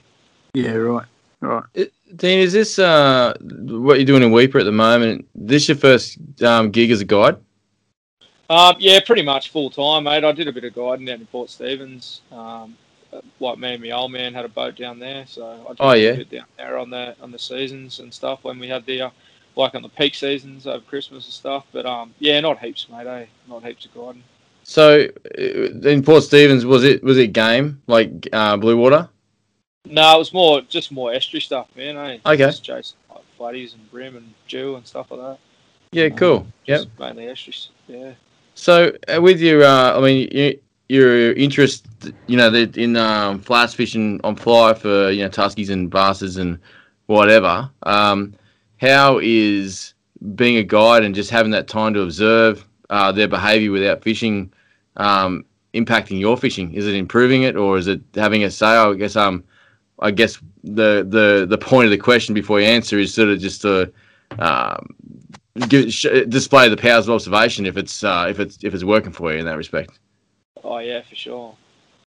[0.54, 1.06] Yeah, right.
[1.40, 1.64] Right.
[1.74, 5.26] It- Dean, is this uh, what you're doing in Weipa at the moment?
[5.34, 7.36] This your first um, gig as a guide?
[8.48, 10.22] Um, yeah, pretty much full time, mate.
[10.22, 12.20] I did a bit of guiding down in Port Stephens.
[12.30, 12.76] Um,
[13.12, 15.76] uh, like me and my old man had a boat down there, so I did
[15.80, 16.12] Oh, a yeah.
[16.12, 19.10] bit down there on the on the seasons and stuff when we had the uh,
[19.56, 21.64] like on the peak seasons over Christmas and stuff.
[21.72, 23.06] But um, yeah, not heaps, mate.
[23.08, 23.26] Eh?
[23.48, 24.22] Not heaps of guiding.
[24.64, 25.06] So
[25.38, 29.08] uh, in Port Stephens, was it was it game like uh, Blue Water?
[29.86, 31.96] No, it was more just more estuary stuff, man.
[31.96, 32.18] Eh?
[32.26, 32.46] Okay.
[32.46, 35.38] Just chasing like flatties and bream and dew and stuff like that.
[35.92, 36.46] Yeah, cool.
[36.64, 36.78] Yep.
[36.78, 37.56] Just mainly estuary.
[37.86, 38.12] Yeah.
[38.54, 40.58] So uh, with your, uh, I mean, you,
[40.88, 41.86] your interest,
[42.26, 46.58] you know, in um, flats fishing on fly for you know tuskies and basses and
[47.06, 47.70] whatever.
[47.82, 48.34] Um,
[48.80, 49.94] how is
[50.34, 54.52] being a guide and just having that time to observe uh, their behaviour without fishing
[54.96, 55.44] um,
[55.74, 56.72] impacting your fishing?
[56.74, 58.66] Is it improving it, or is it having a say?
[58.66, 59.44] I guess um,
[60.00, 63.38] I guess the the the point of the question before you answer is sort of
[63.38, 63.92] just to
[64.38, 64.94] um,
[65.68, 69.12] give, sh- display the powers of observation if it's uh, if it's if it's working
[69.12, 69.98] for you in that respect.
[70.62, 71.54] Oh yeah, for sure.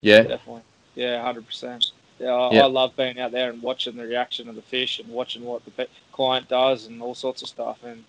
[0.01, 0.63] Yeah, Definitely.
[0.95, 1.91] Yeah, hundred percent.
[2.19, 2.63] Yeah, I, Yeah.
[2.63, 5.63] I love being out there and watching the reaction of the fish and watching what
[5.65, 7.79] the client does and all sorts of stuff.
[7.83, 8.03] And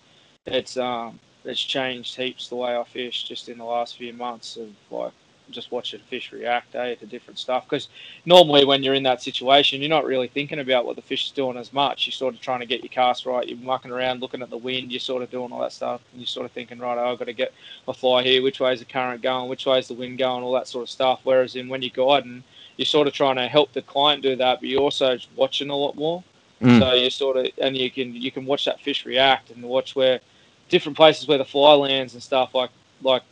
[0.45, 4.57] it's um it's changed heaps the way I fish just in the last few months
[4.57, 5.13] of like
[5.51, 7.65] just watching fish react eh, to different stuff.
[7.65, 7.87] Because
[8.25, 11.31] normally when you're in that situation, you're not really thinking about what the fish is
[11.31, 12.07] doing as much.
[12.07, 13.47] You're sort of trying to get your cast right.
[13.47, 14.91] You're mucking around, looking at the wind.
[14.91, 17.25] You're sort of doing all that stuff, and you're sort of thinking, right, I've got
[17.25, 17.53] to get
[17.87, 18.41] my fly here.
[18.41, 19.49] Which way is the current going?
[19.49, 20.43] Which way is the wind going?
[20.43, 21.21] All that sort of stuff.
[21.23, 22.43] Whereas in when you're guiding,
[22.77, 25.75] you're sort of trying to help the client do that, but you're also watching a
[25.75, 26.23] lot more.
[26.61, 26.79] Mm.
[26.79, 29.93] So you sort of and you can you can watch that fish react and watch
[29.93, 30.21] where
[30.69, 32.71] different places where the fly lands and stuff like
[33.01, 33.23] like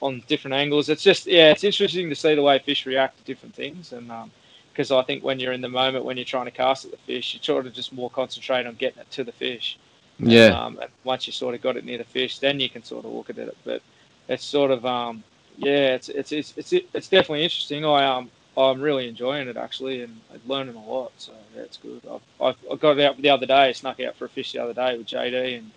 [0.00, 0.88] on different angles.
[0.88, 4.10] It's just yeah, it's interesting to see the way fish react to different things and.
[4.10, 4.32] Um,
[4.72, 6.98] because I think when you're in the moment, when you're trying to cast at the
[6.98, 9.76] fish, you sort of just more concentrate on getting it to the fish.
[10.18, 12.84] yeah, Um, and once you sort of got it near the fish, then you can
[12.84, 13.56] sort of look at it.
[13.64, 13.82] But
[14.28, 15.24] it's sort of um,
[15.56, 17.84] yeah, it's it's it's it's, it's definitely interesting.
[17.84, 21.12] I um I'm really enjoying it actually, and I'm learning a lot.
[21.18, 22.02] So yeah, good.
[22.10, 24.74] I've, I've, I got out the other day, snuck out for a fish the other
[24.74, 25.70] day with JD, and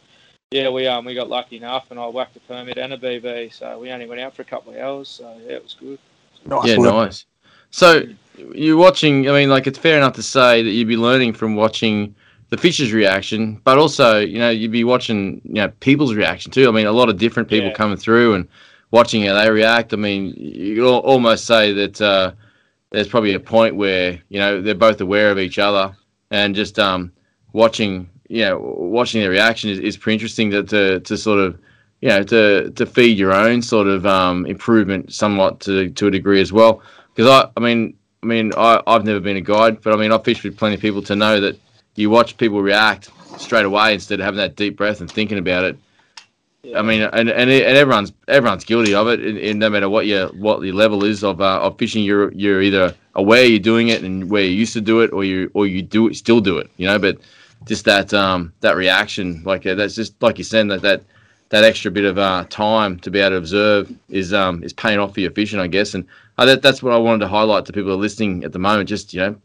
[0.51, 3.53] yeah, we um we got lucky enough, and I whacked a permit and a BB,
[3.53, 5.07] so we only went out for a couple of hours.
[5.07, 5.97] So yeah, it was good.
[6.45, 6.93] Nice yeah, work.
[6.93, 7.25] nice.
[7.71, 8.03] So
[8.53, 9.29] you're watching.
[9.29, 12.13] I mean, like it's fair enough to say that you'd be learning from watching
[12.49, 16.67] the fish's reaction, but also you know you'd be watching you know people's reaction too.
[16.67, 17.75] I mean, a lot of different people Yeah.
[17.75, 18.47] coming through and
[18.91, 19.93] watching how they react.
[19.93, 22.33] I mean, you could almost say that uh,
[22.89, 25.95] there's probably a point where you know they're both aware of each other
[26.29, 27.13] and just um,
[27.53, 31.59] watching you know watching their reaction is, is pretty interesting to, to to sort of
[31.99, 36.11] you know to to feed your own sort of um, improvement somewhat to to a
[36.11, 36.81] degree as well.
[37.13, 37.93] Because I I mean
[38.23, 40.75] I mean I I've never been a guide, but I mean I've fished with plenty
[40.75, 41.59] of people to know that
[41.95, 45.65] you watch people react straight away instead of having that deep breath and thinking about
[45.65, 45.77] it.
[46.63, 46.79] Yeah.
[46.79, 49.19] I mean, and, and and everyone's everyone's guilty of it.
[49.25, 52.31] In, in no matter what your what your level is of uh, of fishing, you're
[52.31, 55.51] you're either aware you're doing it and where you used to do it, or you
[55.53, 56.69] or you do it still do it.
[56.77, 57.17] You know, but
[57.65, 61.03] just that um that reaction, like uh, that's just like you said that that
[61.49, 64.99] that extra bit of uh, time to be able to observe is um is paying
[64.99, 65.93] off for your fishing, I guess.
[65.93, 66.05] And
[66.37, 68.59] uh, that that's what I wanted to highlight to people who are listening at the
[68.59, 68.89] moment.
[68.89, 69.35] Just you know,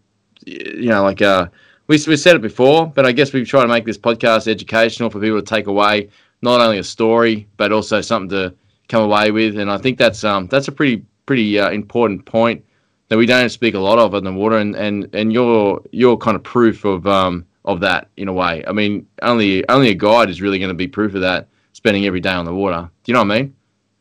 [0.47, 1.49] you know, like uh,
[1.89, 5.11] we we said it before, but I guess we try to make this podcast educational
[5.11, 6.09] for people to take away
[6.43, 8.55] not only a story but also something to
[8.89, 9.59] come away with.
[9.59, 12.65] And I think that's um that's a pretty pretty uh, important point
[13.09, 16.17] that we don't speak a lot of in the water, and and and you're you're
[16.17, 18.65] kind of proof of um of that in a way.
[18.67, 21.49] I mean, only only a guide is really going to be proof of that.
[21.73, 22.89] Spending every day on the water.
[23.05, 23.55] Do you know what I mean?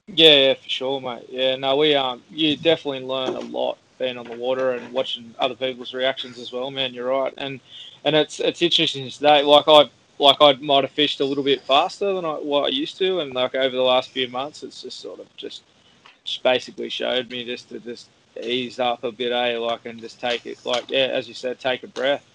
[0.08, 1.26] Yeah, yeah, for sure, mate.
[1.30, 5.34] Yeah, no, we um, you definitely learn a lot being on the water and watching
[5.40, 6.94] other people's reactions as well, man.
[6.94, 7.60] You're right, and
[8.04, 9.42] and it's it's interesting today.
[9.42, 9.90] Like I
[10.20, 13.20] like I might have fished a little bit faster than I what I used to,
[13.20, 15.64] and like over the last few months, it's just sort of just
[16.24, 18.10] just basically showed me just to just
[18.42, 19.58] ease up a bit, eh?
[19.58, 22.26] Like and just take it, like yeah, as you said, take a breath,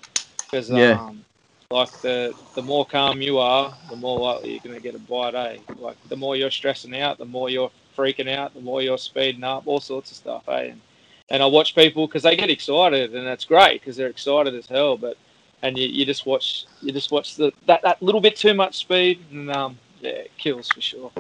[0.51, 0.93] because Yeah.
[0.93, 1.25] um,
[1.71, 4.99] like the the more calm you are, the more likely you're going to get a
[4.99, 5.59] bite, eh?
[5.79, 9.45] Like the more you're stressing out, the more you're freaking out, the more you're speeding
[9.45, 10.71] up, all sorts of stuff, eh?
[10.71, 10.81] And,
[11.29, 14.67] and I watch people because they get excited, and that's great because they're excited as
[14.67, 14.97] hell.
[14.97, 15.17] But
[15.63, 18.79] and you, you just watch you just watch the that, that little bit too much
[18.79, 21.13] speed, and um, yeah, it kills for sure.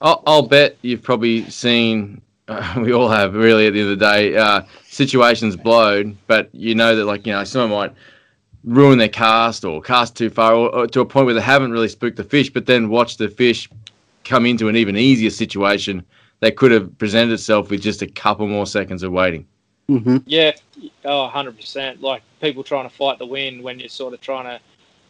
[0.00, 2.22] I'll, I'll bet you've probably seen.
[2.48, 3.66] Uh, we all have, really.
[3.66, 7.32] At the end of the day, uh, situations blowed, but you know that, like you
[7.34, 7.96] know, someone might
[8.64, 11.72] ruin their cast or cast too far, or, or to a point where they haven't
[11.72, 13.68] really spooked the fish, but then watch the fish
[14.24, 16.04] come into an even easier situation
[16.40, 19.46] that could have presented itself with just a couple more seconds of waiting.
[19.88, 20.52] hmm Yeah,
[21.04, 22.00] oh, 100%.
[22.00, 24.60] Like people trying to fight the wind when you're sort of trying to,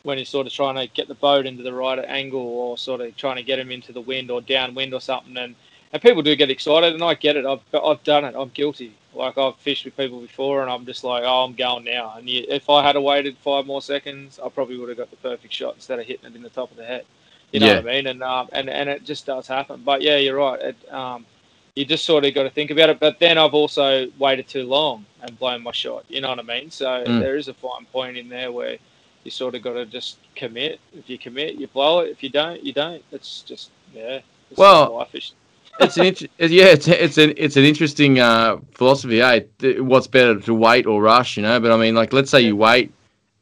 [0.03, 3.01] when you're sort of trying to get the boat into the right angle or sort
[3.01, 5.37] of trying to get them into the wind or downwind or something.
[5.37, 5.55] And,
[5.93, 7.45] and people do get excited, and I get it.
[7.47, 8.35] I've, I've done it.
[8.39, 8.95] I'm guilty.
[9.15, 12.15] Like I've fished with people before, and I'm just like, oh, I'm going now.
[12.17, 15.17] And you, if I had waited five more seconds, I probably would have got the
[15.17, 17.05] perfect shot instead of hitting it in the top of the head.
[17.53, 17.77] You know Yeah.
[17.77, 18.07] what I mean?
[18.07, 19.83] And um, and and it just does happen.
[19.85, 20.61] But yeah, you're right.
[20.61, 21.27] It, um,
[21.75, 23.01] you just sort of got to think about it.
[23.01, 26.05] But then I've also waited too long and blown my shot.
[26.09, 26.71] You know what I mean?
[26.71, 27.19] So Mm.
[27.19, 28.79] there is a fine point in there where
[29.25, 30.81] you sort of got to just commit.
[30.97, 32.11] If you commit, you blow it.
[32.11, 33.03] If you don't, you don't.
[33.11, 34.21] It's just yeah.
[34.51, 35.35] It's Well, just.
[35.79, 39.21] It's an int- yeah, it's it's an it's an interesting uh, philosophy.
[39.23, 39.41] Eh?
[39.59, 41.37] Th- What's better to wait or rush?
[41.37, 42.93] You know, but I mean, like, let's say you wait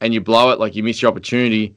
[0.01, 1.75] and you blow it, like you miss your opportunity.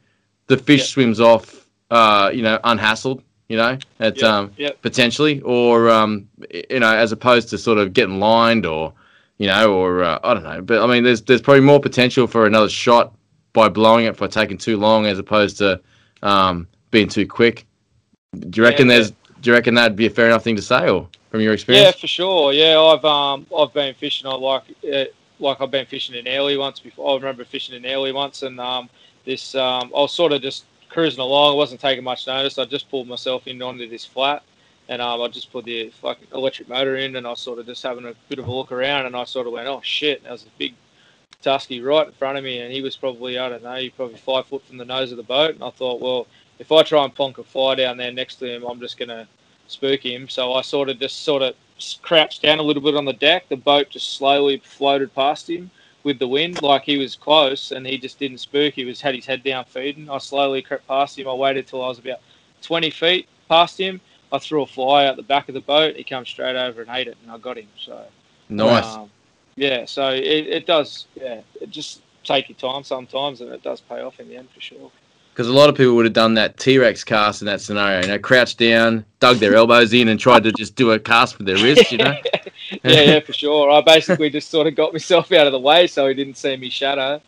[0.47, 0.85] The fish Yeah.
[0.85, 3.21] swims off, uh, you know, unhassled.
[3.49, 4.69] You know, at Yeah, um, yeah.
[4.81, 6.27] potentially, or um,
[6.69, 8.93] you know, as opposed to sort of getting lined, or
[9.39, 10.61] you know, or uh, I don't know.
[10.61, 13.13] But I mean, there's there's probably more potential for another shot
[13.51, 15.81] by blowing it for taking too long, as opposed to
[16.23, 17.65] um, being too quick.
[18.39, 19.13] Do you reckon Yeah, there's?
[19.41, 21.95] Do you reckon that'd be a fair enough thing to say, or from your experience?
[21.95, 22.53] Yeah, for sure.
[22.53, 24.27] Yeah, I've um I've been fishing.
[24.27, 24.63] I like
[24.93, 25.05] uh,
[25.39, 27.11] like I've been fishing in Airlie once before.
[27.11, 28.89] I remember fishing in Airlie once, and um
[29.25, 31.53] this um I was sort of just cruising along.
[31.53, 32.59] I wasn't taking much notice.
[32.59, 34.43] I just pulled myself in onto this flat,
[34.89, 37.65] and um I just put the fucking electric motor in, and I was sort of
[37.65, 40.21] just having a bit of a look around, and I sort of went, oh shit,
[40.21, 40.75] there was a big
[41.41, 44.17] tusky right in front of me, and he was probably I don't know, he probably
[44.17, 46.27] five foot from the nose of the boat, and I thought, well,
[46.61, 49.27] if I try and plonk a fly down there next to him, I'm just gonna
[49.67, 50.29] spook him.
[50.29, 51.55] So I sort of just sort of
[52.03, 53.49] crouched down a little bit on the deck.
[53.49, 55.71] The boat just slowly floated past him
[56.03, 58.75] with the wind, like he was close, and he just didn't spook.
[58.75, 60.07] He was had his head down feeding.
[60.07, 61.27] I slowly crept past him.
[61.27, 62.19] I waited till I was about
[62.61, 63.99] 20 feet past him.
[64.31, 65.95] I threw a fly out the back of the boat.
[65.95, 67.67] He came straight over and ate it, and I got him.
[67.79, 68.05] So
[68.49, 68.95] Nice.
[68.95, 69.09] um,
[69.55, 71.07] yeah, so it, it does.
[71.15, 74.49] Yeah, it just take your time sometimes, and it does pay off in the end
[74.51, 74.91] for sure.
[75.33, 78.01] Because a lot of people would have done that T Rex cast in that scenario.
[78.01, 81.37] You know, crouched down, dug their elbows in, and tried to just do a cast
[81.37, 81.91] with their wrist.
[81.91, 82.13] You know.
[82.83, 83.71] yeah, yeah, for sure.
[83.71, 86.57] I basically just sort of got myself out of the way so he didn't see
[86.57, 87.21] me shadow,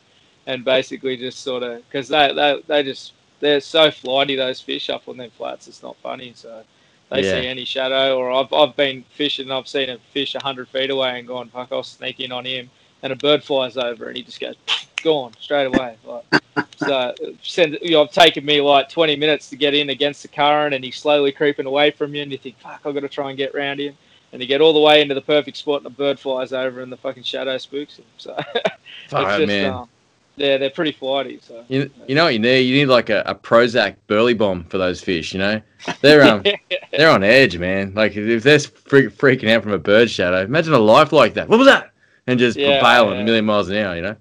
[0.48, 4.90] and basically just sort of because they, they they just they're so flighty those fish
[4.90, 5.68] up on them flats.
[5.68, 6.34] It's not funny.
[6.36, 6.64] So
[7.10, 7.42] they Yeah.
[7.42, 9.50] see any shadow, or I've I've been fishing.
[9.52, 12.70] I've seen a fish hundred feet away and gone, fuck, I'll sneak in on him,
[13.04, 14.56] and a bird flies over and he just goes
[15.04, 15.98] gone straight away.
[16.06, 16.44] Like,
[16.78, 17.14] so
[17.44, 20.74] send, you know, it's taken me like 20 minutes to get in against the current,
[20.74, 23.30] and he's slowly creeping away from you, and you think, fuck, I've got to try
[23.30, 23.96] and get round him.
[24.32, 26.82] And you get all the way into the perfect spot, and a bird flies over,
[26.82, 28.06] and the fucking shadow spooks him.
[28.18, 29.72] So it's just, man.
[29.72, 29.90] um,
[30.38, 31.40] yeah, they're pretty flighty.
[31.44, 32.62] So You, you know what you need?
[32.62, 35.34] You need like a, a Prozac burley bomb for those fish.
[35.34, 35.62] You know,
[36.02, 36.44] they're um
[36.92, 37.94] they're on edge, man.
[37.94, 41.48] Like if they're freak, freaking out from a bird shadow, imagine a life like that.
[41.48, 41.93] What was that?
[42.28, 43.22] And just Yeah, bailing yeah.
[43.22, 43.96] a million miles an hour.
[43.96, 44.16] You know.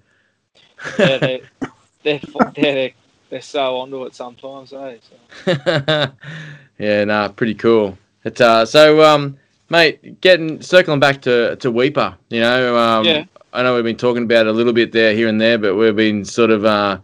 [0.99, 1.41] yeah, they,
[2.03, 2.19] they're,
[2.55, 2.91] they're,
[3.29, 4.97] they're, so onto it sometimes, eh?
[5.45, 6.11] So.
[6.77, 7.97] yeah, nah, pretty cool.
[8.25, 9.37] It's uh, so um,
[9.69, 12.15] mate, getting circling back to to Weipa.
[12.29, 13.25] You know, um, Yeah.
[13.53, 15.75] I know we've been talking about it a little bit there, here and there, but
[15.75, 16.97] we've been sort of uh,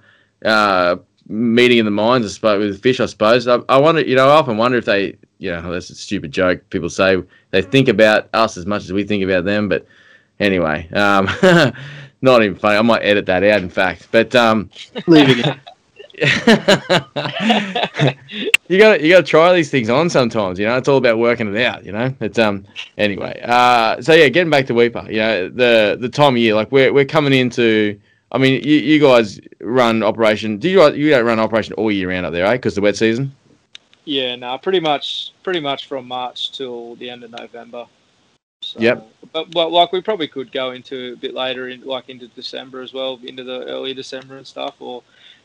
[0.44, 0.96] uh,
[1.28, 3.00] meeting in the minds, I suppose, with fish.
[3.00, 3.48] I suppose.
[3.48, 6.32] I, I wonder, you know, I often wonder if they, you know, that's a stupid
[6.32, 6.68] joke.
[6.72, 7.22] People say
[7.52, 9.86] they think about us as much as we think about them, but
[10.40, 11.26] anyway, um,
[12.22, 12.78] not even funny.
[12.78, 14.70] I might edit that out, in fact, but um.
[15.08, 15.58] Leaving it.
[18.68, 20.60] you got you got to try these things on sometimes.
[20.60, 21.86] You know, it's all about working it out.
[21.86, 22.66] You know, it's um
[22.98, 23.40] anyway.
[23.44, 25.10] Uh, so yeah, getting back to Weipa.
[25.10, 27.98] You know, the the time of year, like we're we're coming into.
[28.32, 30.58] I mean, you, you guys run operation.
[30.58, 32.54] Do you you don't run operation all year round up there, eh?
[32.54, 33.34] Because the wet season.
[34.06, 37.86] Yeah, no, pretty much, pretty much from March till the end of November.
[38.62, 39.08] So, Yep.
[39.34, 42.82] But, but like we probably could go into a bit later, in like into December
[42.82, 44.76] as well, into the early December and stuff.
[44.80, 45.04] Or,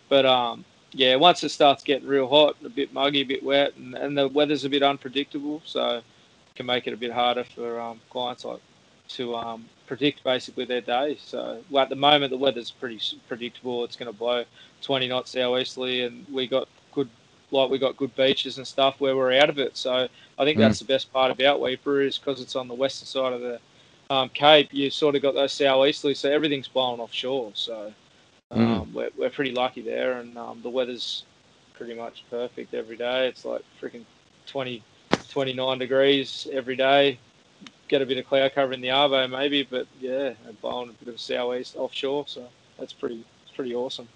[0.08, 3.74] but um, yeah, once it starts getting real hot, a bit muggy, a bit wet,
[3.76, 6.04] and, and the weather's a bit unpredictable, so it
[6.56, 8.60] can make it a bit harder for um, clients like
[9.08, 11.18] to um, predict basically their day.
[11.22, 13.84] So well, at the moment, the weather's pretty predictable.
[13.84, 14.44] It's going to blow
[14.82, 17.10] 20 knots southeasterly, and we got good
[17.50, 19.76] like we got good beaches and stuff where we're out of it.
[19.76, 20.08] So
[20.38, 20.62] I think Mm.
[20.62, 23.60] that's the best part about Weipa is because it's on the western side of the
[24.10, 24.68] um, Cape.
[24.72, 27.52] You sort of got those southeasterly, so everything's blowing offshore.
[27.54, 27.92] So
[28.50, 31.24] um, we're we're pretty lucky there, and um, the weather's
[31.74, 33.28] pretty much perfect every day.
[33.28, 34.04] It's like freaking
[34.46, 34.82] 20,
[35.28, 37.18] 29 degrees every day.
[37.88, 40.32] Get a bit of cloud cover in the Arvo maybe, but yeah,
[40.62, 42.24] blowing a bit of southeast offshore.
[42.28, 42.46] So
[42.78, 44.08] that's pretty it's pretty awesome.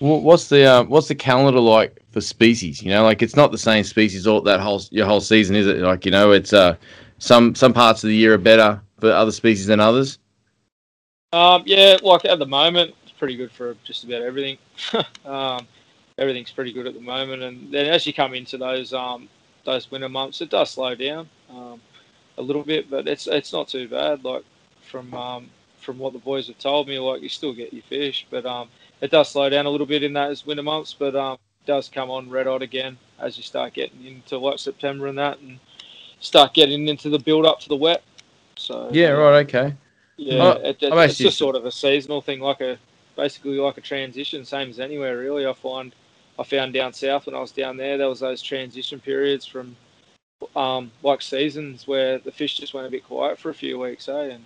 [0.00, 2.82] Wha- What's the uh, what's the calendar like for species?
[2.82, 5.66] You know, like it's not the same species all that whole your whole season, is
[5.66, 5.78] it?
[5.78, 6.76] Like you know, it's uh
[7.18, 10.18] some some parts of the year are better for other species than others.
[11.32, 14.58] Um, yeah, like at the moment, it's pretty good for just about everything.
[15.24, 15.66] um,
[16.18, 19.28] everything's pretty good at the moment, and then as you come into those um,
[19.64, 21.80] those winter months, it does slow down um,
[22.38, 24.24] a little bit, but it's it's not too bad.
[24.24, 24.44] Like
[24.82, 28.26] from um, from what the boys have told me, like you still get your fish,
[28.30, 28.68] but um,
[29.00, 32.10] it does slow down a little bit in those winter months, but it does come
[32.10, 35.58] on red hot again as you start getting into like September and that, and
[36.20, 38.02] start getting into the build up to the wet.
[38.60, 39.46] So Yeah, right.
[39.46, 39.74] Okay.
[40.18, 42.78] yeah, it, it- it's just sort of a seasonal thing, like a
[43.16, 45.46] basically like a transition, same as anywhere really.
[45.46, 45.94] I find
[46.38, 49.76] I found down south when I was down there, there was those transition periods from
[50.56, 54.08] um, like seasons where the fish just went a bit quiet for a few weeks,
[54.08, 54.34] eh?
[54.34, 54.44] And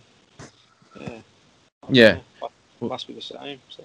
[1.01, 1.19] yeah,
[1.91, 2.17] Yeah.
[2.43, 2.51] it
[2.81, 3.61] must be the same.
[3.69, 3.83] So.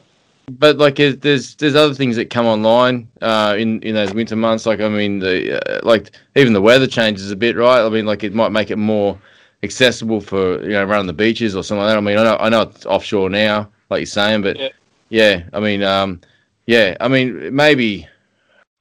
[0.51, 4.65] But like, there's there's other things that come online uh, in in those winter months.
[4.65, 7.84] Like, I mean, the uh, like even the weather changes a bit, right?
[7.84, 9.19] I mean, like it might make it more
[9.64, 11.98] accessible for you know running the beaches or something like that.
[11.98, 14.69] I mean, I know I know it's offshore now, like you're saying, but Yeah.
[15.10, 16.22] yeah, I mean, um,
[16.65, 18.07] yeah, I mean, maybe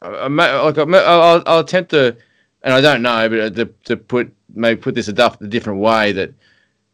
[0.03, 2.17] I, like I'll, I'll attempt to,
[2.63, 5.81] and I don't know, but to, to put maybe put this a, duff, a different
[5.81, 6.33] way that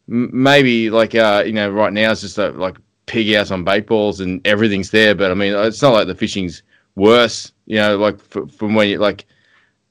[0.07, 3.85] maybe like uh, you know right now it's just a, like pig outs on bait
[3.85, 5.15] balls and everything's there.
[5.15, 6.63] But I mean, it's not like the fishing's
[6.95, 7.51] worse.
[7.65, 9.25] You know, like f- from when you like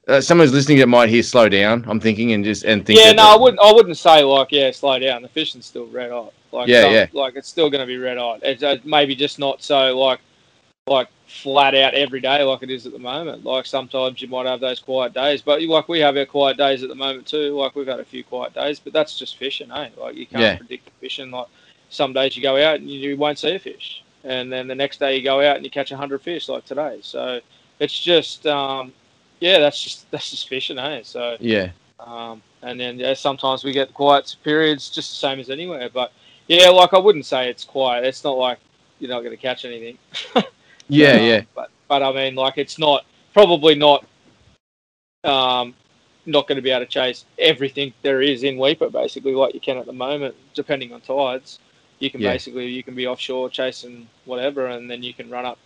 [0.07, 1.83] uh, someone's listening that might hear slow down.
[1.87, 2.99] I'm thinking and just and think.
[2.99, 3.59] Yeah, no, I wouldn't.
[3.61, 5.21] I wouldn't say like, yeah, slow down.
[5.21, 6.33] The fishing's still red hot.
[6.51, 7.07] Like, Yeah, some- yeah.
[7.13, 8.39] Like it's still going to be red hot.
[8.43, 10.19] It's uh, maybe just not so like,
[10.87, 13.43] like flat out every day like it is at the moment.
[13.43, 16.83] Like sometimes you might have those quiet days, but like we have our quiet days
[16.83, 17.57] at the moment too.
[17.57, 19.89] Like we've had a few quiet days, but that's just fishing, eh?
[19.97, 20.57] Like you can't Yeah.
[20.57, 21.31] predict the fishing.
[21.31, 21.47] Like
[21.89, 24.99] some days you go out and you won't see a fish, and then the next
[24.99, 26.99] day you go out and you catch a hundred fish, like today.
[27.01, 27.41] So
[27.79, 28.93] it's just, um,
[29.39, 31.01] yeah, that's just that's just fishing, eh?
[31.03, 31.37] So.
[31.39, 35.89] yeah, Um, and then yeah, sometimes we get quiet periods, just the same as anywhere.
[35.93, 36.11] But
[36.47, 38.03] yeah, like I wouldn't say it's quiet.
[38.05, 38.59] It's not like
[38.99, 39.97] you're not going to catch anything.
[40.89, 44.05] yeah, Um, yeah, But but I mean, like it's not probably not
[45.23, 45.73] um,
[46.25, 49.59] not going to be able to chase everything there is in Weipa, basically, like you
[49.59, 51.59] can at the moment, depending on tides.
[51.99, 52.31] You can Yeah.
[52.33, 55.57] basically you can be offshore chasing whatever, and then you can run up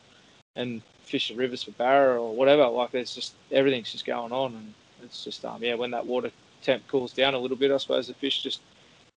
[0.60, 2.68] and fish the rivers for barra or whatever.
[2.68, 4.74] Like there's just everything's just going on, and
[5.04, 6.32] it's just um yeah when that water
[6.62, 8.62] temp cools down a little bit, I suppose the fish just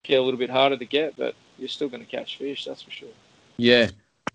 [0.05, 2.83] get a little bit harder to get, but you're still going to catch fish, that's
[2.83, 3.09] for sure.
[3.57, 3.89] yeah.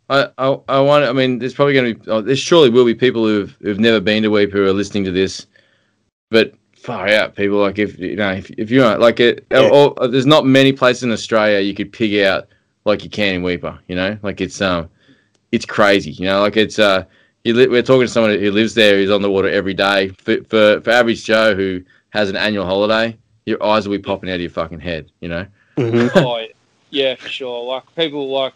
[0.09, 1.03] I, I, I want.
[1.03, 2.09] I mean, there's probably going to be.
[2.11, 5.03] Oh, there surely will be people who've who've never been to Weep who are listening
[5.03, 5.47] to this,
[6.31, 9.67] but far out people like if you know if, if you are like it, Yeah.
[9.67, 12.47] or, or- there's not many places in Australia you could pig out
[12.85, 13.79] like you can in Weipa.
[13.89, 14.89] You know, like it's um,
[15.51, 16.11] it's crazy.
[16.11, 17.05] You know, like it's uh,
[17.43, 20.09] you li- we're talking to someone who lives there who's on the water every day.
[20.09, 24.29] For for for average Joe who has an annual holiday, your eyes will be popping
[24.29, 25.11] out of your fucking head.
[25.21, 25.45] You know.
[25.77, 26.47] oh yeah,
[26.89, 27.63] yeah, for sure.
[27.63, 28.53] Like people like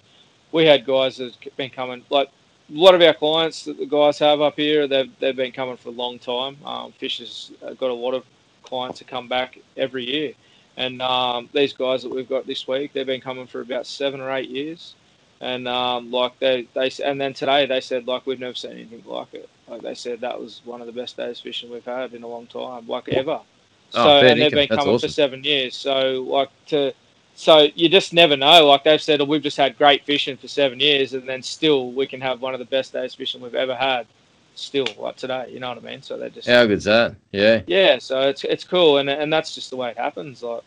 [0.51, 2.03] we had guys that've been coming.
[2.09, 2.29] Like
[2.73, 5.77] a lot of our clients that the guys have up here, they've they've been coming
[5.77, 6.57] for a long time.
[6.65, 8.25] Um, Fish has uh, got a lot of
[8.63, 10.33] clients that come back every year,
[10.77, 14.19] and um, these guys that we've got this week, they've been coming for about seven
[14.19, 14.95] or eight years.
[15.41, 19.03] And um, like they, they and then today they said like we've never seen anything
[19.07, 19.49] like it.
[19.67, 22.27] Like they said that was one of the best days fishing we've had in a
[22.27, 23.41] long time, like ever.
[23.89, 25.09] So Oh, fair and they've been That's coming awesome.
[25.09, 25.75] for seven years.
[25.75, 26.93] So like to
[27.33, 28.67] so you just never know.
[28.67, 31.91] Like they've said, oh, we've just had great fishing for seven years, and then still
[31.91, 34.05] we can have one of the best days fishing we've ever had.
[34.53, 36.01] Still, like today, you know what I mean?
[36.03, 37.15] So they just How good's that?
[37.31, 37.61] Yeah.
[37.65, 37.97] yeah.
[37.97, 40.43] So it's it's cool, and and that's just the way it happens.
[40.43, 40.61] Like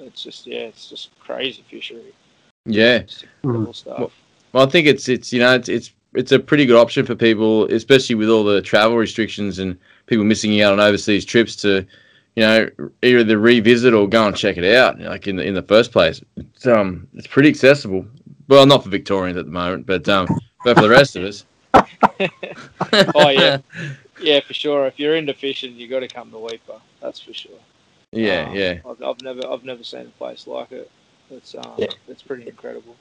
[0.00, 2.12] it's just yeah, it's just crazy fishery.
[2.66, 2.96] Yeah.
[2.98, 3.24] It's.
[3.42, 4.10] Well-
[4.52, 7.14] Well, I think it's it's you know it's it's it's a pretty good option for
[7.14, 9.76] people, especially with all the travel restrictions and
[10.06, 11.84] people missing out on overseas trips to,
[12.36, 12.70] you know,
[13.02, 14.98] either revisit or go and check it out.
[14.98, 18.06] Like in the in the first place, it's um it's pretty accessible.
[18.48, 20.26] Well, not for Victorians at the moment, but um
[20.64, 21.44] but for the rest of us.
[23.14, 23.58] oh yeah,
[24.20, 24.86] yeah for sure.
[24.86, 26.80] If you're into fishing, you got to come to Weipa.
[27.02, 27.58] That's for sure.
[28.12, 30.90] Yeah, Um, yeah, I've, I've never I've never seen a place like it.
[31.30, 31.88] It's um Yeah.
[32.08, 32.96] it's pretty incredible.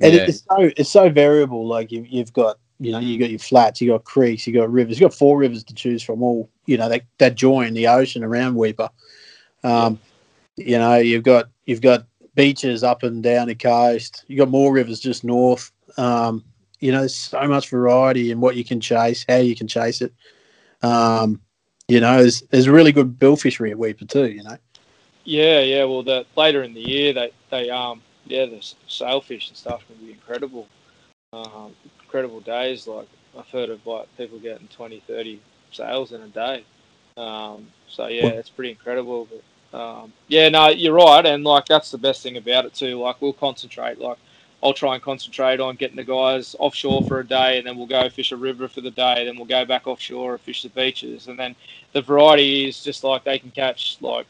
[0.00, 0.26] And yeah.
[0.28, 1.66] it's so it's so variable.
[1.66, 4.70] Like you, you've got you know you got your flats, you got creeks, you got
[4.72, 4.98] rivers.
[4.98, 6.22] You got four rivers to choose from.
[6.22, 8.90] All you know that that join the ocean around Weipa.
[9.64, 9.98] Um,
[10.56, 14.24] You know you've got you've got beaches up and down the coast.
[14.26, 15.70] You got more rivers just north.
[15.96, 16.44] Um,
[16.80, 20.02] you know there's so much variety in what you can chase, how you can chase
[20.02, 20.12] it.
[20.82, 21.40] Um,
[21.88, 24.30] you know there's there's really good bill fishery at Weipa too.
[24.30, 24.56] You know.
[25.24, 25.84] Yeah, yeah.
[25.84, 30.04] Well, the later in the year, they they um yeah the sailfish and stuff can
[30.04, 30.66] be incredible.
[31.32, 31.72] Um,
[32.02, 33.06] incredible days like
[33.38, 36.64] I've heard of like people getting 20, 30 sails in a day.
[37.16, 39.28] Um, so yeah, it's pretty incredible.
[39.70, 42.98] But um, yeah, no, you're right, and like that's the best thing about it too.
[42.98, 43.98] Like we'll concentrate.
[43.98, 44.18] Like
[44.62, 47.86] I'll try and concentrate on getting the guys offshore for a day, and then we'll
[47.86, 49.24] go fish a river for the day.
[49.24, 51.56] Then we'll go back offshore and fish the beaches, and then
[51.92, 54.26] the variety is just like they can catch like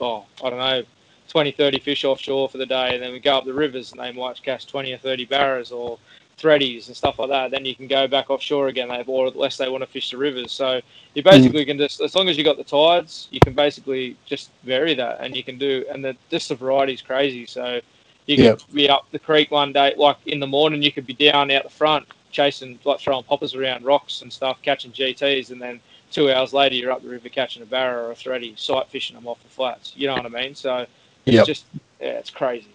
[0.00, 0.82] oh I don't know
[1.28, 4.00] 20, 30 fish offshore for the day, and then we go up the rivers and
[4.00, 5.98] they might catch 20 or 30 barras or
[6.36, 7.50] threadies and stuff like that.
[7.50, 10.16] Then you can go back offshore again, they've, or unless they want to fish the
[10.16, 10.52] rivers.
[10.52, 10.80] So
[11.14, 11.28] you hmm.
[11.28, 14.94] basically can just, as long as you got the tides, you can basically just vary
[14.94, 17.46] that, and you can do, and the just the variety is crazy.
[17.46, 17.80] So
[18.26, 18.60] you could Yep.
[18.72, 21.64] be up the creek one day, like in the morning, you could be down out
[21.64, 25.80] the front chasing, like throwing poppers around rocks and stuff, catching GTs, and then
[26.10, 29.16] two hours later you're up the river catching a barra or a thready, sight fishing
[29.16, 29.92] them off the flats.
[29.96, 30.54] You know what I mean?
[30.54, 30.86] So
[31.26, 31.46] it's Yep.
[31.46, 31.64] just
[32.00, 32.68] yeah, it's crazy.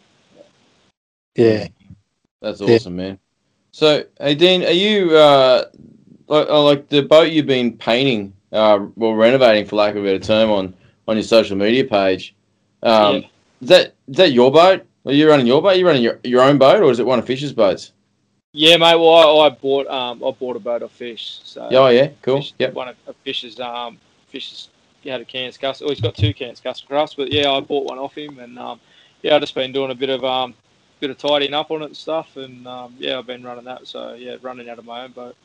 [1.36, 1.68] Yeah.
[2.42, 2.76] That's Yeah.
[2.76, 3.20] awesome, man.
[3.72, 5.66] So, hey Dean, are you uh,
[6.28, 10.06] like, uh, like the boat you've been painting, uh, well, renovating for lack of a
[10.06, 10.74] better term, on
[11.08, 12.36] on your social media page?
[12.84, 13.28] Um, Yeah.
[13.62, 14.86] Is that is that your boat?
[15.06, 15.70] Are you running your boat?
[15.70, 17.92] Are you running your, your own boat, or is it one of Fish's boats?
[18.54, 18.96] Yeah, mate.
[18.96, 21.40] Well, I, I bought um I bought a boat of fish.
[21.44, 22.38] So Oh yeah, cool.
[22.38, 22.74] Fish, Yep.
[22.74, 23.98] One of, of Fish's um
[24.30, 25.88] Fish's he had a Cairns custom.
[25.88, 28.60] Oh, he's got two Cairns custom crafts, but yeah, I bought one off him, and
[28.60, 28.80] um
[29.22, 30.54] yeah, I've just been doing a bit of um
[31.00, 33.88] bit of tidying up on it and stuff, and um yeah, I've been running that.
[33.88, 35.36] So yeah, running out of my own boat.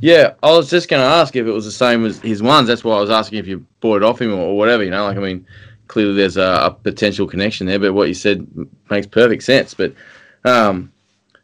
[0.00, 2.68] Yeah, I was just going to ask if it was the same as his ones.
[2.68, 4.84] That's why I was asking if you bought it off him or, or whatever.
[4.84, 5.44] You know, like I mean,
[5.88, 8.46] clearly there's a, a potential connection there, but what you said
[8.90, 9.74] makes perfect sense.
[9.74, 9.94] But
[10.44, 10.92] um,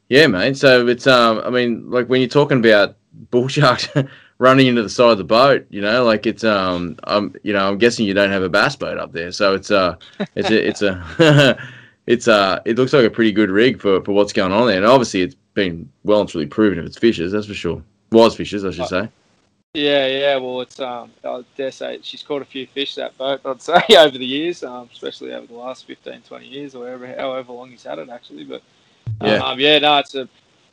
[0.09, 0.57] yeah, mate.
[0.57, 2.97] So it's um, I mean, like when you're talking about
[3.31, 3.89] bull sharks
[4.45, 7.67] running into the side of the boat, you know, like it's um, I'm you know,
[7.67, 9.97] I'm guessing you don't have a bass boat up there, so it's uh,
[10.37, 11.59] it's a, it's a,
[12.07, 14.77] it's uh, it looks like a pretty good rig for for what's going on there,
[14.77, 17.83] and obviously it's been well and truly proven if it's Fish's, that's for sure.
[18.13, 19.09] Was Fish's, I should say.
[19.73, 20.37] Yeah, yeah.
[20.37, 23.41] Well, it's um, I dare say she's caught a few fish that boat.
[23.45, 27.07] I'd say over the years, um, especially over the last 15, 20 years, or whatever,
[27.07, 28.45] however long he's had it actually.
[28.45, 28.63] But
[29.21, 29.39] Yeah.
[29.39, 30.29] um, yeah, no, it's a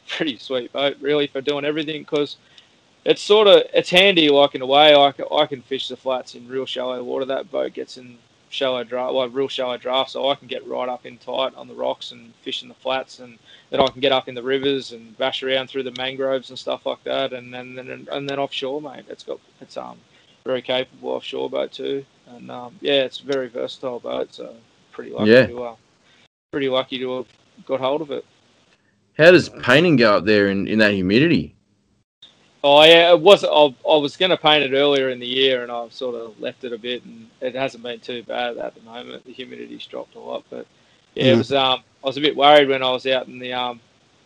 [0.08, 2.36] pretty sweet boat, really, for doing everything because
[3.06, 4.30] it's sort of it's handy.
[4.30, 7.26] Like in a way, I can, I can fish the flats in real shallow water.
[7.26, 8.18] That boat gets in
[8.50, 11.68] shallow draft, well, real shallow draft, so I can get right up in tight on
[11.68, 14.44] the rocks and fish in the flats, and then I can get up in the
[14.44, 18.30] rivers and bash around through the mangroves and stuff like that, and then and, and
[18.30, 19.06] then offshore, mate.
[19.10, 19.98] It's got it's um
[20.46, 24.34] very capable offshore boat too, and um yeah, it's a very versatile boat.
[24.34, 24.54] So
[24.92, 25.48] pretty lucky Yeah.
[25.48, 25.76] to uh,
[26.52, 27.28] pretty lucky to have
[27.66, 28.26] got hold of it.
[29.18, 31.56] How does painting go up there in, in that humidity?
[32.64, 33.44] Oh yeah, it was.
[33.44, 36.40] I, I was going to paint it earlier in the year, and I've sort of
[36.40, 39.26] left it a bit, and it hasn't been too bad at the moment.
[39.26, 40.68] The humidity's dropped a lot, but
[41.16, 41.38] yeah, it Mm.
[41.40, 41.52] was.
[41.54, 43.80] Um, I was a bit worried when I was out in the um,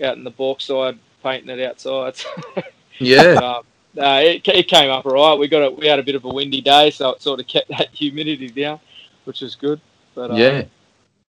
[0.04, 2.16] out in the side painting it outside.
[3.00, 3.36] Yeah.
[3.36, 3.64] But, um,
[3.96, 5.38] no, it, it came up all right.
[5.38, 7.48] We got a, we had a bit of a windy day, so it sort of
[7.48, 8.80] kept that humidity down,
[9.26, 9.82] which was good.
[10.14, 10.64] But um, yeah.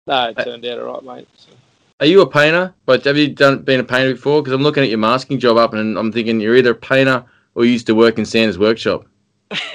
[0.07, 1.29] no, it turned out all right, mate.
[1.37, 1.53] So.
[1.99, 2.75] Are you a painter?
[2.85, 4.43] But have you done been a painter before?
[4.43, 7.25] Because I'm looking at your masking job up, and I'm thinking you're either a painter
[7.55, 9.07] or you used to work in Santa's workshop.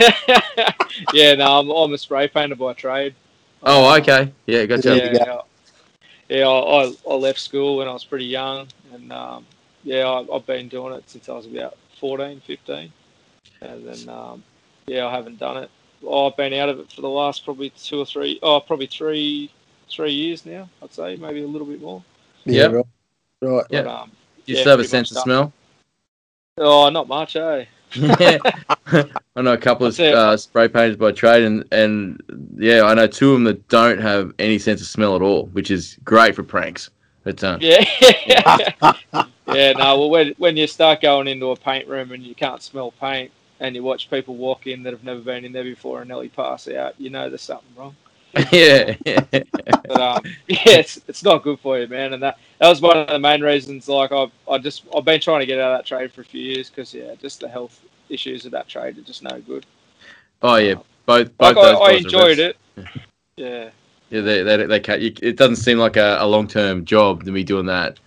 [1.13, 3.15] yeah, no, I'm, I'm a spray painter by trade.
[3.63, 4.31] Oh, okay.
[4.45, 4.95] Yeah, gotcha.
[4.95, 5.41] Yeah, you yeah,
[6.29, 6.47] yeah.
[6.47, 9.45] I, I, I left school when I was pretty young, and um,
[9.83, 12.91] yeah, I, I've been doing it since I was about 14, 15,
[13.61, 14.43] and then um,
[14.85, 15.71] yeah, I haven't done it.
[16.05, 18.87] Oh, I've been out of it for the last probably two or three, oh, probably
[18.87, 19.51] three,
[19.89, 20.69] three years now.
[20.83, 22.03] I'd say maybe a little bit more.
[22.45, 22.61] Yeah.
[22.63, 22.71] Yep.
[22.73, 22.85] Right.
[23.41, 23.65] Right.
[23.69, 23.81] Yeah.
[23.83, 24.11] But, um,
[24.45, 25.23] You yeah, still have a sense of done.
[25.23, 25.53] smell?
[26.57, 27.65] Oh, not much, eh?
[27.95, 28.37] Yeah.
[29.35, 30.13] I know a couple of That's it.
[30.15, 32.21] uh, spray painters by trade, and, and
[32.57, 35.45] yeah, I know two of them that don't have any sense of smell at all,
[35.47, 36.89] which is great for pranks.
[37.23, 37.83] But uh, Yeah.
[39.47, 42.61] yeah, no, well, when, when you start going into a paint room and you can't
[42.61, 45.99] smell paint and you watch people walk in that have never been in there before
[46.01, 47.95] and nearly pass out, you know there's something wrong.
[48.51, 48.95] yeah,
[49.87, 52.13] But um, yeah, it's, it's not good for you, man.
[52.13, 53.87] And that, that was one of the main reasons.
[53.89, 56.25] Like I, I just I've been trying to get out of that trade for a
[56.25, 59.65] few years because yeah, just the health issues of that trade are just no good.
[60.41, 60.75] oh yeah,
[61.05, 62.57] both both Like I, those I are enjoyed it.
[63.37, 63.69] Yeah.
[64.09, 65.01] Yeah, they they, they can't.
[65.01, 67.99] You, it doesn't seem like a, a long term job to be doing that.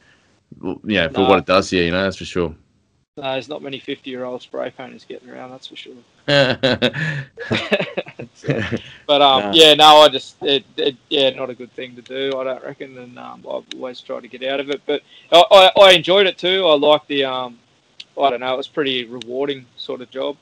[0.84, 1.28] Yeah, for No.
[1.28, 2.54] what it does here, you know, that's for sure.
[3.16, 5.94] No, there's not many 50 year old spray painters getting around, that's for sure.
[9.06, 9.50] But um, No.
[9.52, 12.38] yeah, no, I just it, it, yeah, not a good thing to do.
[12.38, 14.80] I don't reckon, and um, I've always tried to get out of it.
[14.86, 15.44] But I,
[15.76, 16.66] I, I enjoyed it too.
[16.66, 17.58] I liked the um,
[18.20, 20.36] I don't know, it was pretty rewarding sort of job.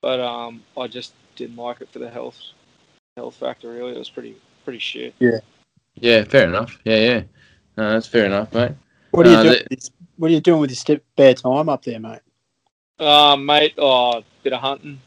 [0.00, 2.40] But um, I just didn't like it for the health
[3.16, 3.70] health factor.
[3.70, 5.14] Really, it was pretty pretty shit.
[5.20, 5.38] yeah,
[5.94, 6.78] Yeah, fair enough.
[6.84, 7.22] Yeah, yeah.
[7.76, 8.72] No, that's fair enough, mate.
[9.12, 9.54] What are you Uh, doing?
[9.54, 12.20] the- with what are you doing with your spare time up there, mate?
[12.98, 15.00] Um, mate, oh, a bit of hunting,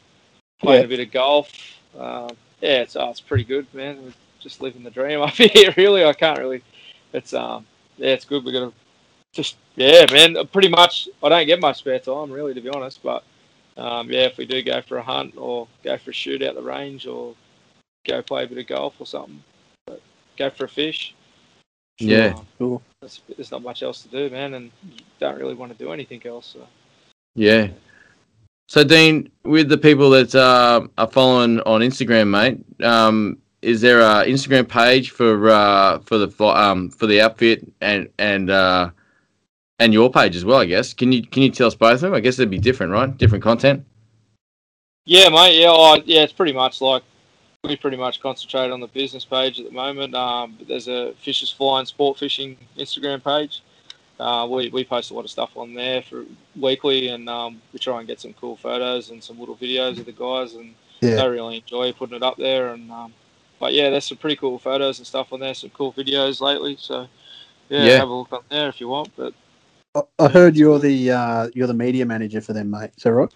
[0.60, 0.84] playing Yeah.
[0.86, 1.50] a bit of golf.
[1.98, 4.02] Um, yeah, it's oh, it's pretty good, man.
[4.02, 5.74] We're just living the dream up here.
[5.76, 6.62] Really, I can't really.
[7.12, 7.66] It's um,
[7.96, 8.44] yeah, it's good.
[8.44, 8.72] We're gonna
[9.32, 10.36] just yeah, man.
[10.52, 13.02] Pretty much, I don't get much spare time really, to be honest.
[13.02, 13.24] But
[13.76, 16.54] um, yeah, if we do go for a hunt or go for a shoot out
[16.54, 17.34] the range or
[18.06, 19.42] go play a bit of golf or something,
[19.86, 20.00] but
[20.36, 21.14] go for a fish.
[21.98, 22.34] Yeah.
[22.36, 22.82] um, Cool.
[23.00, 25.92] there's, there's not much else to do, man, and you don't really want to do
[25.92, 26.46] anything else.
[26.52, 26.66] So.
[27.34, 27.68] Yeah.
[28.68, 34.00] So Dean, with the people that uh, are following on Instagram, mate, um, is there
[34.00, 38.90] a Instagram page for uh, for the um, for the outfit and and uh,
[39.78, 40.58] and your page as well?
[40.58, 40.92] I guess.
[40.94, 42.14] Can you can you tell us both of them?
[42.14, 43.16] I guess it'd be different, right?
[43.16, 43.84] Different content.
[45.04, 45.60] Yeah, mate.
[45.60, 46.22] Yeah, yeah.
[46.22, 47.04] It's pretty much like
[47.62, 50.14] we pretty much concentrate on the business page at the moment.
[50.14, 53.62] Um, there's a Fish's Fly and Sportfishing Instagram page.
[54.18, 56.24] Uh, we, we post a lot of stuff on there for
[56.58, 60.06] weekly, and um, we try and get some cool photos and some little videos of
[60.06, 61.16] the guys, and Yeah.
[61.16, 62.68] they really enjoy putting it up there.
[62.68, 63.12] And um,
[63.60, 65.54] but yeah, there's some pretty cool photos and stuff on there.
[65.54, 66.76] Some cool videos lately.
[66.80, 67.08] So
[67.68, 67.98] yeah, Yeah.
[67.98, 69.10] have a look on there if you want.
[69.16, 69.34] But
[69.94, 72.92] I, I heard you're the uh, you're the media manager for them, mate.
[72.96, 73.28] Is that right?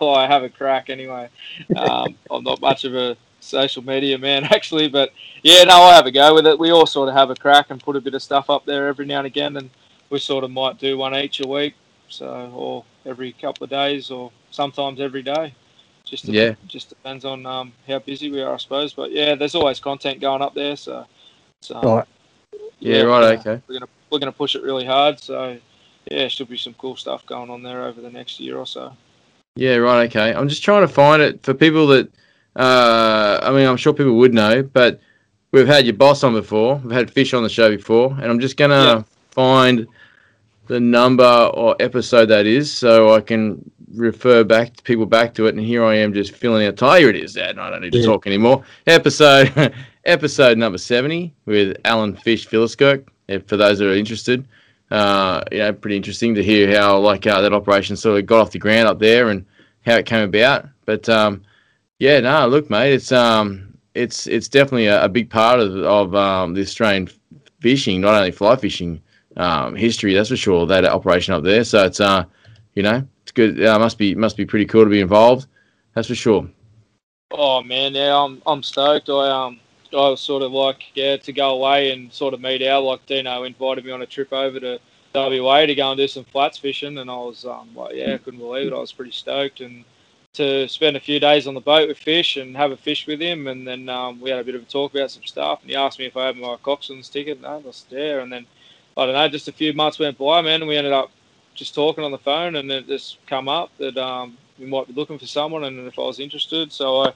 [0.00, 1.28] well, I have a crack anyway.
[1.76, 5.10] Um, I'm not much of a social media man actually, but
[5.42, 6.58] yeah, no, I have a go with it.
[6.58, 8.88] We all sort of have a crack and put a bit of stuff up there
[8.88, 9.70] every now and again, and
[10.10, 11.74] we sort of might do one each a week,
[12.08, 15.54] so or every couple of days, or sometimes every day.
[16.04, 16.54] Just dep- Yeah.
[16.66, 18.94] just depends on um, how busy we are, I suppose.
[18.94, 21.06] But yeah, there's always content going up there, so.
[21.60, 22.06] so Right.
[22.80, 23.62] Yeah, right, we're okay.
[23.66, 25.58] We're gonna we're gonna push it really hard, so
[26.10, 28.96] yeah, should be some cool stuff going on there over the next year or so.
[29.56, 30.08] Yeah, right.
[30.08, 30.32] Okay.
[30.32, 32.10] I'm just trying to find it for people that.
[32.58, 35.00] Uh, I mean, I'm sure people would know, but
[35.52, 36.76] we've had your boss on before.
[36.82, 39.02] We've had Fish on the show before, and I'm just gonna Yeah.
[39.30, 39.86] find
[40.66, 41.24] the number
[41.54, 45.54] or episode that is, so I can refer back to people back to it.
[45.54, 46.82] And here I am, just filling out.
[46.82, 47.32] Oh, here it is.
[47.34, 48.06] That I don't need to Yeah.
[48.06, 48.64] talk anymore.
[48.86, 49.72] Episode,
[50.04, 53.04] episode number seventy with Alan Fish Philiskirk.
[53.46, 54.46] For those that are interested,
[54.90, 58.50] uh, yeah, pretty interesting to hear how like uh, that operation sort of got off
[58.50, 59.44] the ground up there and
[59.86, 60.66] how it came about.
[60.86, 61.42] But um,
[61.98, 66.14] yeah, no, look, mate, it's um, it's it's definitely a, a big part of of
[66.14, 67.08] um, the Australian
[67.60, 69.00] fishing, not only fly fishing
[69.36, 70.66] um, history, that's for sure.
[70.66, 72.24] That operation up there, so it's uh,
[72.74, 73.64] you know, it's good.
[73.64, 75.46] Uh, must be must be pretty cool to be involved.
[75.94, 76.48] That's for sure.
[77.32, 79.08] Oh man, yeah, I'm I'm stoked.
[79.08, 79.60] I um
[79.92, 82.84] I was sort of like yeah to go away and sort of meet out.
[82.84, 84.78] Like Dino invited me on a trip over to
[85.14, 88.18] WA to go and do some flats fishing, and I was um like yeah, I
[88.18, 88.72] couldn't believe it.
[88.72, 89.84] I was pretty stoked and
[90.38, 93.20] to spend a few days on the boat with Fish and have a fish with
[93.20, 95.60] him, and then um, we had a bit of a talk about some stuff.
[95.60, 97.40] And he asked me if I had my Coxswain's ticket.
[97.40, 98.46] No, I said yeah, and then
[98.96, 101.10] I don't know, just a few months went by, man, and we ended up
[101.54, 104.86] just talking on the phone, and then it just come up that um, we might
[104.86, 107.12] be looking for someone, and if I was interested, so I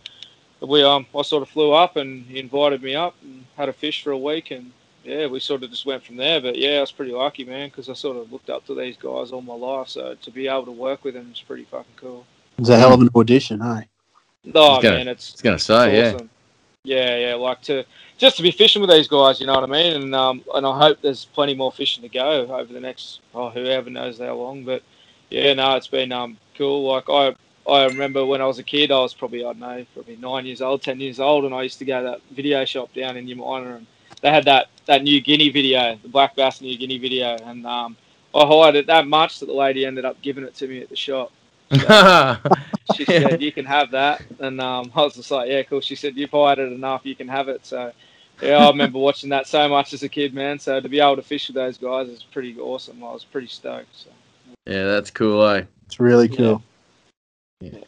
[0.61, 3.73] we um I sort of flew up, and he invited me up and had a
[3.73, 4.73] fish for a week, and
[5.05, 6.40] yeah, we sort of just went from there.
[6.40, 8.97] But yeah, I was pretty lucky, man, because I sort of looked up to these
[8.97, 11.94] guys all my life, so to be able to work with them is pretty fucking
[11.97, 12.27] cool.
[12.59, 13.89] It's a hell of an audition, hey?
[14.55, 16.15] Oh It's gonna- man, it's I was gonna say, yeah.
[16.15, 16.31] awesome.
[16.85, 17.85] Yeah, yeah, like to
[18.19, 20.03] just to be fishing with these guys, you know what I mean?
[20.03, 23.51] And um, and I hope there's plenty more fishing to go over the next oh
[23.51, 24.65] whoever knows how long.
[24.65, 24.83] But
[25.31, 26.91] yeah, no, it's been um cool.
[26.93, 27.35] Like I
[27.70, 30.45] I remember when I was a kid, I was probably I don't know probably nine
[30.45, 33.16] years old, ten years old, and I used to go to that video shop down
[33.16, 33.87] in New Minor, and
[34.20, 37.97] they had that that New Guinea video, the black bass New Guinea video, and um
[38.35, 40.89] I hired it that much that the lady ended up giving it to me at
[40.89, 41.31] the shop
[42.97, 45.94] she said you can have that and um, i was just like yeah cool she
[45.94, 47.90] said you've hired it enough you can have it so
[48.43, 51.16] yeah i remember watching that so much as a kid man so to be able
[51.16, 54.11] to fish with those guys is pretty awesome i was pretty stoked so.
[54.66, 55.65] yeah, that's cool, eh?
[55.86, 56.62] It's really cool.
[57.61, 57.78] Yeah.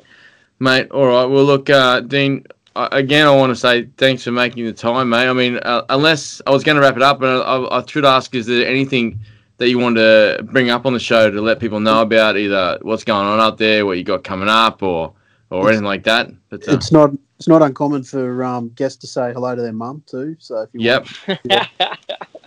[0.60, 1.24] Mate, all right.
[1.24, 2.44] Well, look, uh, Dean.
[2.76, 5.28] Again, I want to say thanks for making the time, mate.
[5.28, 8.04] I mean, uh, unless I was going to wrap it up, and I, I should
[8.04, 9.20] ask: Is there anything
[9.64, 12.78] that you want to bring up on the show to let people know about, either
[12.82, 15.14] what's going on up there, what you got coming up, or
[15.48, 16.28] or anything like that?
[16.50, 19.72] But uh, It's not it's not uncommon for um, guests to say hello to their
[19.72, 20.36] mum too.
[20.38, 21.40] So if you yep, want,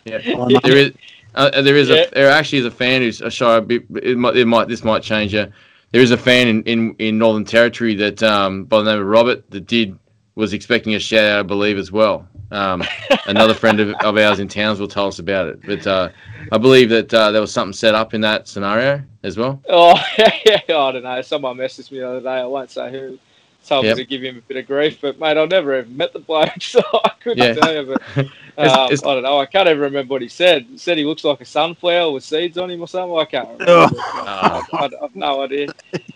[0.06, 0.20] yeah.
[0.28, 0.92] my mum- There is,
[1.34, 1.96] uh, there is Yeah.
[1.96, 4.68] a there actually is a fan who's uh, sorry, a bit- it might, it might
[4.68, 5.52] this might change you.
[5.92, 9.08] There is a fan in, in, in Northern Territory that um, by the name of
[9.08, 9.98] Robert that did
[10.36, 12.28] was expecting a shout out, I believe, as well.
[12.52, 12.84] Um,
[13.26, 16.10] another friend of, of ours in Townsville told us about it, but uh,
[16.52, 19.62] I believe that uh, there was something set up in that scenario as well.
[19.68, 20.32] oh yeah,
[20.70, 23.20] yeah i don't know someone messaged me the other day i won't say who
[23.66, 23.98] told Yep.
[23.98, 25.00] me to give him a bit of grief.
[25.02, 27.54] But mate, I've never even met the bloke, so I couldn't Yeah.
[27.54, 27.86] tell you.
[28.16, 28.26] But
[28.58, 29.40] It's- um, it's- I don't know.
[29.40, 30.64] I can't even remember what he said.
[30.70, 33.18] He said he looks like a sunflower with seeds on him or something.
[33.18, 33.66] I can't remember.
[33.68, 33.90] Oh.
[34.26, 35.68] I, I, I've no idea.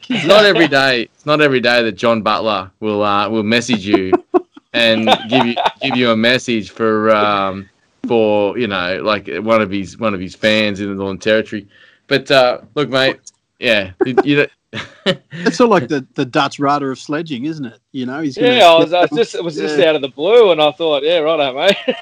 [0.09, 1.03] It's not every day.
[1.03, 4.13] It's not every day that John Butler will uh, will message you
[4.73, 7.69] and give you give you a message for um,
[8.07, 11.67] for you know like one of his one of his fans in the Northern Territory.
[12.07, 13.19] But uh, look, mate,
[13.59, 14.47] yeah, you, you
[15.33, 17.79] It's sort of like the, the Dutch rudder of sledging, isn't it?
[17.91, 19.89] You know, he's gonna Yeah, I was, I was just it was just Yeah.
[19.89, 21.95] out of the blue, and I thought, yeah, right, mate.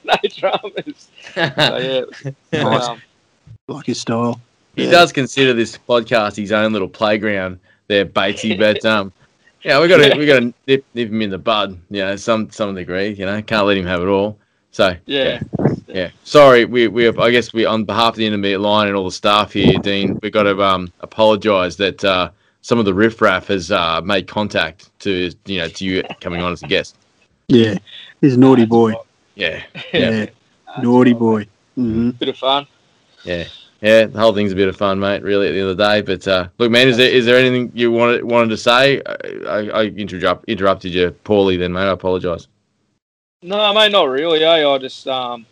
[0.04, 1.08] no dramas.
[1.34, 1.76] So,
[2.22, 2.32] yeah,
[2.64, 2.84] Nice.
[2.88, 3.02] um,
[3.68, 4.40] like his style.
[4.76, 4.90] he Yeah.
[4.90, 7.58] does consider this podcast his own little playground
[7.88, 8.58] there, Batesy.
[8.58, 9.12] But um,
[9.66, 11.78] yeah, we got to we got to nip, nip him in the bud.
[11.90, 13.10] You know, some some degree.
[13.10, 14.38] You know, can't let him have it all.
[14.70, 15.40] So yeah.
[15.88, 16.64] Yeah, sorry.
[16.64, 19.10] We we have, I guess we on behalf of the intermediate line and all the
[19.10, 22.30] staff here, Dean, we've got to um apologise that uh,
[22.60, 26.52] some of the riffraff has uh, made contact to you know to you coming on
[26.52, 26.96] as a guest.
[27.48, 27.78] Yeah,
[28.20, 28.94] he's a naughty boy.
[29.36, 29.62] Yeah,
[29.92, 30.26] Yeah, yeah,
[30.82, 31.46] naughty boy.
[31.76, 32.66] hmm Bit of fun.
[33.24, 33.44] yeah,
[33.80, 34.06] yeah.
[34.06, 35.22] The whole thing's a bit of fun, mate.
[35.22, 36.00] Really, at the end of the day.
[36.02, 39.02] But uh, look, man, is there is there anything you wanted wanted to say?
[39.46, 41.88] I, I, interrupt, interrupted you poorly, then, mate.
[41.88, 42.48] I apologise.
[43.42, 44.42] No, mate, not really.
[44.42, 44.68] Eh?
[44.68, 45.46] I just, um,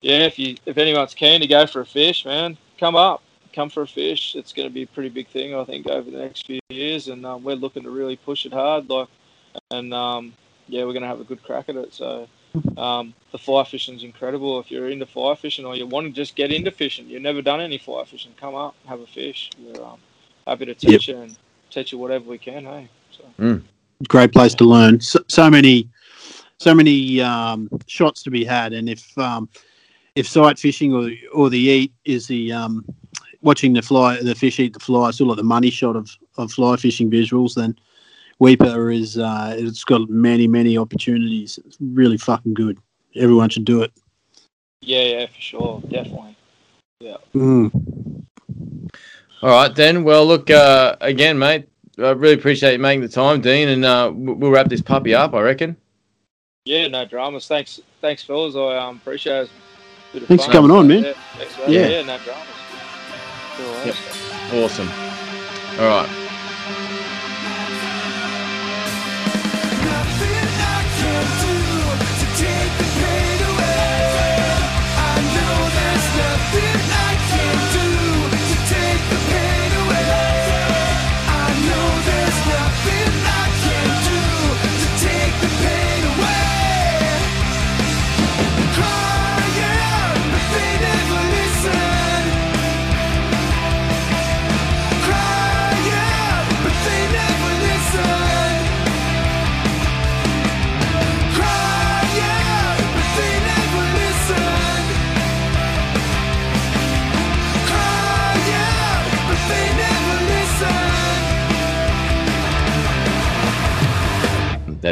[0.00, 3.22] yeah, if you if anyone's keen to go for a fish, man, come up,
[3.52, 4.34] come for a fish.
[4.36, 7.08] It's going to be a pretty big thing, I think, over the next few years,
[7.08, 8.88] and um, we're looking to really push it hard.
[8.88, 9.08] Like,
[9.70, 10.34] and um,
[10.68, 11.94] yeah, we're going to have a good crack at it.
[11.94, 12.28] So.
[12.76, 14.60] Um, the fly fishing's incredible.
[14.60, 17.42] If you're into fly fishing or you want to just get into fishing, you've never
[17.42, 19.50] done any fly fishing, come up, have a fish.
[19.58, 19.98] We're um,
[20.46, 21.36] happy to teach you and
[21.70, 22.64] teach you whatever we can.
[22.64, 23.24] Hey, so.
[24.08, 25.00] Great place to learn.
[25.00, 25.88] So, so many,
[26.58, 29.48] so many um, shots to be had, and if um,
[30.16, 32.84] if sight fishing or or the eat is the um,
[33.42, 36.10] watching the fly, the fish eat the fly, sort of like the money shot of,
[36.36, 37.78] of fly fishing visuals, then
[38.42, 41.58] Weipa is uh, it's got many many opportunities.
[41.64, 42.76] It's really fucking good.
[43.14, 43.92] Everyone should do it.
[44.80, 46.36] Yeah, yeah, for sure, definitely.
[47.34, 48.24] Mm.
[49.42, 50.02] All right, then.
[50.02, 51.68] Well, look uh, again, mate.
[51.98, 55.14] I really appreciate you making the time, Dean, and uh, we'll we'll wrap this puppy
[55.14, 55.34] up.
[55.34, 55.76] I reckon.
[56.64, 57.46] Yeah, no dramas.
[57.46, 58.56] Thanks, thanks, fellas.
[58.56, 59.48] I um, appreciate
[60.14, 60.26] it.
[60.26, 61.04] Thanks for coming on, man.
[61.04, 61.14] Yeah.
[61.68, 61.88] Yeah.
[61.88, 62.46] yeah, no dramas.
[63.56, 63.86] Cool, eh?
[63.86, 64.64] Yep.
[64.64, 64.88] Awesome.
[65.80, 66.21] All right.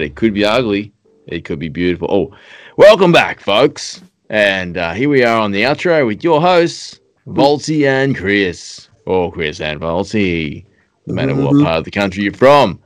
[0.01, 0.93] That it could be ugly,
[1.27, 2.09] it could be beautiful.
[2.10, 2.36] Oh,
[2.78, 4.01] welcome back, folks.
[4.31, 8.89] And uh, here we are on the outro with your hosts, Volty and Chris.
[9.05, 10.64] Or Chris and Volty,
[11.06, 11.64] no matter what Mhm.
[11.64, 12.78] part of the country you're from.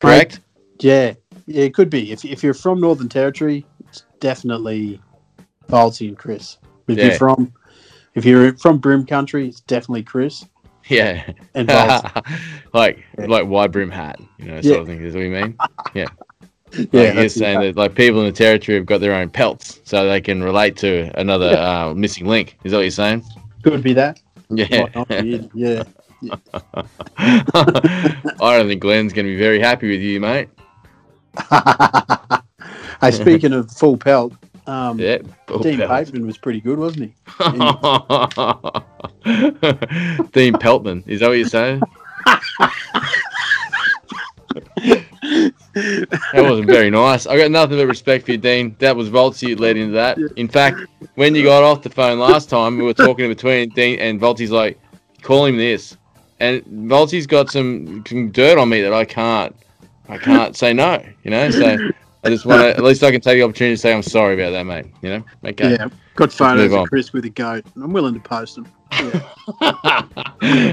[0.00, 0.40] Correct?
[0.80, 1.14] Yeah,
[1.46, 2.10] yeah, it could be.
[2.10, 5.00] If if you're from Northern Territory, it's definitely
[5.68, 6.58] Balti and Chris.
[6.88, 7.04] If Yeah.
[7.04, 7.52] you're from
[8.16, 10.44] if you're from Brim Country, it's definitely Chris
[10.88, 11.30] Yeah.
[11.54, 11.68] and
[12.72, 13.26] like Yeah.
[13.26, 14.80] like wide brim hat, you know, sort Yeah.
[14.80, 15.02] of thing.
[15.02, 15.56] Is what you mean?
[15.94, 16.06] yeah,
[16.92, 20.08] like you're saying that like people in the territory have got their own pelts, so
[20.08, 22.56] they can relate to another uh, missing link.
[22.64, 23.24] Is that what you're saying?
[23.62, 24.20] could be that.
[24.48, 24.86] Yeah.
[25.08, 25.82] Be, yeah.
[27.18, 30.48] I don't think Glenn's going to be very happy with you, mate.
[33.00, 34.32] hey, speaking of full pelt,
[34.66, 35.18] um, Yeah.
[35.18, 35.90] Dean pelt.
[35.90, 37.14] Pateman was pretty good, wasn't he?
[40.32, 41.02] Dean Peltman.
[41.06, 41.80] Is that what you're saying?
[46.32, 47.26] That wasn't very nice.
[47.26, 48.74] I got nothing but respect for you, Dean.
[48.78, 50.18] That was Volty who led into that.
[50.36, 50.80] In fact,
[51.16, 54.20] when you got off the phone last time, we were talking in between Dean and
[54.20, 54.80] Volty's like,
[55.22, 55.96] call him this.
[56.40, 59.54] And Volty's got some, some dirt on me that I can't
[60.08, 61.50] I can't say no, you know?
[61.50, 61.76] So
[62.26, 64.34] I just want to at least I can take the opportunity to say I'm sorry
[64.34, 64.86] about that, mate.
[65.00, 65.24] You know?
[65.44, 65.72] Okay.
[65.72, 66.88] Yeah, got photos of.
[66.88, 67.64] Chris with a goat.
[67.76, 68.66] I'm willing to post them.
[68.92, 69.22] Yeah.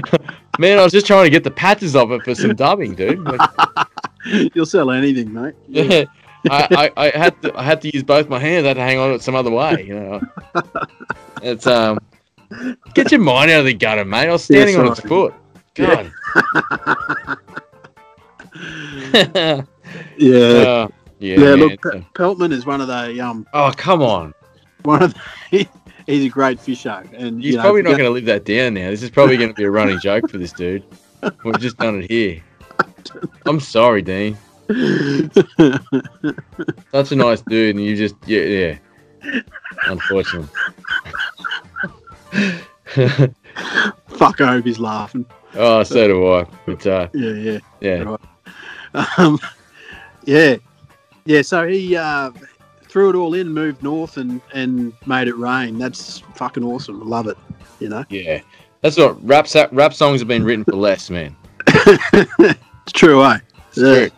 [0.58, 3.26] Man, I was just trying to get the patches of it for some dubbing, dude.
[4.54, 5.54] You'll sell anything, mate.
[5.68, 6.04] yeah,
[6.50, 8.64] I, I, I had to I had to use both my hands.
[8.64, 9.84] I had to hang on to it some other way.
[9.86, 10.20] You know,
[11.42, 11.98] it's um,
[12.94, 14.28] get your mind out of the gutter, mate.
[14.28, 15.34] I was standing Yeah, on its foot.
[15.74, 16.12] God,
[20.18, 20.28] Yeah.
[20.28, 20.88] Uh,
[21.24, 24.34] yeah, yeah, look, Pe- Peltman is one of the um Oh, come on.
[24.82, 25.14] one of
[25.50, 25.66] the,
[26.06, 28.74] he's a great fisher, and He's you know, probably not going to live that down
[28.74, 28.90] now.
[28.90, 30.84] This is probably going to be a running joke for this dude.
[31.44, 32.42] We've just done it here.
[33.46, 34.36] I'm sorry, Dean.
[36.92, 39.40] Such a nice dude, and you just yeah, yeah.
[39.86, 40.48] Unfortunately.
[44.08, 45.26] fuck, I hope he's laughing.
[45.54, 46.46] oh, so do I.
[46.66, 47.58] But uh, Yeah, yeah.
[47.80, 48.16] yeah,
[49.18, 49.38] Um,
[50.24, 50.56] yeah,
[51.24, 51.42] yeah.
[51.42, 52.30] So he uh,
[52.88, 55.78] threw it all in, moved north, and and made it rain.
[55.78, 57.00] That's fucking awesome.
[57.08, 57.36] Love it.
[57.80, 58.40] You know, yeah.
[58.80, 61.34] That's what rap rap songs have been written for less, man.
[61.66, 63.38] it's true, eh?
[63.68, 63.94] It's Yeah.
[63.94, 64.10] true.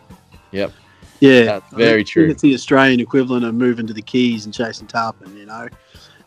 [0.51, 0.71] Yep.
[1.19, 2.29] Yeah, That's very true.
[2.29, 5.35] It's the Australian equivalent of moving to the Keys and chasing tarpon.
[5.35, 5.67] You know,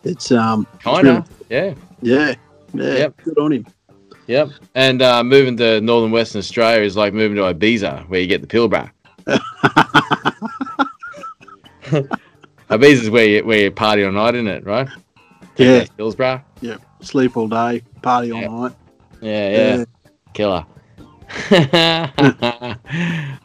[0.02, 0.66] it's um.
[0.84, 1.00] Yeah.
[1.00, 2.34] really- yeah, yeah.
[2.74, 3.16] Yep.
[3.24, 3.66] Good on him.
[4.26, 4.50] Yep.
[4.74, 8.40] And uh, moving to northern Western Australia is like moving to Ibiza, where you get
[8.40, 8.90] the Pilbara.
[12.70, 14.64] Ibiza is where you, where you party all night, isn't it?
[14.64, 14.88] Right?
[15.56, 15.84] Yeah.
[15.96, 16.42] Hillsborough.
[16.60, 18.48] Yeah, sleep all day, party all Yeah.
[18.48, 18.72] night.
[19.20, 19.84] Yeah, yeah.
[20.32, 20.64] Killer.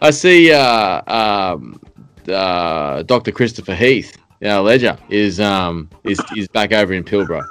[0.02, 1.80] I see uh, um,
[2.28, 3.32] uh, Dr.
[3.32, 7.46] Christopher Heath, our ledger, is um is, is back over in Pilbara.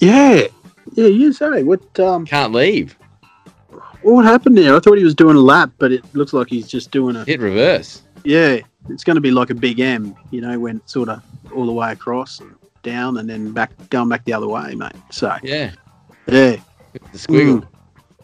[0.00, 0.46] yeah,
[0.94, 1.06] yeah.
[1.06, 1.98] You say what?
[2.00, 2.96] Um, Can't leave.
[4.02, 4.74] what happened there?
[4.74, 7.24] I thought he was doing a lap, but it looks like he's just doing a.
[7.24, 8.02] Hit reverse.
[8.24, 10.14] Yeah, it's going to be like a big M.
[10.30, 11.22] You know, when sort of
[11.54, 14.92] all the way across and down, and then back going back the other way, mate.
[15.10, 15.72] So Yeah.
[16.26, 16.56] yeah,
[16.92, 17.66] The squiggle.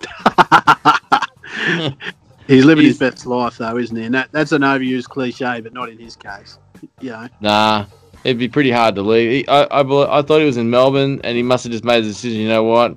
[0.01, 1.97] Mm.
[2.47, 4.05] he's living his best life, though, isn't he?
[4.05, 6.59] And that, that's an overused cliche, but not in his case.
[7.01, 7.87] You know, Nah,
[8.25, 9.31] it'd be pretty hard to leave.
[9.31, 12.05] He, I, I, I thought he was in Melbourne, and he must have just made
[12.05, 12.41] the decision.
[12.41, 12.97] You know what?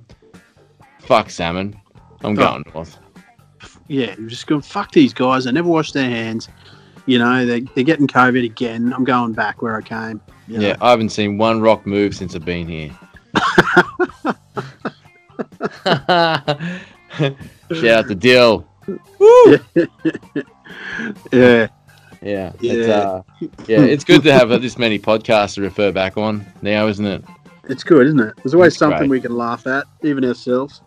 [1.00, 1.76] Fuck salmon.
[2.24, 2.36] I'm Oh.
[2.36, 2.98] going north.
[3.88, 5.46] yeah, he was just going fuck these guys.
[5.46, 6.50] They never wash their hands.
[7.10, 8.94] You know, they they're getting COVID again.
[8.94, 10.22] I'm going back where I came.
[10.48, 10.68] you know.
[10.68, 12.92] Yeah, I haven't seen one rock move since I've been here.
[17.72, 18.68] Shout out to Dill.
[21.32, 21.68] yeah,
[22.22, 22.94] Yeah, It's, Yeah.
[22.94, 23.22] uh,
[23.68, 27.24] yeah, it's good to have this many podcasts to refer back on now, isn't it?
[27.70, 28.34] it's good, isn't it?
[28.38, 29.10] There's always It's something great.
[29.10, 30.82] we can laugh at, even ourselves.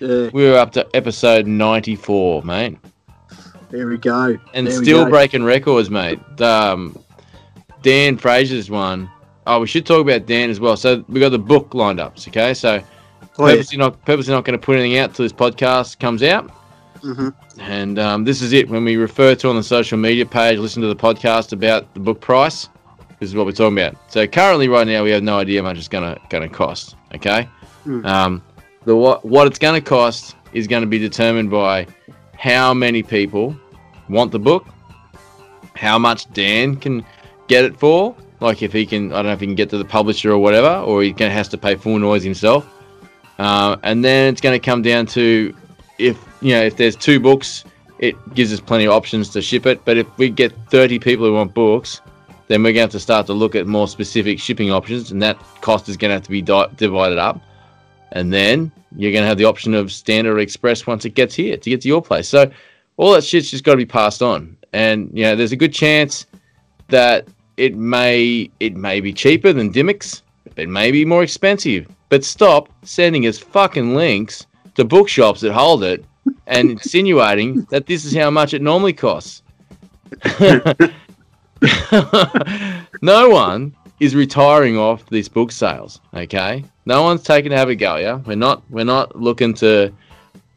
[0.00, 2.78] Yeah, We were up to episode 94, mate.
[3.72, 4.38] There we go.
[4.54, 5.10] and There still go.
[5.10, 6.20] breaking records, mate.
[6.40, 6.96] Um,
[7.82, 9.10] Dan Fraser's one.
[9.46, 10.76] Oh, we should talk about Dan as well.
[10.76, 12.16] So we got the book lined up.
[12.28, 12.80] Okay, so
[13.38, 13.54] Oh, yeah.
[13.54, 16.50] purposely not purposely not going to put anything out till this podcast comes out.
[17.02, 17.34] Mhm.
[17.58, 18.68] And um, this is it.
[18.68, 22.00] When we refer to on the social media page, listen to the podcast about the
[22.00, 22.68] book price.
[23.18, 23.96] This is what we're talking about.
[24.12, 26.94] So currently, right now, we have no idea how much it's gonna gonna cost.
[27.14, 27.48] Okay.
[27.86, 28.04] Mm.
[28.06, 28.42] Um,
[28.84, 31.86] the what what it's gonna cost is going to be determined by
[32.42, 33.56] how many people
[34.08, 34.66] want the book,
[35.76, 37.04] how much Dan can
[37.46, 38.16] get it for.
[38.40, 40.38] Like if he can, I don't know if he can get to the publisher or
[40.38, 42.66] whatever, or he has to pay full noise himself.
[43.38, 45.54] Uh, and then it's going to come down to
[45.98, 47.64] if you know if there's two books,
[48.00, 49.84] it gives us plenty of options to ship it.
[49.84, 52.00] But if we get 30 people who want books,
[52.48, 55.22] then we're going to have to start to look at more specific shipping options, and
[55.22, 57.40] that cost is going to have to be di- divided up.
[58.10, 61.34] And then you're going to have the option of standard or express once it gets
[61.34, 62.28] here to get to your place.
[62.28, 62.50] So
[62.96, 64.56] all that shit's just got to be passed on.
[64.72, 66.26] And you know, there's a good chance
[66.88, 70.22] that it may it may be cheaper than Dimmicks.
[70.56, 71.86] It may be more expensive.
[72.08, 76.04] But stop sending us fucking links to bookshops that hold it
[76.46, 79.42] and insinuating that this is how much it normally costs.
[83.02, 86.00] no one is retiring off these book sales.
[86.14, 87.96] Okay, no one's taking a go.
[87.96, 88.62] Yeah, we're not.
[88.70, 89.92] We're not looking to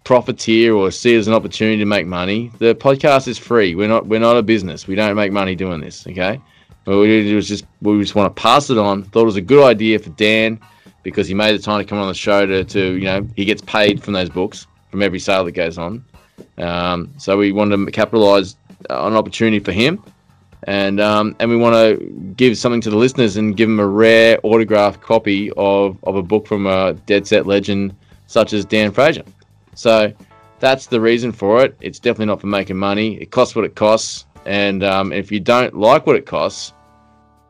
[0.03, 2.51] profiteer or see it as an opportunity to make money.
[2.59, 3.75] The podcast is free.
[3.75, 4.07] We're not.
[4.07, 4.87] We're not a business.
[4.87, 6.05] We don't make money doing this.
[6.07, 6.41] Okay.
[6.85, 9.03] What we did was just we just want to pass it on.
[9.03, 10.59] Thought it was a good idea for Dan
[11.03, 13.45] because he made the time to come on the show to, to you know he
[13.45, 16.03] gets paid from those books from every sale that goes on.
[16.57, 18.55] Um, so we wanted to capitalize
[18.89, 20.03] on an opportunity for him,
[20.65, 22.05] and um, and we want to
[22.35, 26.23] give something to the listeners and give them a rare autographed copy of, of a
[26.23, 27.95] book from a dead set legend
[28.27, 29.23] such as Dan Fraser.
[29.75, 30.11] So
[30.59, 31.77] that's the reason for it.
[31.81, 33.21] It's definitely not for making money.
[33.21, 36.73] It costs what it costs, and um, if you don't like what it costs,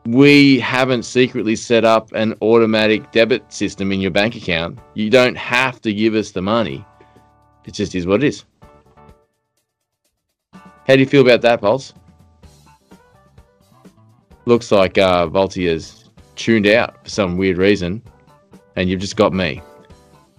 [0.04, 4.78] we haven't secretly set up an automatic debit system in your bank account.
[4.94, 6.84] You don't have to give us the money.
[7.64, 8.44] It just is what it is.
[10.52, 11.92] How do you feel about that, Pulse?
[14.46, 16.04] Looks like uh, Volty has
[16.36, 18.00] tuned out for some weird reason,
[18.76, 19.60] and you've just got me.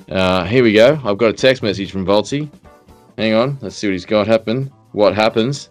[0.10, 0.98] Uh, here we go.
[1.04, 2.50] I've got a text message from Volty.
[3.18, 4.72] Hang on, let's see what he's got happen.
[4.94, 5.70] what happens,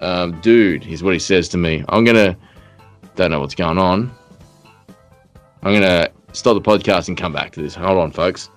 [0.00, 1.84] um, dude, is what he says to me.
[1.90, 2.34] I'm gonna
[3.16, 4.10] don't know what's going on.
[5.62, 7.74] I'm gonna stop the podcast and come back to this.
[7.74, 8.48] Hold on, folks.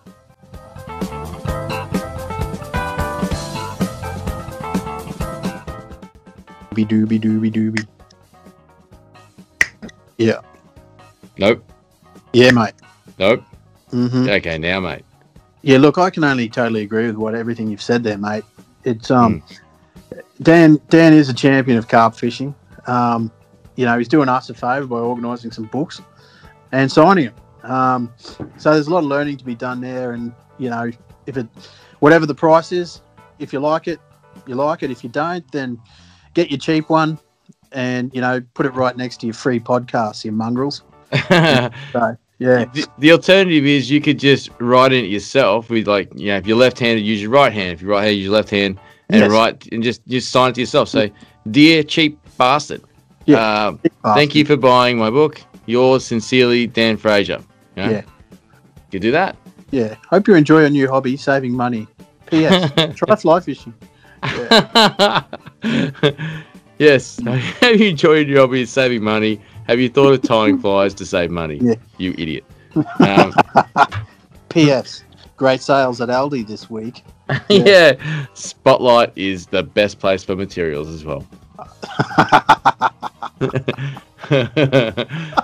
[6.74, 7.88] Be dooby dooby dooby.
[10.18, 10.42] Yeah.
[11.38, 11.64] Nope,
[12.34, 12.74] Yeah, mate.
[13.20, 13.44] nope.
[13.92, 14.28] Mm-hmm.
[14.30, 15.06] Okay, now, mate.
[15.62, 18.44] Yeah, look, I can only totally agree with what everything you've said there, mate.
[18.84, 19.44] It's um,
[20.42, 20.80] Dan.
[20.90, 22.56] Dan is a champion of carp fishing.
[22.88, 23.32] Um,
[23.76, 26.02] you know, he's doing us a favour by organising some books
[26.72, 27.72] and signing them.
[27.72, 28.14] Um,
[28.58, 30.90] so there's a lot of learning to be done there, and you know,
[31.26, 31.48] if it,
[32.00, 33.02] whatever the price is,
[33.40, 34.00] if you like it,
[34.48, 34.90] you like it.
[34.92, 35.80] If you don't, then
[36.34, 37.20] get your cheap one,
[37.78, 40.84] and you know, put it right next to your free podcast, you mongrels.
[41.94, 46.10] So yeah, the, the alternative is you could just write in it yourself with like
[46.16, 48.50] you know if you're left-handed use your right hand if you're right-handed use your left
[48.52, 48.80] hand
[49.10, 49.32] and Yes.
[49.32, 51.12] write and just just sign it to yourself say
[51.50, 52.84] dear cheap bastard
[53.26, 57.42] Yeah, um, thank you for buying my book yours sincerely Dan Fraser
[57.76, 57.90] you know?
[57.92, 58.02] Yeah.
[58.92, 59.36] you do that
[59.72, 61.88] Yeah, hope you enjoy your new hobby, saving money.
[62.28, 62.72] P.S.
[62.96, 63.74] Try fly fishing.
[66.80, 67.20] Yes
[67.62, 71.06] have you enjoyed your hobby of saving money have you thought of tying flies to
[71.06, 71.76] save money Yeah.
[71.98, 72.44] you idiot
[73.00, 73.34] um,
[74.50, 75.04] P.S.
[75.36, 77.04] Great sales at Aldi this week.
[77.50, 77.94] yeah.
[78.34, 81.26] Spotlight is the best place for materials as well.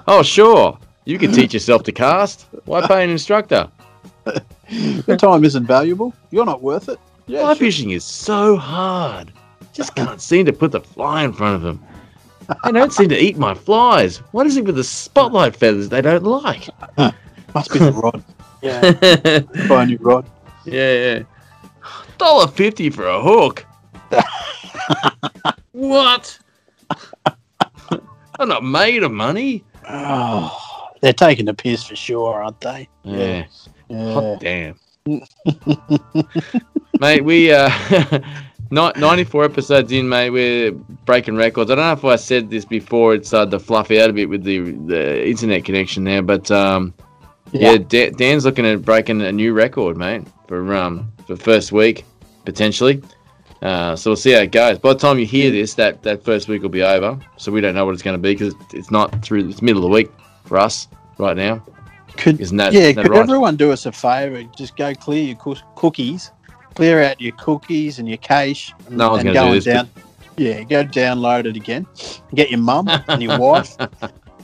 [0.07, 0.77] oh, sure.
[1.05, 2.47] You can teach yourself to cast.
[2.65, 3.69] Why pay an instructor?
[4.69, 6.13] Your time isn't valuable.
[6.31, 6.99] You're not worth it.
[7.27, 7.59] Yeah, Fly sure.
[7.59, 9.31] fishing is so hard.
[9.73, 11.83] Just can't seem to put the fly in front of them.
[12.63, 14.17] They don't seem to eat my flies.
[14.31, 16.69] What is it with the spotlight feathers they don't like?
[17.55, 18.23] must be the rod.
[18.61, 20.29] Yeah, yeah, buy a new rod.
[20.65, 21.23] yeah.
[22.17, 23.65] Dollar fifty for a hook.
[25.71, 26.39] what?
[28.39, 29.63] I'm not made of money.
[29.89, 32.87] Oh, they're taking the piss for sure, aren't they?
[33.03, 33.45] Yeah.
[33.89, 34.13] Yeah.
[34.13, 34.79] Hot damn.
[36.99, 37.69] mate, we uh
[38.71, 40.29] ni- 94 episodes in, mate.
[40.29, 41.69] We're breaking records.
[41.71, 43.13] I don't know if I said this before.
[43.13, 46.93] It started to fluff out a bit with the the internet connection there, but um
[47.51, 47.77] yeah, Yeah.
[47.77, 52.05] Da- Dan's looking at breaking a new record, mate, for um for first week
[52.45, 53.01] potentially.
[53.61, 54.77] Uh, so we'll see how it goes.
[54.77, 57.17] By the time you hear this, that, that first week will be over.
[57.37, 59.47] So we don't know what it's going to be because it's not through.
[59.47, 60.11] It's middle of the week
[60.43, 61.63] for us right now.
[62.17, 62.81] Could Isn't that, yeah?
[62.81, 63.21] isn't that Could right?
[63.21, 64.43] everyone do us a favour?
[64.57, 66.31] Just go clear your cookies,
[66.75, 68.73] clear out your cookies and your cache.
[68.87, 69.89] And, No one's and gonna do down.
[70.37, 71.85] Yeah, go download it again.
[72.33, 73.75] Get your mum and your wife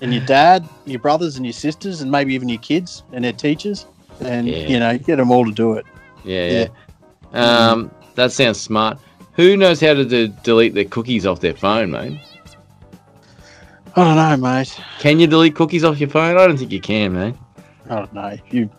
[0.01, 3.33] and your dad, your brothers and your sisters, and maybe even your kids and their
[3.33, 3.85] teachers,
[4.21, 4.67] and Yeah.
[4.67, 5.85] you know, get them all to do it.
[6.23, 6.67] Yeah,
[7.33, 7.69] yeah.
[7.71, 8.99] Um, that sounds smart.
[9.33, 12.19] Who knows how to de- delete their cookies off their phone, mate?
[13.95, 14.79] I don't know, mate.
[14.99, 16.37] Can you delete cookies off your phone?
[16.37, 17.35] I don't think you can, mate.
[17.89, 18.37] I don't know.
[18.51, 18.69] You,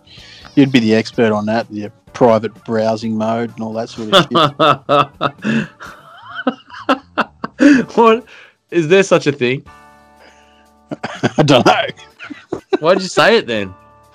[0.54, 1.66] you'd be the expert on that.
[2.12, 4.26] Private browsing mode and all that sort of
[7.58, 7.96] shit.
[7.96, 8.24] what
[8.70, 9.64] is there such a thing?
[11.38, 11.86] I don't know.
[12.80, 13.74] Why'd you say it then?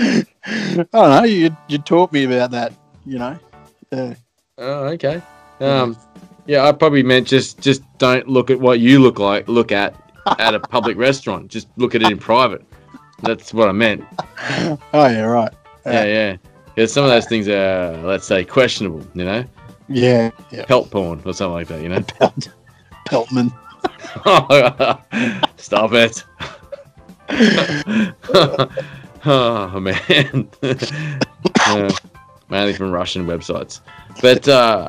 [0.00, 0.24] I
[0.92, 1.24] don't know.
[1.24, 2.72] You you taught me about that.
[3.04, 3.38] You know.
[3.92, 4.14] Uh,
[4.60, 5.22] Oh, okay.
[5.60, 5.96] Um,
[6.46, 9.46] yeah, I probably meant just just don't look at what you look like.
[9.48, 9.94] Look at
[10.38, 11.48] at a public restaurant.
[11.48, 12.64] Just look at it in private.
[13.22, 14.04] That's what I meant.
[14.40, 15.52] oh yeah, right.
[15.92, 16.36] Yeah, yeah.
[16.74, 19.04] Because some of those things are, let's say, questionable.
[19.14, 19.44] You know,
[19.88, 20.64] Yeah, yeah.
[20.66, 21.82] pelt porn or something like that.
[21.82, 22.00] You know.
[22.18, 22.48] Pelt,
[23.06, 23.52] Peltman.
[25.58, 26.24] Stop it.
[29.26, 30.48] oh man.
[31.60, 31.90] Uh,
[32.48, 33.80] mainly from Russian websites.
[34.22, 34.86] But uh,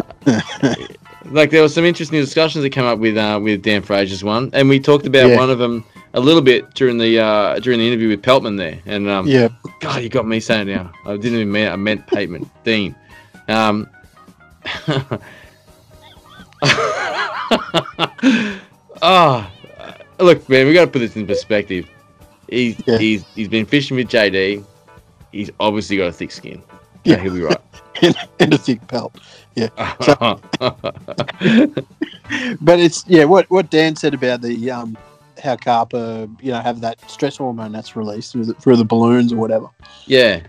[1.25, 4.49] like there were some interesting discussions that came up with uh, with Dan Fraser's one,
[4.53, 5.37] and we talked about Yeah.
[5.37, 5.83] one of them
[6.13, 8.79] a little bit during the uh, during the interview with Peltman there.
[8.85, 9.49] And um, Yeah.
[9.79, 10.91] God, you got me saying it now.
[11.05, 11.67] I didn't even mean.
[11.67, 12.95] I meant Peltman Dean.
[13.47, 13.87] Um,
[19.01, 19.51] oh,
[20.19, 21.87] look, man, we got to put this in perspective.
[22.49, 22.97] He's Yeah.
[22.97, 24.63] he's he's been fishing with JD.
[25.31, 26.63] He's obviously got a thick skin.
[27.05, 27.57] Yeah, he'll be right.
[28.01, 29.15] in, in a thick pelt.
[29.55, 29.69] Yeah.
[32.61, 33.25] But it's yeah.
[33.25, 34.97] What what Dan said about the um
[35.39, 38.85] how carp uh, you know have that stress hormone that's released through the, through the
[38.85, 39.67] balloons or whatever.
[40.05, 40.41] yeah,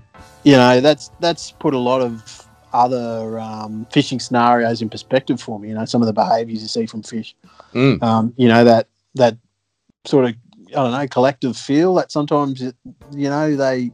[0.45, 5.59] You know that's that's put a lot of other um, fishing scenarios in perspective for
[5.59, 5.69] me.
[5.69, 7.35] You know some of the behaviours you see from fish.
[7.75, 8.03] Mm.
[8.03, 9.37] Um, you know that that
[10.05, 10.35] sort of
[10.69, 12.77] I don't know collective feel that sometimes it,
[13.13, 13.91] you know they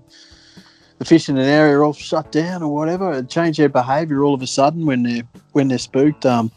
[0.99, 4.25] the fish in an area are all shut down or whatever, and change their behaviour
[4.25, 6.25] all of a sudden when they're when they're spooked.
[6.25, 6.51] Um,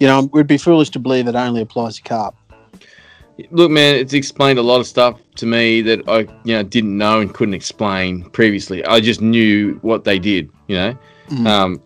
[0.00, 2.34] you know, we'd be foolish to believe it only applies to carp.
[3.50, 6.96] Look, man, it's explained a lot of stuff to me that I, you know, didn't
[6.96, 8.84] know and couldn't explain previously.
[8.84, 10.50] I just knew what they did.
[10.68, 10.98] You know,
[11.28, 11.46] Mm.
[11.46, 11.82] um,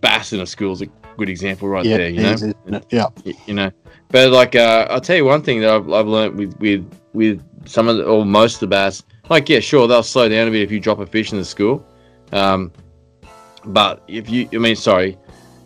[0.00, 2.08] bass in a school is a good example right yeah, there.
[2.10, 2.56] You know, isn't
[2.90, 3.06] yeah,
[3.46, 3.70] you know.
[4.08, 6.84] But like, uh, I'll tell you one thing that I've, I've learned with with
[7.14, 9.02] with some of the, or most of the bass.
[9.30, 11.44] Like, yeah, sure, they'll slow down a bit if you drop a fish in the
[11.44, 11.86] school.
[12.32, 12.72] Um,
[13.64, 15.16] but if you, I mean, sorry,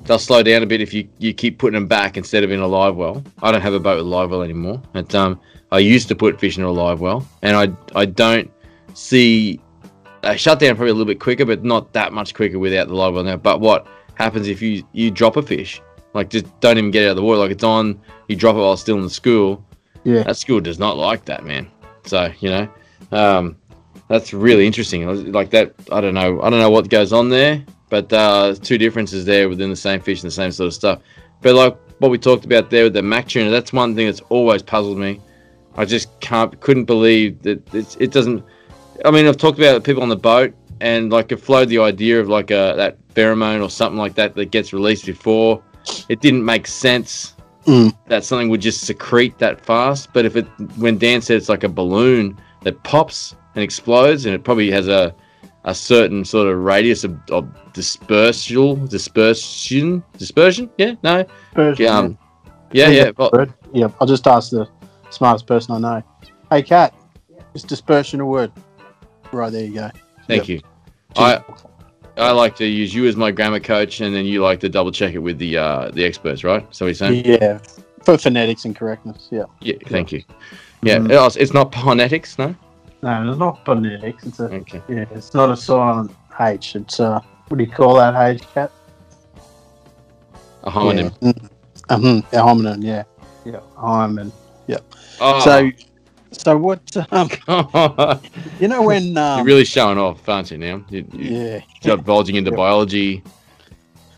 [0.06, 2.60] they'll slow down a bit if you, you keep putting them back instead of in
[2.60, 3.22] a live well.
[3.42, 4.80] I don't have a boat with live well anymore.
[4.92, 5.40] But um,
[5.72, 8.50] I used to put fish in a live well, and I I don't
[8.94, 9.60] see
[10.22, 12.94] they shut down probably a little bit quicker, but not that much quicker without the
[12.94, 13.36] live well now.
[13.36, 15.80] But what happens if you you drop a fish?
[16.14, 17.38] Like just don't even get it out of the water.
[17.38, 19.64] Like it's on, you drop it while it's still in the school.
[20.04, 20.22] Yeah.
[20.22, 21.68] that school does not like that, man.
[22.04, 22.68] So you know,
[23.12, 23.56] um,
[24.08, 25.32] that's really interesting.
[25.32, 26.40] Like that, I don't know.
[26.42, 29.76] I don't know what goes on there, but uh, there's two differences there within the
[29.76, 31.00] same fish and the same sort of stuff.
[31.42, 34.20] But like what we talked about there with the mack tuna, that's one thing that's
[34.28, 35.20] always puzzled me.
[35.76, 38.44] I just can't, couldn't believe that it's, it doesn't.
[39.04, 42.20] I mean, I've talked about people on the boat, and like it flowed the idea
[42.20, 45.62] of like a that pheromone or something like that that gets released before.
[46.08, 47.32] It didn't make sense
[47.66, 47.92] Mm.
[48.06, 50.12] that something would just secrete that fast.
[50.12, 50.46] But if it,
[50.76, 54.86] when Dan said it's like a balloon that pops and explodes, and it probably has
[54.86, 55.12] a
[55.64, 60.70] a certain sort of radius of, of dispersal, dispersion, dispersion.
[60.78, 61.24] Yeah, no,
[61.54, 62.18] Persian, yeah, um,
[62.72, 63.10] yeah, yeah.
[63.16, 63.46] Well.
[63.72, 64.66] Yeah, I'll just ask the
[65.10, 66.02] smartest person I know.
[66.50, 66.94] Hey, Kat,
[67.54, 68.50] is dispersion a word?
[69.30, 69.90] Right there you go.
[70.26, 70.60] thank you.
[71.16, 71.42] I
[72.16, 74.90] I like to use you as my grammar coach, and then you like to double
[74.90, 76.66] check it with the uh, the experts, right?
[76.74, 77.58] So he's saying, Yeah,
[78.04, 79.28] for phonetics and correctness.
[79.30, 79.44] Yeah.
[79.60, 80.22] yeah, thank you.
[80.82, 81.10] Yeah, Mhm.
[81.36, 82.54] it's- not phonetics, no.
[83.02, 84.24] No, it's not phonetics.
[84.24, 84.80] It's a Okay.
[84.88, 85.04] yeah.
[85.10, 86.74] It's not a silent H.
[86.76, 88.72] It's uh, what do you call that H, Cat?
[90.64, 91.16] A homonym.
[91.20, 91.32] Yeah.
[91.32, 91.50] Mm.
[91.88, 92.82] Mhm, a homonym.
[92.82, 93.04] Yeah.
[93.44, 93.60] Yeah.
[93.76, 94.32] Hymen.
[95.20, 95.70] Oh, So,
[96.32, 96.80] so what?
[97.10, 97.28] Um,
[98.60, 99.16] you're know when?
[99.16, 100.58] Um, really showing off, aren't you?
[100.58, 101.60] Now you, you, yeah.
[101.82, 103.22] you're divulging into biology.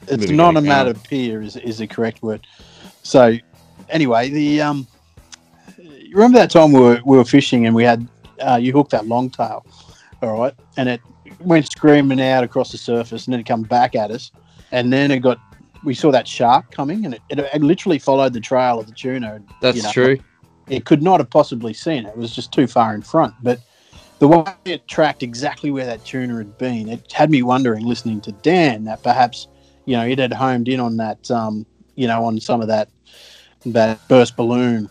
[0.02, 2.46] It's Moving not a matter of peer is is the correct word.
[3.02, 3.36] So
[3.90, 4.86] anyway, the um,
[5.76, 8.08] you remember that time we were we were fishing and we had
[8.40, 9.64] uh, you hooked that long tail,
[10.22, 11.00] all right, and it
[11.40, 14.30] went screaming out across the surface and then it come back at us,
[14.72, 15.38] and then it got
[15.84, 18.92] we saw that shark coming and it, it, it literally followed the trail of the
[18.92, 19.40] tuna.
[19.62, 20.18] That's you know, true.
[20.68, 22.10] It could not have possibly seen it.
[22.10, 23.60] It was just too far in front, but.
[24.20, 28.20] The way it tracked exactly where that tuna had been, it had me wondering, listening
[28.22, 29.46] to Dan, that perhaps
[29.88, 32.90] you know, it had homed in on that, um, you know, on some of that
[33.64, 34.90] that burst balloon,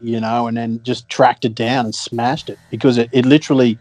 [0.00, 3.78] you know, and then just tracked it down and smashed it because it, it literally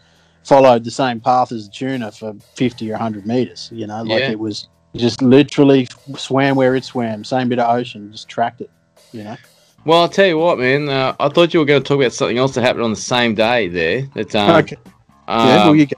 [0.49, 4.21] followed the same path as the tuna for 50 or 100 meters, you know, like
[4.21, 4.31] Yeah.
[4.31, 8.71] it was just literally swam where it swam, same bit of ocean, just tracked it,
[9.13, 9.37] you know.
[9.85, 10.89] Well, I'll tell you what, man.
[10.89, 12.95] Uh, I thought you were going to talk about something else that happened on the
[12.95, 14.01] same day there.
[14.15, 14.77] That um, okay.
[15.27, 15.95] Yeah, well, um, you go.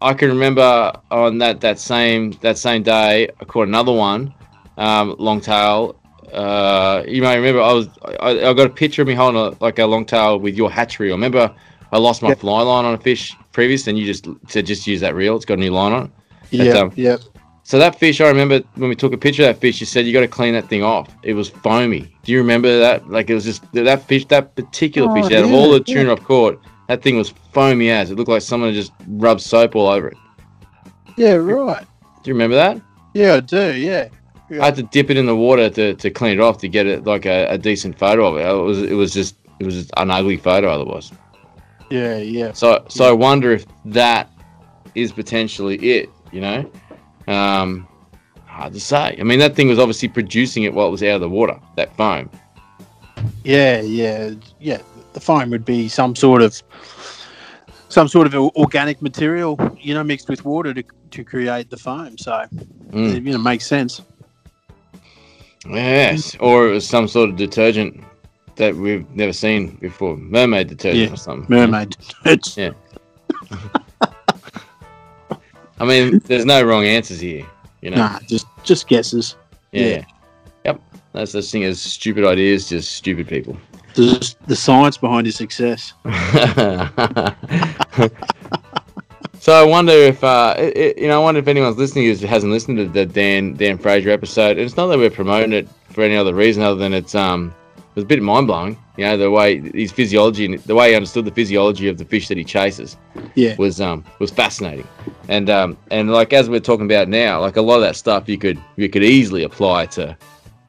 [0.00, 4.32] I can remember on that that same that same day, I caught another one,
[4.76, 5.96] um, longtail.
[6.32, 7.88] Uh, you may remember I was
[8.20, 11.10] I, I got a picture of me holding a, like a longtail with your hatchery.
[11.10, 11.52] I remember
[11.90, 12.34] I lost my Yeah.
[12.36, 15.34] fly line on a fish previous, then you just said just use that reel.
[15.34, 16.10] It's got a new line on it.
[16.52, 17.16] Yeah, um, yeah.
[17.64, 20.06] So that fish, I remember when we took a picture of that fish, you said
[20.06, 21.08] you got to clean that thing off.
[21.24, 22.14] It was foamy.
[22.22, 23.10] Do you remember that?
[23.10, 25.36] Like it was just that fish, that particular Oh, fish.
[25.36, 25.94] Out of all the yeah.
[25.96, 28.12] tuna I've caught, that thing was foamy as.
[28.12, 30.16] It looked like someone just rubbed soap all over it.
[31.16, 31.84] Yeah, right.
[32.22, 32.80] Do you remember that?
[33.12, 34.06] Yeah, I do, yeah.
[34.52, 36.86] I had to dip it in the water to, to clean it off to get
[36.86, 38.46] it like a, a decent photo of it.
[38.48, 41.10] It was it was just it was just an ugly photo otherwise.
[41.90, 42.52] Yeah, yeah.
[42.52, 44.30] So so I wonder if that
[44.94, 46.10] is potentially it.
[46.32, 46.72] You know,
[47.26, 47.88] um,
[48.46, 49.16] hard to say.
[49.18, 51.58] I mean, that thing was obviously producing it while it was out of the water.
[51.76, 52.28] That foam.
[53.44, 54.82] Yeah, yeah, yeah.
[55.14, 56.62] The foam would be some sort of
[57.88, 62.18] some sort of organic material, you know, mixed with water to, to create the foam.
[62.18, 62.44] So
[62.90, 63.16] Mm.
[63.16, 64.00] it, you know makes sense.
[65.68, 68.02] Yes, or it was some sort of detergent
[68.58, 70.16] that we've never seen before.
[70.16, 71.46] Mermaid detergent Yeah, or something.
[71.48, 71.96] Mermaid.
[72.24, 72.76] detergent.
[73.50, 74.08] Yeah.
[75.80, 77.46] I mean, there's no wrong answers here.
[77.80, 77.96] You know.
[77.98, 79.36] Nah, just just guesses.
[79.72, 79.86] Yeah.
[79.86, 80.04] Yeah.
[80.64, 80.80] Yep.
[81.12, 83.56] That's the thing as stupid ideas, just stupid people.
[83.94, 85.92] The, the science behind his success.
[89.40, 92.26] so I wonder if uh, it, it- you know, I wonder if anyone's listening who
[92.26, 94.52] hasn't listened to the Dan Dan Fraser episode.
[94.52, 97.54] And it's not that we're promoting it for any other reason other than it's um
[97.98, 98.78] was a bit mind blowing.
[98.96, 102.04] You know, the way his physiology and the way he understood the physiology of the
[102.04, 102.96] fish that he chases
[103.34, 103.56] Yeah.
[103.58, 104.86] was um was fascinating.
[105.28, 108.28] And um and like as we're talking about now, like a lot of that stuff
[108.28, 110.16] you could you could easily apply to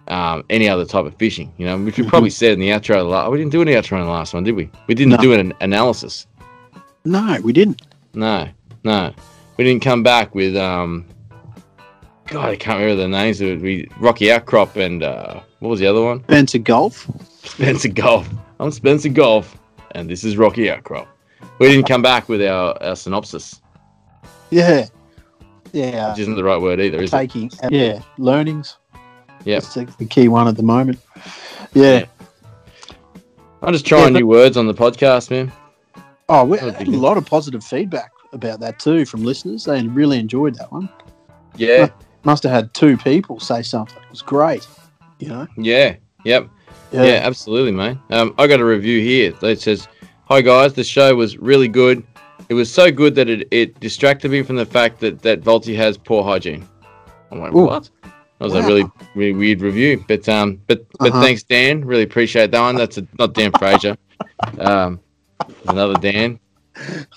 [0.08, 1.54] um, any other type of fishing.
[1.58, 2.96] You know, which we probably said in the outro.
[2.96, 4.68] Of the la- we didn't do any outro in the last one, did we?
[4.88, 5.18] We didn't No.
[5.18, 6.26] do an analysis.
[7.06, 7.84] No, we didn't.
[8.16, 8.48] No,
[8.84, 9.14] no,
[9.58, 11.06] we didn't come back with um.
[12.30, 13.62] God, I can't remember the names of it.
[13.62, 16.22] We Rocky Outcrop and uh, what was the other one?
[16.24, 17.08] Spencer Golf.
[17.44, 18.30] Spencer Golf.
[18.60, 19.58] I'm Spencer Golf,
[19.92, 21.08] and this is Rocky Outcrop.
[21.58, 23.60] We didn't come back with our, our synopsis,
[24.52, 24.86] Yeah.
[25.74, 26.12] Yeah.
[26.12, 27.18] which isn't the right word either, is it?
[27.18, 28.78] taking yeah learnings.
[29.46, 29.60] Yeah.
[29.60, 31.00] That's the, the key one at the moment.
[31.74, 32.00] Yeah.
[32.00, 32.06] Yeah.
[33.62, 35.52] I'm just trying Yeah, but- new words on the podcast, man.
[36.32, 39.64] Oh, we had a lot of positive feedback about that too from listeners.
[39.66, 40.88] They really enjoyed that one.
[41.56, 41.90] Yeah,
[42.30, 43.98] Must have had two people say something.
[44.04, 44.68] It was great.
[45.18, 45.48] You know.
[45.58, 46.48] yeah, yep.
[46.92, 47.98] Yeah, absolutely, mate.
[48.12, 49.88] Um, I got a review here that says,
[50.26, 52.04] "Hi guys, the show was really good.
[52.48, 55.76] It was so good that it, it distracted me from the fact that that Volty
[55.76, 56.70] has poor hygiene."
[57.32, 57.66] I'm like, Ooh.
[57.66, 57.90] what?
[58.04, 58.86] That was a really,
[59.16, 61.22] really weird review, but um, but but Uh-huh.
[61.24, 61.84] thanks, Dan.
[61.84, 62.76] Really appreciate that one.
[62.76, 63.98] That's a, not Dan Fraser.
[64.60, 65.00] Um,
[65.68, 66.40] another Dan.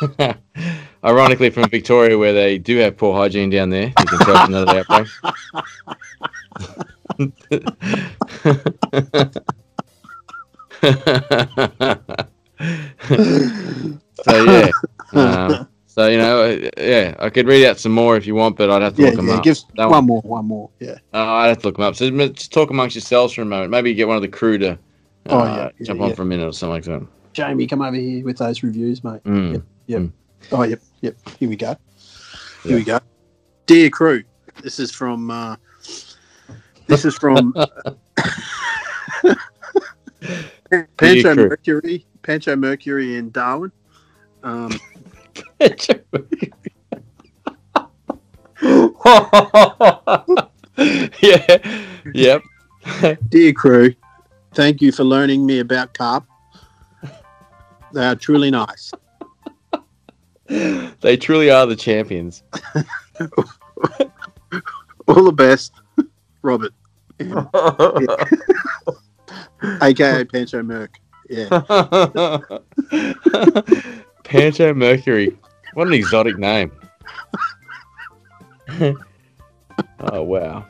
[1.04, 4.78] Ironically, from Victoria, where they do have poor hygiene down there, you can tell another
[4.78, 5.08] outbreak.
[14.24, 14.70] so yeah,
[15.12, 18.70] um, so you know, yeah, I could read out some more if you want, but
[18.70, 19.34] I'd have to Yeah, look them yeah.
[19.34, 19.44] up.
[19.44, 20.70] Give That one more, one more.
[20.80, 20.98] Yeah.
[21.12, 21.96] uh, I'd have to look them up.
[21.96, 23.70] So just talk amongst yourselves for a moment.
[23.70, 24.76] Maybe get one of the crew to uh,
[25.26, 27.06] Oh, yeah, yeah, jump on for a minute or something like that.
[27.32, 29.22] Jamie, come over here with those reviews, mate.
[29.24, 29.52] Mm.
[29.54, 29.62] Yep.
[29.86, 30.00] Yep.
[30.00, 30.12] Mm.
[30.52, 30.80] Oh, yep.
[31.00, 31.16] Yep.
[31.38, 31.76] Here we go.
[32.62, 32.76] Here Yeah.
[32.76, 33.00] we go.
[33.66, 34.22] Dear crew,
[34.62, 35.30] this is from.
[35.30, 35.56] Uh,
[36.86, 37.54] this is from
[40.96, 41.34] Pancho.
[41.34, 42.06] Mercury.
[42.22, 43.72] Pancho Mercury in Darwin.
[44.42, 44.70] Um,
[51.20, 51.58] yeah,
[52.14, 52.42] yep.
[53.28, 53.94] Dear crew,
[54.52, 56.26] thank you for learning me about carp.
[57.92, 58.92] They are truly nice.
[61.00, 62.42] They truly are the champions.
[65.06, 65.72] All the best,
[66.40, 66.72] Robert,
[69.82, 70.98] aka Pancho Merc.
[71.28, 71.48] Yeah.
[74.24, 75.36] Pancho Mercury.
[75.74, 76.72] What an exotic name.
[80.00, 80.64] oh wow.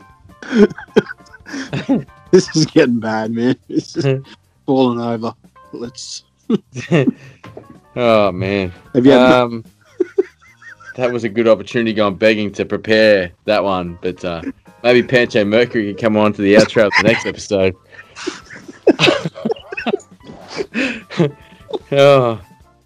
[2.34, 3.54] This is getting bad, man.
[3.68, 4.20] This is
[4.66, 5.32] falling over.
[5.72, 6.24] Let's.
[7.96, 8.72] Oh man.
[8.94, 9.64] Have you had Um,
[10.96, 14.42] that was a good opportunity going begging to prepare that one, but uh,
[14.82, 17.74] maybe Pancho Mercury can come on to the outro of the next episode.
[21.92, 22.40] oh,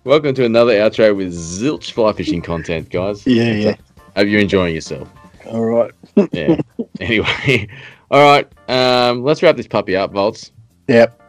[0.04, 3.26] welcome to another outro with zilch fly fishing content, guys.
[3.26, 3.74] Yeah, yeah.
[4.16, 5.08] Hope you're enjoying yourself.
[5.46, 5.92] All right.
[6.32, 6.56] Yeah.
[7.00, 7.68] anyway,
[8.10, 8.50] all right.
[8.68, 10.50] Um, let's wrap this puppy up, Volts.
[10.88, 11.20] Yep.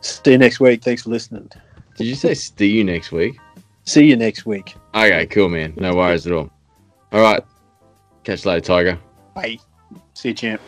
[0.00, 0.82] See you next week.
[0.82, 1.50] Thanks for listening.
[1.96, 3.38] Did you say see you next week?
[3.84, 4.74] See you next week.
[4.94, 5.74] Okay, cool, man.
[5.76, 6.50] No worries at all.
[7.12, 7.42] All right.
[8.24, 8.98] Catch you later, Tiger.
[9.34, 9.58] Bye.
[10.14, 10.60] See you, champ.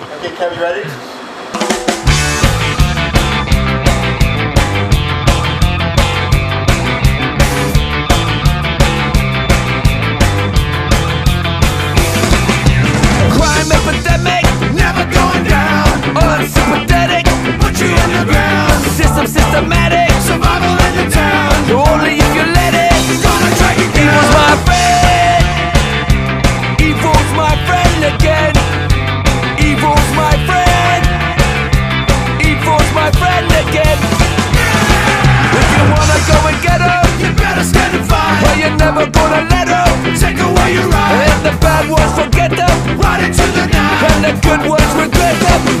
[0.00, 0.88] Okay, Kev, you ready?
[13.34, 14.44] Crime epidemic,
[14.74, 15.88] never going down.
[16.16, 16.77] Unsympathetic, put
[17.80, 18.82] you in the ground.
[18.90, 21.54] System systematic, survival in the town.
[21.70, 22.90] Only if you let it,
[23.22, 24.18] gonna track you down.
[24.18, 25.44] Evil's my friend.
[26.82, 28.54] Evil's my friend again.
[29.62, 31.02] Evil's my friend.
[32.42, 33.98] Evil's my friend again.
[35.54, 38.42] If you wanna go and get her, you better stand and fight.
[38.42, 39.86] Well, you're never gonna let her
[40.18, 41.30] take away your right.
[41.30, 44.02] And the bad ones forget them, right into the night.
[44.10, 45.78] And the good ones regret them,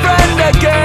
[0.00, 0.81] friend again.